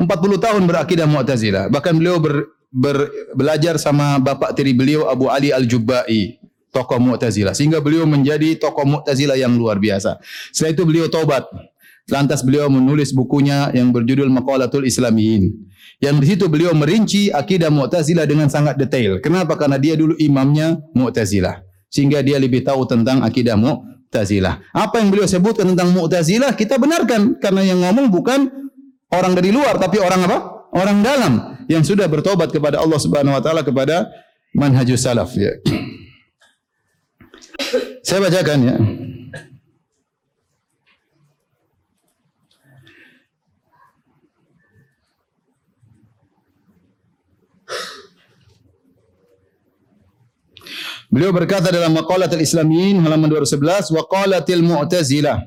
40 0.00 0.08
tahun 0.40 0.62
berakidah 0.64 1.04
Mu'tazilah. 1.04 1.68
Bahkan 1.68 1.92
beliau 2.00 2.16
ber, 2.16 2.48
ber, 2.72 3.12
belajar 3.36 3.76
sama 3.76 4.16
bapak 4.16 4.56
tiri 4.56 4.72
beliau 4.72 5.12
Abu 5.12 5.28
Ali 5.28 5.52
Al-Jubba'i, 5.52 6.40
tokoh 6.72 6.96
Mu'tazilah 6.96 7.52
sehingga 7.52 7.84
beliau 7.84 8.08
menjadi 8.08 8.56
tokoh 8.56 8.88
Mu'tazilah 8.88 9.36
yang 9.36 9.52
luar 9.52 9.76
biasa. 9.76 10.16
Setelah 10.50 10.72
itu 10.72 10.82
beliau 10.88 11.06
taubat 11.12 11.44
Lantas 12.10 12.42
beliau 12.42 12.66
menulis 12.66 13.14
bukunya 13.14 13.70
yang 13.70 13.94
berjudul 13.94 14.26
Maqalatul 14.26 14.88
Islamiyin. 14.88 15.54
Yang 16.02 16.16
di 16.18 16.26
situ 16.34 16.44
beliau 16.50 16.74
merinci 16.74 17.30
akidah 17.30 17.70
Mu'tazilah 17.70 18.26
dengan 18.26 18.50
sangat 18.50 18.74
detail. 18.74 19.22
Kenapa? 19.22 19.54
Karena 19.54 19.78
dia 19.78 19.94
dulu 19.94 20.18
imamnya 20.18 20.82
Mu'tazilah. 20.98 21.62
Sehingga 21.86 22.26
dia 22.26 22.42
lebih 22.42 22.66
tahu 22.66 22.82
tentang 22.90 23.22
akidah 23.22 23.54
Mu'tazilah. 23.54 24.58
Apa 24.74 24.98
yang 24.98 25.14
beliau 25.14 25.30
sebutkan 25.30 25.70
tentang 25.70 25.94
Mu'tazilah 25.94 26.58
kita 26.58 26.74
benarkan 26.74 27.38
karena 27.38 27.62
yang 27.62 27.78
ngomong 27.86 28.10
bukan 28.10 28.50
orang 29.14 29.38
dari 29.38 29.54
luar 29.54 29.78
tapi 29.78 30.02
orang 30.02 30.26
apa? 30.26 30.38
Orang 30.74 31.04
dalam 31.06 31.62
yang 31.70 31.86
sudah 31.86 32.10
bertobat 32.10 32.50
kepada 32.50 32.82
Allah 32.82 32.98
Subhanahu 32.98 33.36
wa 33.38 33.42
taala 33.44 33.62
kepada 33.62 34.10
manhajus 34.56 35.04
salaf 35.06 35.30
ya. 35.38 35.54
Saya 38.02 38.18
bacakan 38.26 38.58
ya. 38.66 38.76
Beliau 51.12 51.28
berkata 51.28 51.68
dalam 51.68 51.92
Maqalatul 51.92 52.40
Islamiyin 52.40 53.04
halaman 53.04 53.28
211 53.28 53.92
wa 53.92 54.02
qalatil 54.08 54.64
Mu'tazilah. 54.64 55.44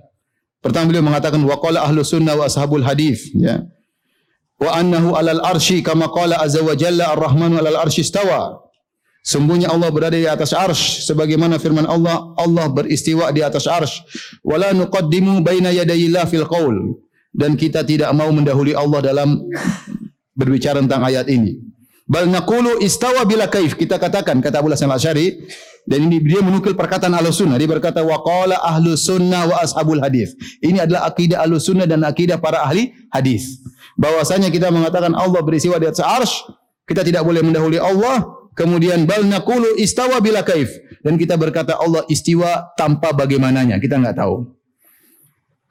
Pertama 0.61 0.93
beliau 0.93 1.01
mengatakan 1.01 1.41
wa 1.41 1.57
qala 1.57 1.81
ahlu 1.81 2.05
sunnah 2.05 2.37
wa 2.37 2.45
ashabul 2.45 2.85
hadis 2.85 3.33
ya. 3.33 3.65
Wa 4.61 4.77
annahu 4.77 5.17
alal 5.17 5.41
arsy 5.41 5.81
kama 5.81 6.05
qala 6.13 6.37
azza 6.37 6.61
wa 6.61 6.77
jalla 6.77 7.17
ar-rahmanu 7.17 7.57
alal 7.57 7.81
arsy 7.81 8.05
istawa. 8.05 8.61
Sungguhnya 9.25 9.73
Allah 9.73 9.89
berada 9.89 10.13
di 10.13 10.29
atas 10.29 10.53
arsh 10.53 11.01
sebagaimana 11.09 11.57
firman 11.57 11.89
Allah 11.89 12.37
Allah 12.37 12.69
beristiwa 12.69 13.33
di 13.33 13.41
atas 13.41 13.65
arsh 13.65 14.05
wala 14.45 14.69
nuqaddimu 14.69 15.41
baina 15.41 15.73
yadayillah 15.73 16.29
fil 16.29 16.45
qaul 16.45 16.93
dan 17.33 17.57
kita 17.57 17.81
tidak 17.81 18.13
mau 18.13 18.29
mendahului 18.29 18.77
Allah 18.77 19.01
dalam 19.01 19.41
berbicara 20.37 20.77
tentang 20.77 21.01
ayat 21.09 21.25
ini. 21.25 21.57
Bal 22.05 22.29
naqulu 22.29 22.77
istawa 22.85 23.25
bila 23.25 23.49
kaif. 23.49 23.73
Kita 23.73 23.97
katakan 23.97 24.37
kata 24.37 24.61
Abu 24.61 24.69
Hasan 24.69 24.93
Al-Asy'ari 24.93 25.49
dan 25.89 26.05
ini 26.05 26.21
dia 26.21 26.41
menukil 26.45 26.77
perkataan 26.77 27.13
Ahlussunnah. 27.17 27.57
Dia 27.57 27.65
berkata 27.65 28.05
wa 28.05 28.21
qala 28.21 28.61
Ahlussunnah 28.61 29.49
wa 29.49 29.55
ashabul 29.61 29.97
hadis. 30.01 30.37
Ini 30.61 30.85
adalah 30.85 31.09
akidah 31.09 31.41
Ahlussunnah 31.41 31.89
dan 31.89 32.05
akidah 32.05 32.37
para 32.37 32.61
ahli 32.61 32.93
hadis. 33.09 33.57
Bahwasanya 33.97 34.53
kita 34.53 34.69
mengatakan 34.69 35.17
Allah 35.17 35.41
beristiwa 35.41 35.81
di 35.81 35.89
atas 35.89 36.45
kita 36.85 37.01
tidak 37.01 37.25
boleh 37.25 37.41
mendahului 37.41 37.81
Allah. 37.81 38.21
Kemudian 38.55 39.03
bal 39.09 39.25
naqulu 39.25 39.75
istawa 39.81 40.21
bila 40.21 40.45
kaif. 40.45 40.71
Dan 41.01 41.17
kita 41.17 41.35
berkata 41.35 41.75
Allah 41.75 42.05
istiwa 42.05 42.73
tanpa 42.77 43.13
bagaimananya. 43.17 43.81
Kita 43.81 43.97
enggak 43.97 44.21
tahu. 44.21 44.54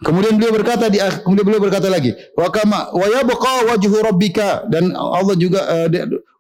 Kemudian 0.04 0.36
beliau 0.36 0.52
berkata 0.52 0.92
di 0.92 1.00
kemudian 1.00 1.44
beliau 1.48 1.62
berkata 1.64 1.88
lagi, 1.88 2.12
wa 2.36 2.52
kama 2.52 2.92
wa 2.92 3.06
yabqa 3.08 3.72
wajhu 3.72 3.96
rabbika 4.04 4.68
dan 4.68 4.92
Allah 4.92 5.34
juga 5.40 5.64
uh, 5.64 5.88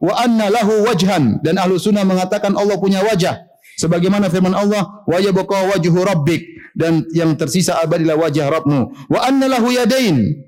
wa 0.04 0.12
anna 0.20 0.52
lahu 0.52 0.84
wajhan 0.84 1.40
dan 1.40 1.56
ahlu 1.56 1.80
sunnah 1.80 2.04
mengatakan 2.04 2.52
Allah 2.54 2.76
punya 2.76 3.00
wajah. 3.00 3.40
Sebagaimana 3.80 4.30
firman 4.30 4.52
Allah, 4.54 5.02
wa 5.08 5.18
yabqa 5.18 5.72
wajhu 5.72 5.96
rabbik 5.96 6.54
dan 6.76 7.06
yang 7.14 7.38
tersisa 7.38 7.80
abadilah 7.80 8.18
wajah 8.18 8.50
Rabbmu. 8.50 9.08
Wa 9.08 9.24
anna 9.24 9.46
lahu 9.48 9.70
yadain. 9.70 10.44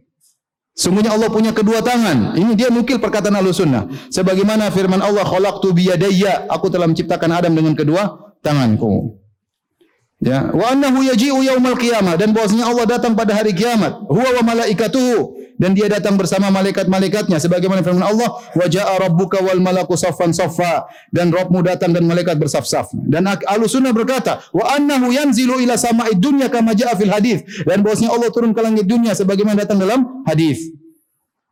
Sungguhnya 0.77 1.17
Allah 1.17 1.33
punya 1.33 1.57
kedua 1.57 1.81
tangan. 1.81 2.37
Ini 2.37 2.53
dia 2.53 2.69
nukil 2.69 3.01
perkataan 3.01 3.33
Ahlussunnah. 3.41 4.13
Sebagaimana 4.13 4.69
firman 4.69 5.01
Allah, 5.01 5.25
"Khalaqtu 5.25 5.73
biyadayya." 5.73 6.53
Aku 6.53 6.69
telah 6.69 6.85
menciptakan 6.85 7.33
Adam 7.33 7.57
dengan 7.57 7.73
kedua 7.73 8.13
tanganku. 8.45 9.17
Ya, 10.17 10.49
wa 10.49 10.73
annahu 10.73 11.05
yaji'u 11.05 11.45
yaumal 11.45 11.77
qiyamah 11.77 12.17
dan 12.17 12.33
bahwasanya 12.33 12.73
Allah 12.73 12.89
datang 12.89 13.13
pada 13.13 13.37
hari 13.37 13.53
kiamat. 13.53 14.01
Huwa 14.09 14.41
wa 14.41 14.43
malaikatuhu 14.49 15.37
dan 15.61 15.77
dia 15.77 15.93
datang 15.93 16.17
bersama 16.17 16.49
malaikat-malaikatnya 16.49 17.37
sebagaimana 17.37 17.85
firman 17.85 18.01
Allah, 18.01 18.33
"Wa 18.57 18.65
ja'a 18.65 18.97
rabbuka 18.97 19.45
wal 19.45 19.61
malaku 19.61 19.93
saffan 19.93 20.33
saffa." 20.33 20.89
Dan 21.13 21.37
Rabbmu 21.37 21.61
datang 21.61 21.93
dan 21.93 22.09
malaikat 22.09 22.41
bersaf-saf. 22.41 22.97
Dan 22.97 23.29
Ahlussunnah 23.29 23.93
berkata, 23.93 24.41
"Wa 24.57 24.81
annahu 24.81 25.13
yanzilu 25.13 25.61
ila 25.61 25.77
sama'id 25.77 26.17
dunya 26.17 26.49
kama 26.49 26.73
ja'a 26.73 26.97
fil 26.97 27.13
hadis." 27.13 27.45
Dan 27.69 27.85
bahwasanya 27.85 28.17
Allah 28.17 28.33
turun 28.33 28.57
ke 28.57 28.61
langit 28.65 28.89
dunia 28.89 29.13
sebagaimana 29.13 29.69
datang 29.69 29.81
dalam 29.81 30.25
hadis. 30.25 30.65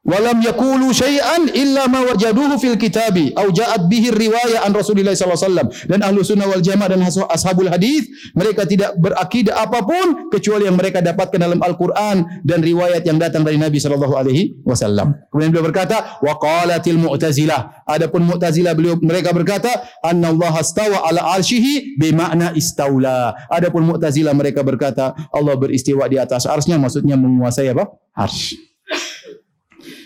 Walam 0.04 0.38
yakulu 0.44 0.92
syai'an 0.92 1.48
illa 1.56 1.88
ma 1.88 2.04
wajaduhu 2.04 2.60
fil 2.60 2.76
kitabi 2.76 3.32
au 3.40 3.48
ja'at 3.48 3.88
bihi 3.88 4.12
riwayah 4.12 4.68
an 4.68 4.76
Rasulillah 4.76 5.16
sallallahu 5.16 5.40
alaihi 5.40 5.48
wasallam. 5.48 5.68
Dan 5.88 5.98
ahlu 6.04 6.20
sunnah 6.20 6.46
wal 6.46 6.60
jamaah 6.60 6.92
dan 6.92 7.00
ashabul 7.08 7.72
hadis 7.72 8.06
mereka 8.36 8.68
tidak 8.68 8.92
berakidah 9.00 9.64
apa 9.64 9.80
pun 9.82 10.28
kecuali 10.28 10.68
yang 10.68 10.76
mereka 10.76 11.00
dapatkan 11.00 11.40
dalam 11.40 11.60
Al-Qur'an 11.64 12.44
dan 12.44 12.60
riwayat 12.60 13.02
yang 13.08 13.16
datang 13.16 13.42
dari 13.42 13.56
Nabi 13.56 13.80
sallallahu 13.80 14.14
alaihi 14.14 14.60
wasallam. 14.62 15.16
Kemudian 15.32 15.50
beliau 15.50 15.66
berkata 15.66 16.20
wa 16.20 16.36
qalatil 16.36 17.00
mu'tazilah. 17.00 17.88
Adapun 17.88 18.28
mu'tazilah 18.28 18.76
beliau 18.76 19.00
mereka 19.00 19.32
berkata 19.32 19.72
anna 20.04 20.30
Allah 20.30 20.52
astawa 20.60 21.08
ala 21.08 21.32
arsyihi 21.40 21.96
bi 21.96 22.12
makna 22.12 22.52
istaula 22.52 23.32
adapun 23.48 23.88
mu'tazilah 23.88 24.36
mereka 24.36 24.60
berkata 24.60 25.16
Allah 25.32 25.56
beristiwa 25.56 26.04
di 26.08 26.20
atas 26.20 26.44
arsy 26.44 26.76
maksudnya 26.76 27.16
menguasai 27.16 27.72
apa? 27.72 27.88
Arsy 28.14 28.73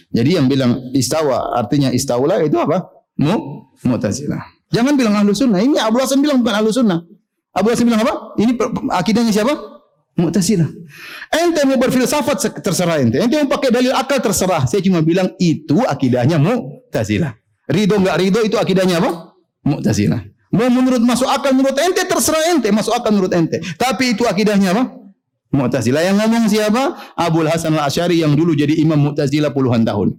jadi 0.08 0.40
yang 0.40 0.46
bilang 0.48 0.92
istawa 0.96 1.52
artinya 1.56 1.92
istaula 1.92 2.40
itu 2.40 2.56
apa? 2.56 2.88
Mu 3.20 3.68
Mu'tazilah. 3.84 4.40
Jangan 4.72 4.96
bilang 4.96 5.14
ahlu 5.16 5.32
sunnah. 5.32 5.60
Ini 5.60 5.80
Abu 5.80 6.00
Hasan 6.00 6.20
bilang 6.20 6.40
bukan 6.40 6.54
ahlu 6.60 6.70
sunnah. 6.72 7.04
Abu 7.52 7.72
Hasan 7.72 7.88
bilang 7.88 8.04
apa? 8.04 8.36
Ini 8.40 8.56
akidahnya 8.92 9.32
siapa? 9.32 9.54
Mu'tazilah. 10.18 10.66
Ente 11.30 11.60
mau 11.62 11.78
berfilsafat 11.78 12.58
terserah 12.64 12.98
ente. 12.98 13.22
Ente 13.22 13.38
mau 13.38 13.48
pakai 13.54 13.70
dalil 13.70 13.94
akal 13.94 14.18
terserah. 14.18 14.66
Saya 14.66 14.82
cuma 14.82 15.04
bilang 15.04 15.30
itu 15.38 15.78
akidahnya 15.84 16.40
Mu'tazilah. 16.42 17.36
Ridho 17.68 18.00
enggak 18.00 18.16
ridho 18.18 18.40
itu 18.42 18.56
akidahnya 18.58 18.98
apa? 18.98 19.36
Mu'tazilah. 19.62 20.24
Mau 20.48 20.68
menurut 20.72 21.04
masuk 21.04 21.28
akal 21.28 21.52
menurut 21.52 21.76
ente 21.76 22.00
terserah 22.08 22.50
ente 22.56 22.72
masuk 22.72 22.96
akal 22.96 23.12
menurut 23.12 23.30
ente. 23.36 23.60
Tapi 23.76 24.16
itu 24.16 24.24
akidahnya 24.24 24.72
apa? 24.72 24.97
Mu'tazilah 25.48 26.04
yang 26.04 26.16
ngomong 26.20 26.44
siapa? 26.44 26.92
Abdul 27.16 27.48
Hasan 27.48 27.72
Al-Asy'ari 27.72 28.20
yang 28.20 28.36
dulu 28.36 28.52
jadi 28.52 28.76
imam 28.84 29.00
Mu'tazilah 29.00 29.48
puluhan 29.48 29.80
tahun. 29.80 30.12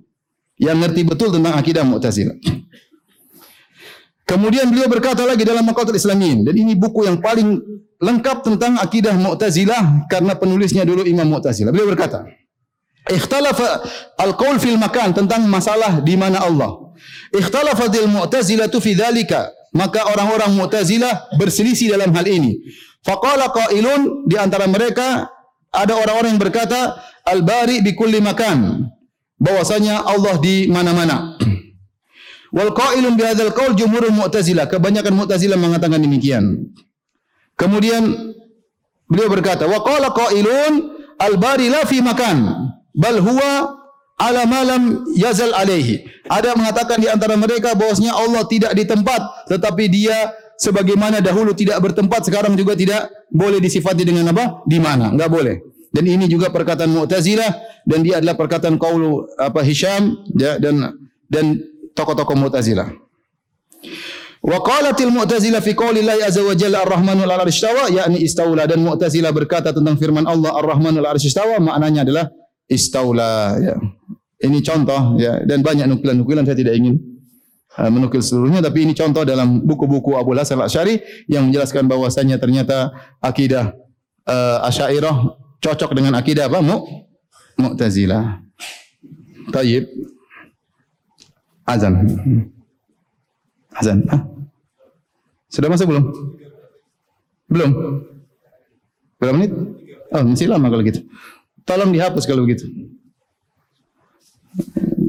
Yang 0.58 0.78
ngerti 0.82 1.02
betul 1.06 1.30
tentang 1.30 1.54
akidah 1.54 1.86
Mu'tazilah. 1.86 2.36
Kemudian 4.26 4.70
beliau 4.70 4.86
berkata 4.86 5.26
lagi 5.26 5.42
dalam 5.42 5.66
Maqatul 5.66 5.98
Islamin 5.98 6.46
dan 6.46 6.54
ini 6.54 6.78
buku 6.78 7.02
yang 7.06 7.18
paling 7.18 7.62
lengkap 7.98 8.46
tentang 8.46 8.78
akidah 8.78 9.14
Mu'tazilah 9.18 10.06
karena 10.06 10.34
penulisnya 10.38 10.86
dulu 10.86 11.06
Imam 11.06 11.26
Mu'tazilah. 11.30 11.74
Beliau 11.74 11.90
berkata, 11.90 12.26
"Ikhtalafa 13.10 13.86
al-qaul 14.22 14.62
fil 14.62 14.78
makan 14.78 15.18
tentang 15.18 15.46
masalah 15.50 16.02
di 16.06 16.14
mana 16.14 16.46
Allah. 16.46 16.94
Ikhtalafatil 17.34 18.10
Mu'tazilah 18.10 18.70
fi 18.70 18.92
dzalika." 18.98 19.50
Maka 19.70 20.02
orang-orang 20.10 20.58
Mu'tazilah 20.58 21.38
berselisih 21.38 21.94
dalam 21.94 22.10
hal 22.18 22.26
ini. 22.26 22.58
Faqala 23.06 23.52
qailun 23.56 24.28
di 24.28 24.36
antara 24.36 24.68
mereka 24.68 25.32
ada 25.72 25.94
orang-orang 25.96 26.36
yang 26.36 26.42
berkata 26.42 27.00
al-bari 27.24 27.80
bi 27.80 27.96
kulli 27.96 28.20
makan. 28.20 28.90
Bahwasanya 29.40 30.04
Allah 30.04 30.36
di 30.44 30.68
mana-mana. 30.68 31.40
Wal 32.58 32.76
qailun 32.76 33.16
bi 33.16 33.24
hadzal 33.24 33.56
qaul 33.56 33.72
jumhurul 33.78 34.12
Mu'tazilah. 34.12 34.68
Kebanyakan 34.68 35.16
Mu'tazilah 35.16 35.56
mengatakan 35.56 36.02
demikian. 36.04 36.76
Kemudian 37.56 38.36
beliau 39.08 39.32
berkata, 39.32 39.64
wa 39.68 39.80
qala 39.84 40.12
qailun 40.12 40.96
al-bari 41.20 41.68
la 41.72 41.84
fi 41.88 42.00
makan, 42.04 42.68
bal 42.96 43.20
huwa 43.20 43.80
ala 44.20 44.44
malam 44.44 45.08
yazal 45.16 45.56
alaihi. 45.56 46.04
Ada 46.28 46.56
mengatakan 46.56 47.00
di 47.00 47.08
antara 47.08 47.40
mereka 47.40 47.74
bahwasanya 47.76 48.16
Allah 48.16 48.44
tidak 48.48 48.76
di 48.76 48.84
tempat, 48.84 49.48
tetapi 49.48 49.88
dia 49.88 50.36
sebagaimana 50.60 51.24
dahulu 51.24 51.56
tidak 51.56 51.80
bertempat 51.80 52.28
sekarang 52.28 52.54
juga 52.60 52.76
tidak 52.76 53.08
boleh 53.32 53.64
disifati 53.64 54.04
dengan 54.04 54.36
apa? 54.36 54.62
Di 54.68 54.78
mana? 54.78 55.16
Enggak 55.16 55.32
boleh. 55.32 55.56
Dan 55.90 56.06
ini 56.06 56.30
juga 56.30 56.54
perkataan 56.54 56.92
Mu'tazilah 56.94 57.82
dan 57.88 58.06
dia 58.06 58.22
adalah 58.22 58.38
perkataan 58.38 58.78
qaulu 58.78 59.26
apa 59.40 59.66
Hisham 59.66 60.22
ya, 60.38 60.62
dan 60.62 60.94
dan 61.26 61.58
tokoh-tokoh 61.98 62.38
Mu'tazilah. 62.38 62.94
Wa 64.46 64.60
qalatil 64.62 65.10
Mu'tazilah 65.10 65.66
fi 65.66 65.74
qaulillahi 65.74 66.22
azza 66.22 66.46
wa 66.46 66.54
jalla 66.54 66.86
ar-rahmanu 66.86 67.26
'ala 67.26 67.42
istawa 67.50 67.90
yakni 67.90 68.22
istaula 68.22 68.70
dan 68.70 68.86
Mu'tazilah 68.86 69.34
berkata 69.34 69.74
tentang 69.74 69.98
firman 69.98 70.30
Allah 70.30 70.54
ar-rahmanu 70.62 71.02
'ala 71.02 71.18
istawa 71.18 71.58
maknanya 71.58 72.06
adalah 72.06 72.26
istaula 72.70 73.58
ya. 73.58 73.76
Ini 74.40 74.62
contoh 74.62 75.18
ya 75.18 75.42
dan 75.44 75.66
banyak 75.66 75.90
nukilan-nukilan 75.90 76.46
saya 76.46 76.56
tidak 76.56 76.78
ingin 76.78 77.02
menukil 77.88 78.20
seluruhnya 78.20 78.60
tapi 78.60 78.84
ini 78.84 78.92
contoh 78.92 79.24
dalam 79.24 79.64
buku-buku 79.64 80.20
Abu 80.20 80.36
Hasan 80.36 80.60
Al-Asy'ari 80.60 81.00
yang 81.32 81.48
menjelaskan 81.48 81.88
bahwasanya 81.88 82.36
ternyata 82.36 82.92
akidah 83.24 83.72
uh, 84.28 84.68
Asy'ariyah 84.68 85.40
cocok 85.64 85.96
dengan 85.96 86.20
akidah 86.20 86.52
apa? 86.52 86.60
Mu 86.60 87.08
Mu'tazilah. 87.60 88.40
Tayyib. 89.52 89.88
Azan. 91.68 91.94
Azan. 93.76 94.00
Hah? 94.08 94.22
Sudah 95.52 95.68
masuk 95.68 95.92
belum? 95.92 96.06
Belum. 97.52 97.72
Berapa 99.20 99.36
menit? 99.36 99.52
Oh, 100.10 100.24
masih 100.24 100.48
lama 100.48 100.72
kalau 100.72 100.84
gitu. 100.88 101.04
Tolong 101.68 101.92
dihapus 101.92 102.24
kalau 102.26 102.48
begitu. 102.48 102.66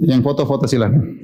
Yang 0.04 0.20
foto-foto 0.26 0.66
silakan. 0.66 1.22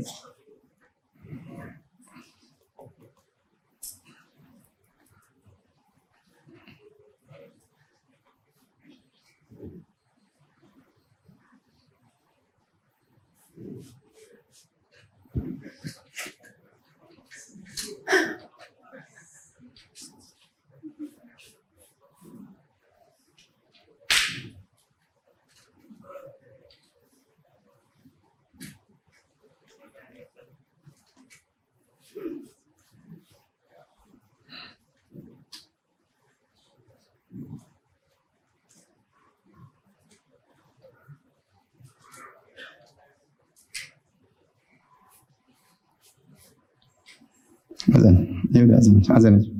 Azan. 48.54 49.02
Azan 49.10 49.32
aja. 49.40 49.50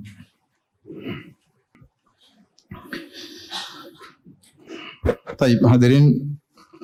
Taib 5.37 5.61
hadirin 5.68 6.37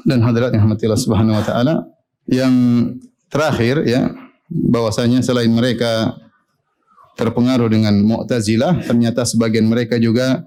dan 0.04 0.20
hadirat 0.20 0.52
yang 0.52 0.68
hamdulillah 0.68 1.00
subhanahu 1.00 1.38
wa 1.40 1.44
ta'ala 1.44 1.74
yang 2.28 2.54
terakhir 3.32 3.86
ya 3.88 4.12
bahwasanya 4.50 5.24
selain 5.24 5.48
mereka 5.48 6.12
terpengaruh 7.16 7.70
dengan 7.72 7.96
Mu'tazilah 8.04 8.84
ternyata 8.84 9.24
sebagian 9.24 9.64
mereka 9.64 9.96
juga 9.96 10.44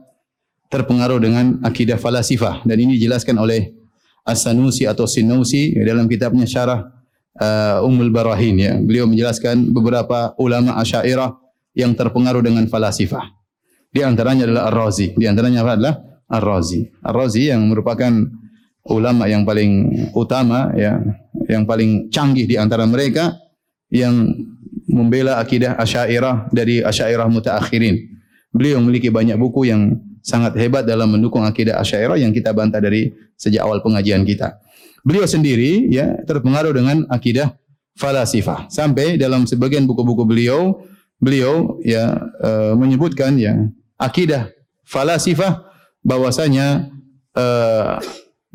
terpengaruh 0.69 1.17
dengan 1.17 1.57
akidah 1.65 1.97
falasifah 1.97 2.61
dan 2.61 2.77
ini 2.77 2.99
dijelaskan 2.99 3.37
oleh 3.41 3.73
As-Sanusi 4.25 4.89
atau 4.89 5.05
Sinusi 5.05 5.73
dalam 5.85 6.09
kitabnya 6.09 6.49
Syarah 6.49 6.81
uh, 7.37 7.85
Ummul 7.85 8.09
Barahin 8.09 8.57
ya. 8.57 8.73
Beliau 8.81 9.05
menjelaskan 9.05 9.69
beberapa 9.69 10.33
ulama 10.41 10.73
Asy'ariyah 10.81 11.44
yang 11.75 11.93
terpengaruh 11.93 12.41
dengan 12.41 12.65
falasifah. 12.71 13.35
Di 13.91 14.01
antaranya 14.03 14.47
adalah 14.47 14.71
Ar-Razi. 14.71 15.15
Di 15.15 15.27
antaranya 15.27 15.63
adalah 15.63 15.95
Ar-Razi. 16.27 17.03
Ar-Razi 17.03 17.51
yang 17.51 17.67
merupakan 17.67 18.11
ulama 18.87 19.27
yang 19.27 19.43
paling 19.43 19.91
utama 20.15 20.71
ya, 20.73 20.99
yang 21.47 21.67
paling 21.67 22.09
canggih 22.09 22.47
di 22.47 22.55
antara 22.55 22.87
mereka 22.87 23.35
yang 23.91 24.33
membela 24.89 25.41
akidah 25.41 25.75
Asy'ariyah 25.79 26.49
dari 26.53 26.81
Asy'ariyah 26.81 27.29
mutaakhirin. 27.29 27.95
Beliau 28.55 28.79
memiliki 28.79 29.11
banyak 29.11 29.35
buku 29.35 29.67
yang 29.67 29.99
sangat 30.25 30.57
hebat 30.57 30.87
dalam 30.87 31.11
mendukung 31.11 31.43
akidah 31.43 31.77
Asy'ariyah 31.81 32.23
yang 32.23 32.31
kita 32.31 32.55
bantah 32.55 32.79
dari 32.81 33.13
sejak 33.35 33.61
awal 33.67 33.83
pengajian 33.83 34.23
kita. 34.23 34.57
beliau 35.05 35.29
sendiri 35.29 35.85
ya 35.93 36.17
terpengaruh 36.25 36.73
dengan 36.73 37.05
akidah 37.13 37.53
falasifah. 37.93 38.67
Sampai 38.73 39.21
dalam 39.21 39.45
sebagian 39.45 39.85
buku-buku 39.85 40.25
beliau, 40.25 40.81
beliau 41.21 41.79
ya 41.81 42.19
e, 42.43 42.49
menyebutkan 42.75 43.39
ya 43.39 43.69
akidah 43.97 44.51
falasifah 44.85 45.65
bahwasanya 46.05 46.93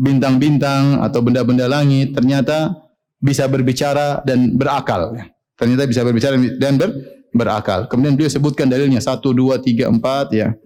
bintang-bintang 0.00 1.04
atau 1.04 1.20
benda-benda 1.20 1.68
langit 1.68 2.16
ternyata 2.16 2.72
bisa 3.20 3.44
berbicara 3.44 4.24
dan 4.24 4.56
berakal. 4.56 5.12
Ternyata 5.60 5.84
bisa 5.84 6.00
berbicara 6.00 6.40
dan 6.56 6.80
ber, 6.80 6.90
berakal. 7.36 7.84
Kemudian 7.86 8.16
beliau 8.16 8.32
sebutkan 8.32 8.72
dalilnya 8.72 8.98
satu, 9.04 9.36
dua, 9.36 9.60
tiga, 9.60 9.92
empat 9.92 10.32
ya. 10.32 10.56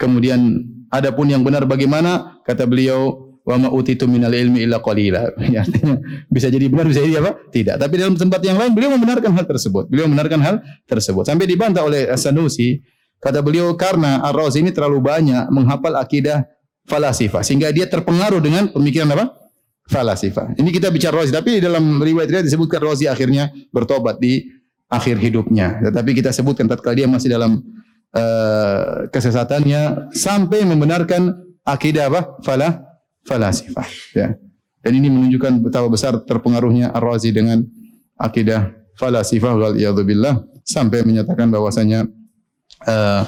Kemudian 0.00 0.64
adapun 0.88 1.28
yang 1.28 1.44
benar 1.44 1.68
bagaimana? 1.68 2.40
Kata 2.42 2.64
beliau, 2.64 3.23
wa 3.44 3.56
ma 3.60 3.68
utitu 3.68 4.08
minal 4.08 4.32
ilmi 4.32 4.64
illa 4.64 4.80
qalila. 4.80 5.28
Ya, 5.54 5.62
artinya 5.62 6.00
bisa 6.32 6.48
jadi 6.48 6.66
benar 6.66 6.88
bisa 6.88 7.04
jadi 7.04 7.20
apa? 7.20 7.36
Tidak. 7.52 7.76
Tapi 7.76 7.94
dalam 8.00 8.16
tempat 8.16 8.40
yang 8.40 8.56
lain 8.56 8.72
beliau 8.72 8.96
membenarkan 8.96 9.30
hal 9.36 9.44
tersebut. 9.44 9.86
Beliau 9.92 10.08
membenarkan 10.08 10.40
hal 10.40 10.56
tersebut. 10.88 11.28
Sampai 11.28 11.44
dibantah 11.44 11.84
oleh 11.84 12.08
As-Sanusi, 12.08 12.80
kata 13.20 13.44
beliau 13.44 13.76
karena 13.76 14.24
Ar-Razi 14.24 14.64
ini 14.64 14.72
terlalu 14.72 15.04
banyak 15.04 15.52
menghafal 15.52 15.94
akidah 16.00 16.48
falasifah 16.88 17.40
sehingga 17.40 17.72
dia 17.72 17.88
terpengaruh 17.88 18.40
dengan 18.40 18.72
pemikiran 18.72 19.12
apa? 19.16 19.44
falasifah. 19.84 20.56
Ini 20.56 20.70
kita 20.72 20.88
bicara 20.88 21.20
Razi, 21.20 21.28
tapi 21.28 21.60
dalam 21.60 22.00
riwayat-riwayat 22.00 22.48
disebutkan 22.48 22.80
Razi 22.80 23.04
akhirnya 23.04 23.52
bertobat 23.68 24.16
di 24.16 24.48
akhir 24.88 25.20
hidupnya. 25.20 25.80
Tetapi 25.84 26.10
kita 26.16 26.32
sebutkan 26.32 26.64
tatkala 26.64 26.96
dia 26.96 27.08
masih 27.08 27.28
dalam 27.28 27.60
uh, 28.16 29.04
kesesatannya 29.12 30.12
sampai 30.16 30.64
membenarkan 30.64 31.36
akidah 31.68 32.08
apa? 32.08 32.40
Fala 32.40 32.93
falasifah, 33.24 33.88
ya. 34.14 34.28
Dan 34.84 34.92
ini 35.00 35.08
menunjukkan 35.08 35.64
betapa 35.64 35.88
besar 35.88 36.12
terpengaruhnya 36.28 36.92
Ar-Razi 36.92 37.32
dengan 37.32 37.64
akidah 38.20 38.76
falasifah 39.00 39.56
wal 39.56 39.74
billah 40.04 40.44
sampai 40.60 41.00
menyatakan 41.02 41.48
bahwasanya 41.48 42.04
uh, 42.84 43.22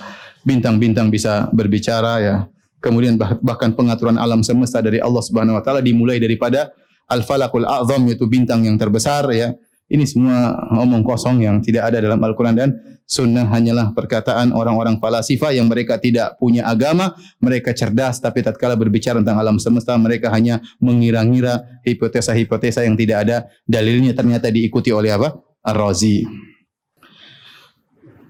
bintang-bintang 0.45 1.09
bisa 1.09 1.49
berbicara 1.51 2.21
ya. 2.21 2.37
Kemudian 2.79 3.17
bahkan 3.19 3.73
pengaturan 3.73 4.21
alam 4.21 4.45
semesta 4.45 4.79
dari 4.85 5.01
Allah 5.01 5.25
Subhanahu 5.25 5.59
wa 5.59 5.63
taala 5.65 5.81
dimulai 5.81 6.21
daripada 6.21 6.71
al-falakul 7.09 7.65
a'zam 7.67 8.05
yaitu 8.07 8.29
bintang 8.29 8.63
yang 8.63 8.77
terbesar 8.77 9.27
ya 9.33 9.57
ini 9.87 10.03
semua 10.03 10.67
omong 10.83 11.07
kosong 11.07 11.47
yang 11.47 11.63
tidak 11.63 11.95
ada 11.95 12.03
dalam 12.03 12.19
Al-Quran 12.19 12.55
dan 12.59 12.69
sunnah 13.07 13.47
hanyalah 13.47 13.95
perkataan 13.95 14.51
orang-orang 14.51 14.99
falasifah 14.99 15.55
yang 15.55 15.71
mereka 15.71 15.95
tidak 16.03 16.35
punya 16.43 16.67
agama, 16.67 17.15
mereka 17.39 17.71
cerdas 17.71 18.19
tapi 18.19 18.43
tatkala 18.43 18.75
berbicara 18.75 19.23
tentang 19.23 19.39
alam 19.39 19.63
semesta 19.63 19.95
mereka 19.95 20.27
hanya 20.35 20.59
mengira-ngira 20.83 21.83
hipotesa-hipotesa 21.87 22.83
yang 22.83 22.99
tidak 22.99 23.31
ada 23.31 23.37
dalilnya 23.63 24.11
ternyata 24.11 24.51
diikuti 24.51 24.91
oleh 24.91 25.15
apa? 25.15 25.39
Ar-Razi. 25.63 26.27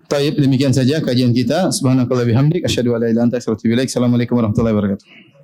Taib 0.07 0.38
demikian 0.38 0.70
saja 0.70 1.02
kajian 1.02 1.34
kita. 1.34 1.74
Subhanakallah 1.74 2.28
bihamdik 2.28 2.62
asyhadu 2.62 2.94
an 2.94 3.02
la 3.02 3.11
ilaha 3.11 3.12
illa 3.12 3.22
anta 3.26 3.36
astaghfiruka 3.42 3.59
wa 3.59 3.59
atubu 3.59 3.74
ilaik. 3.74 3.88
Assalamualaikum 3.90 4.34
warahmatullahi 4.38 4.74
wabarakatuh. 4.76 5.36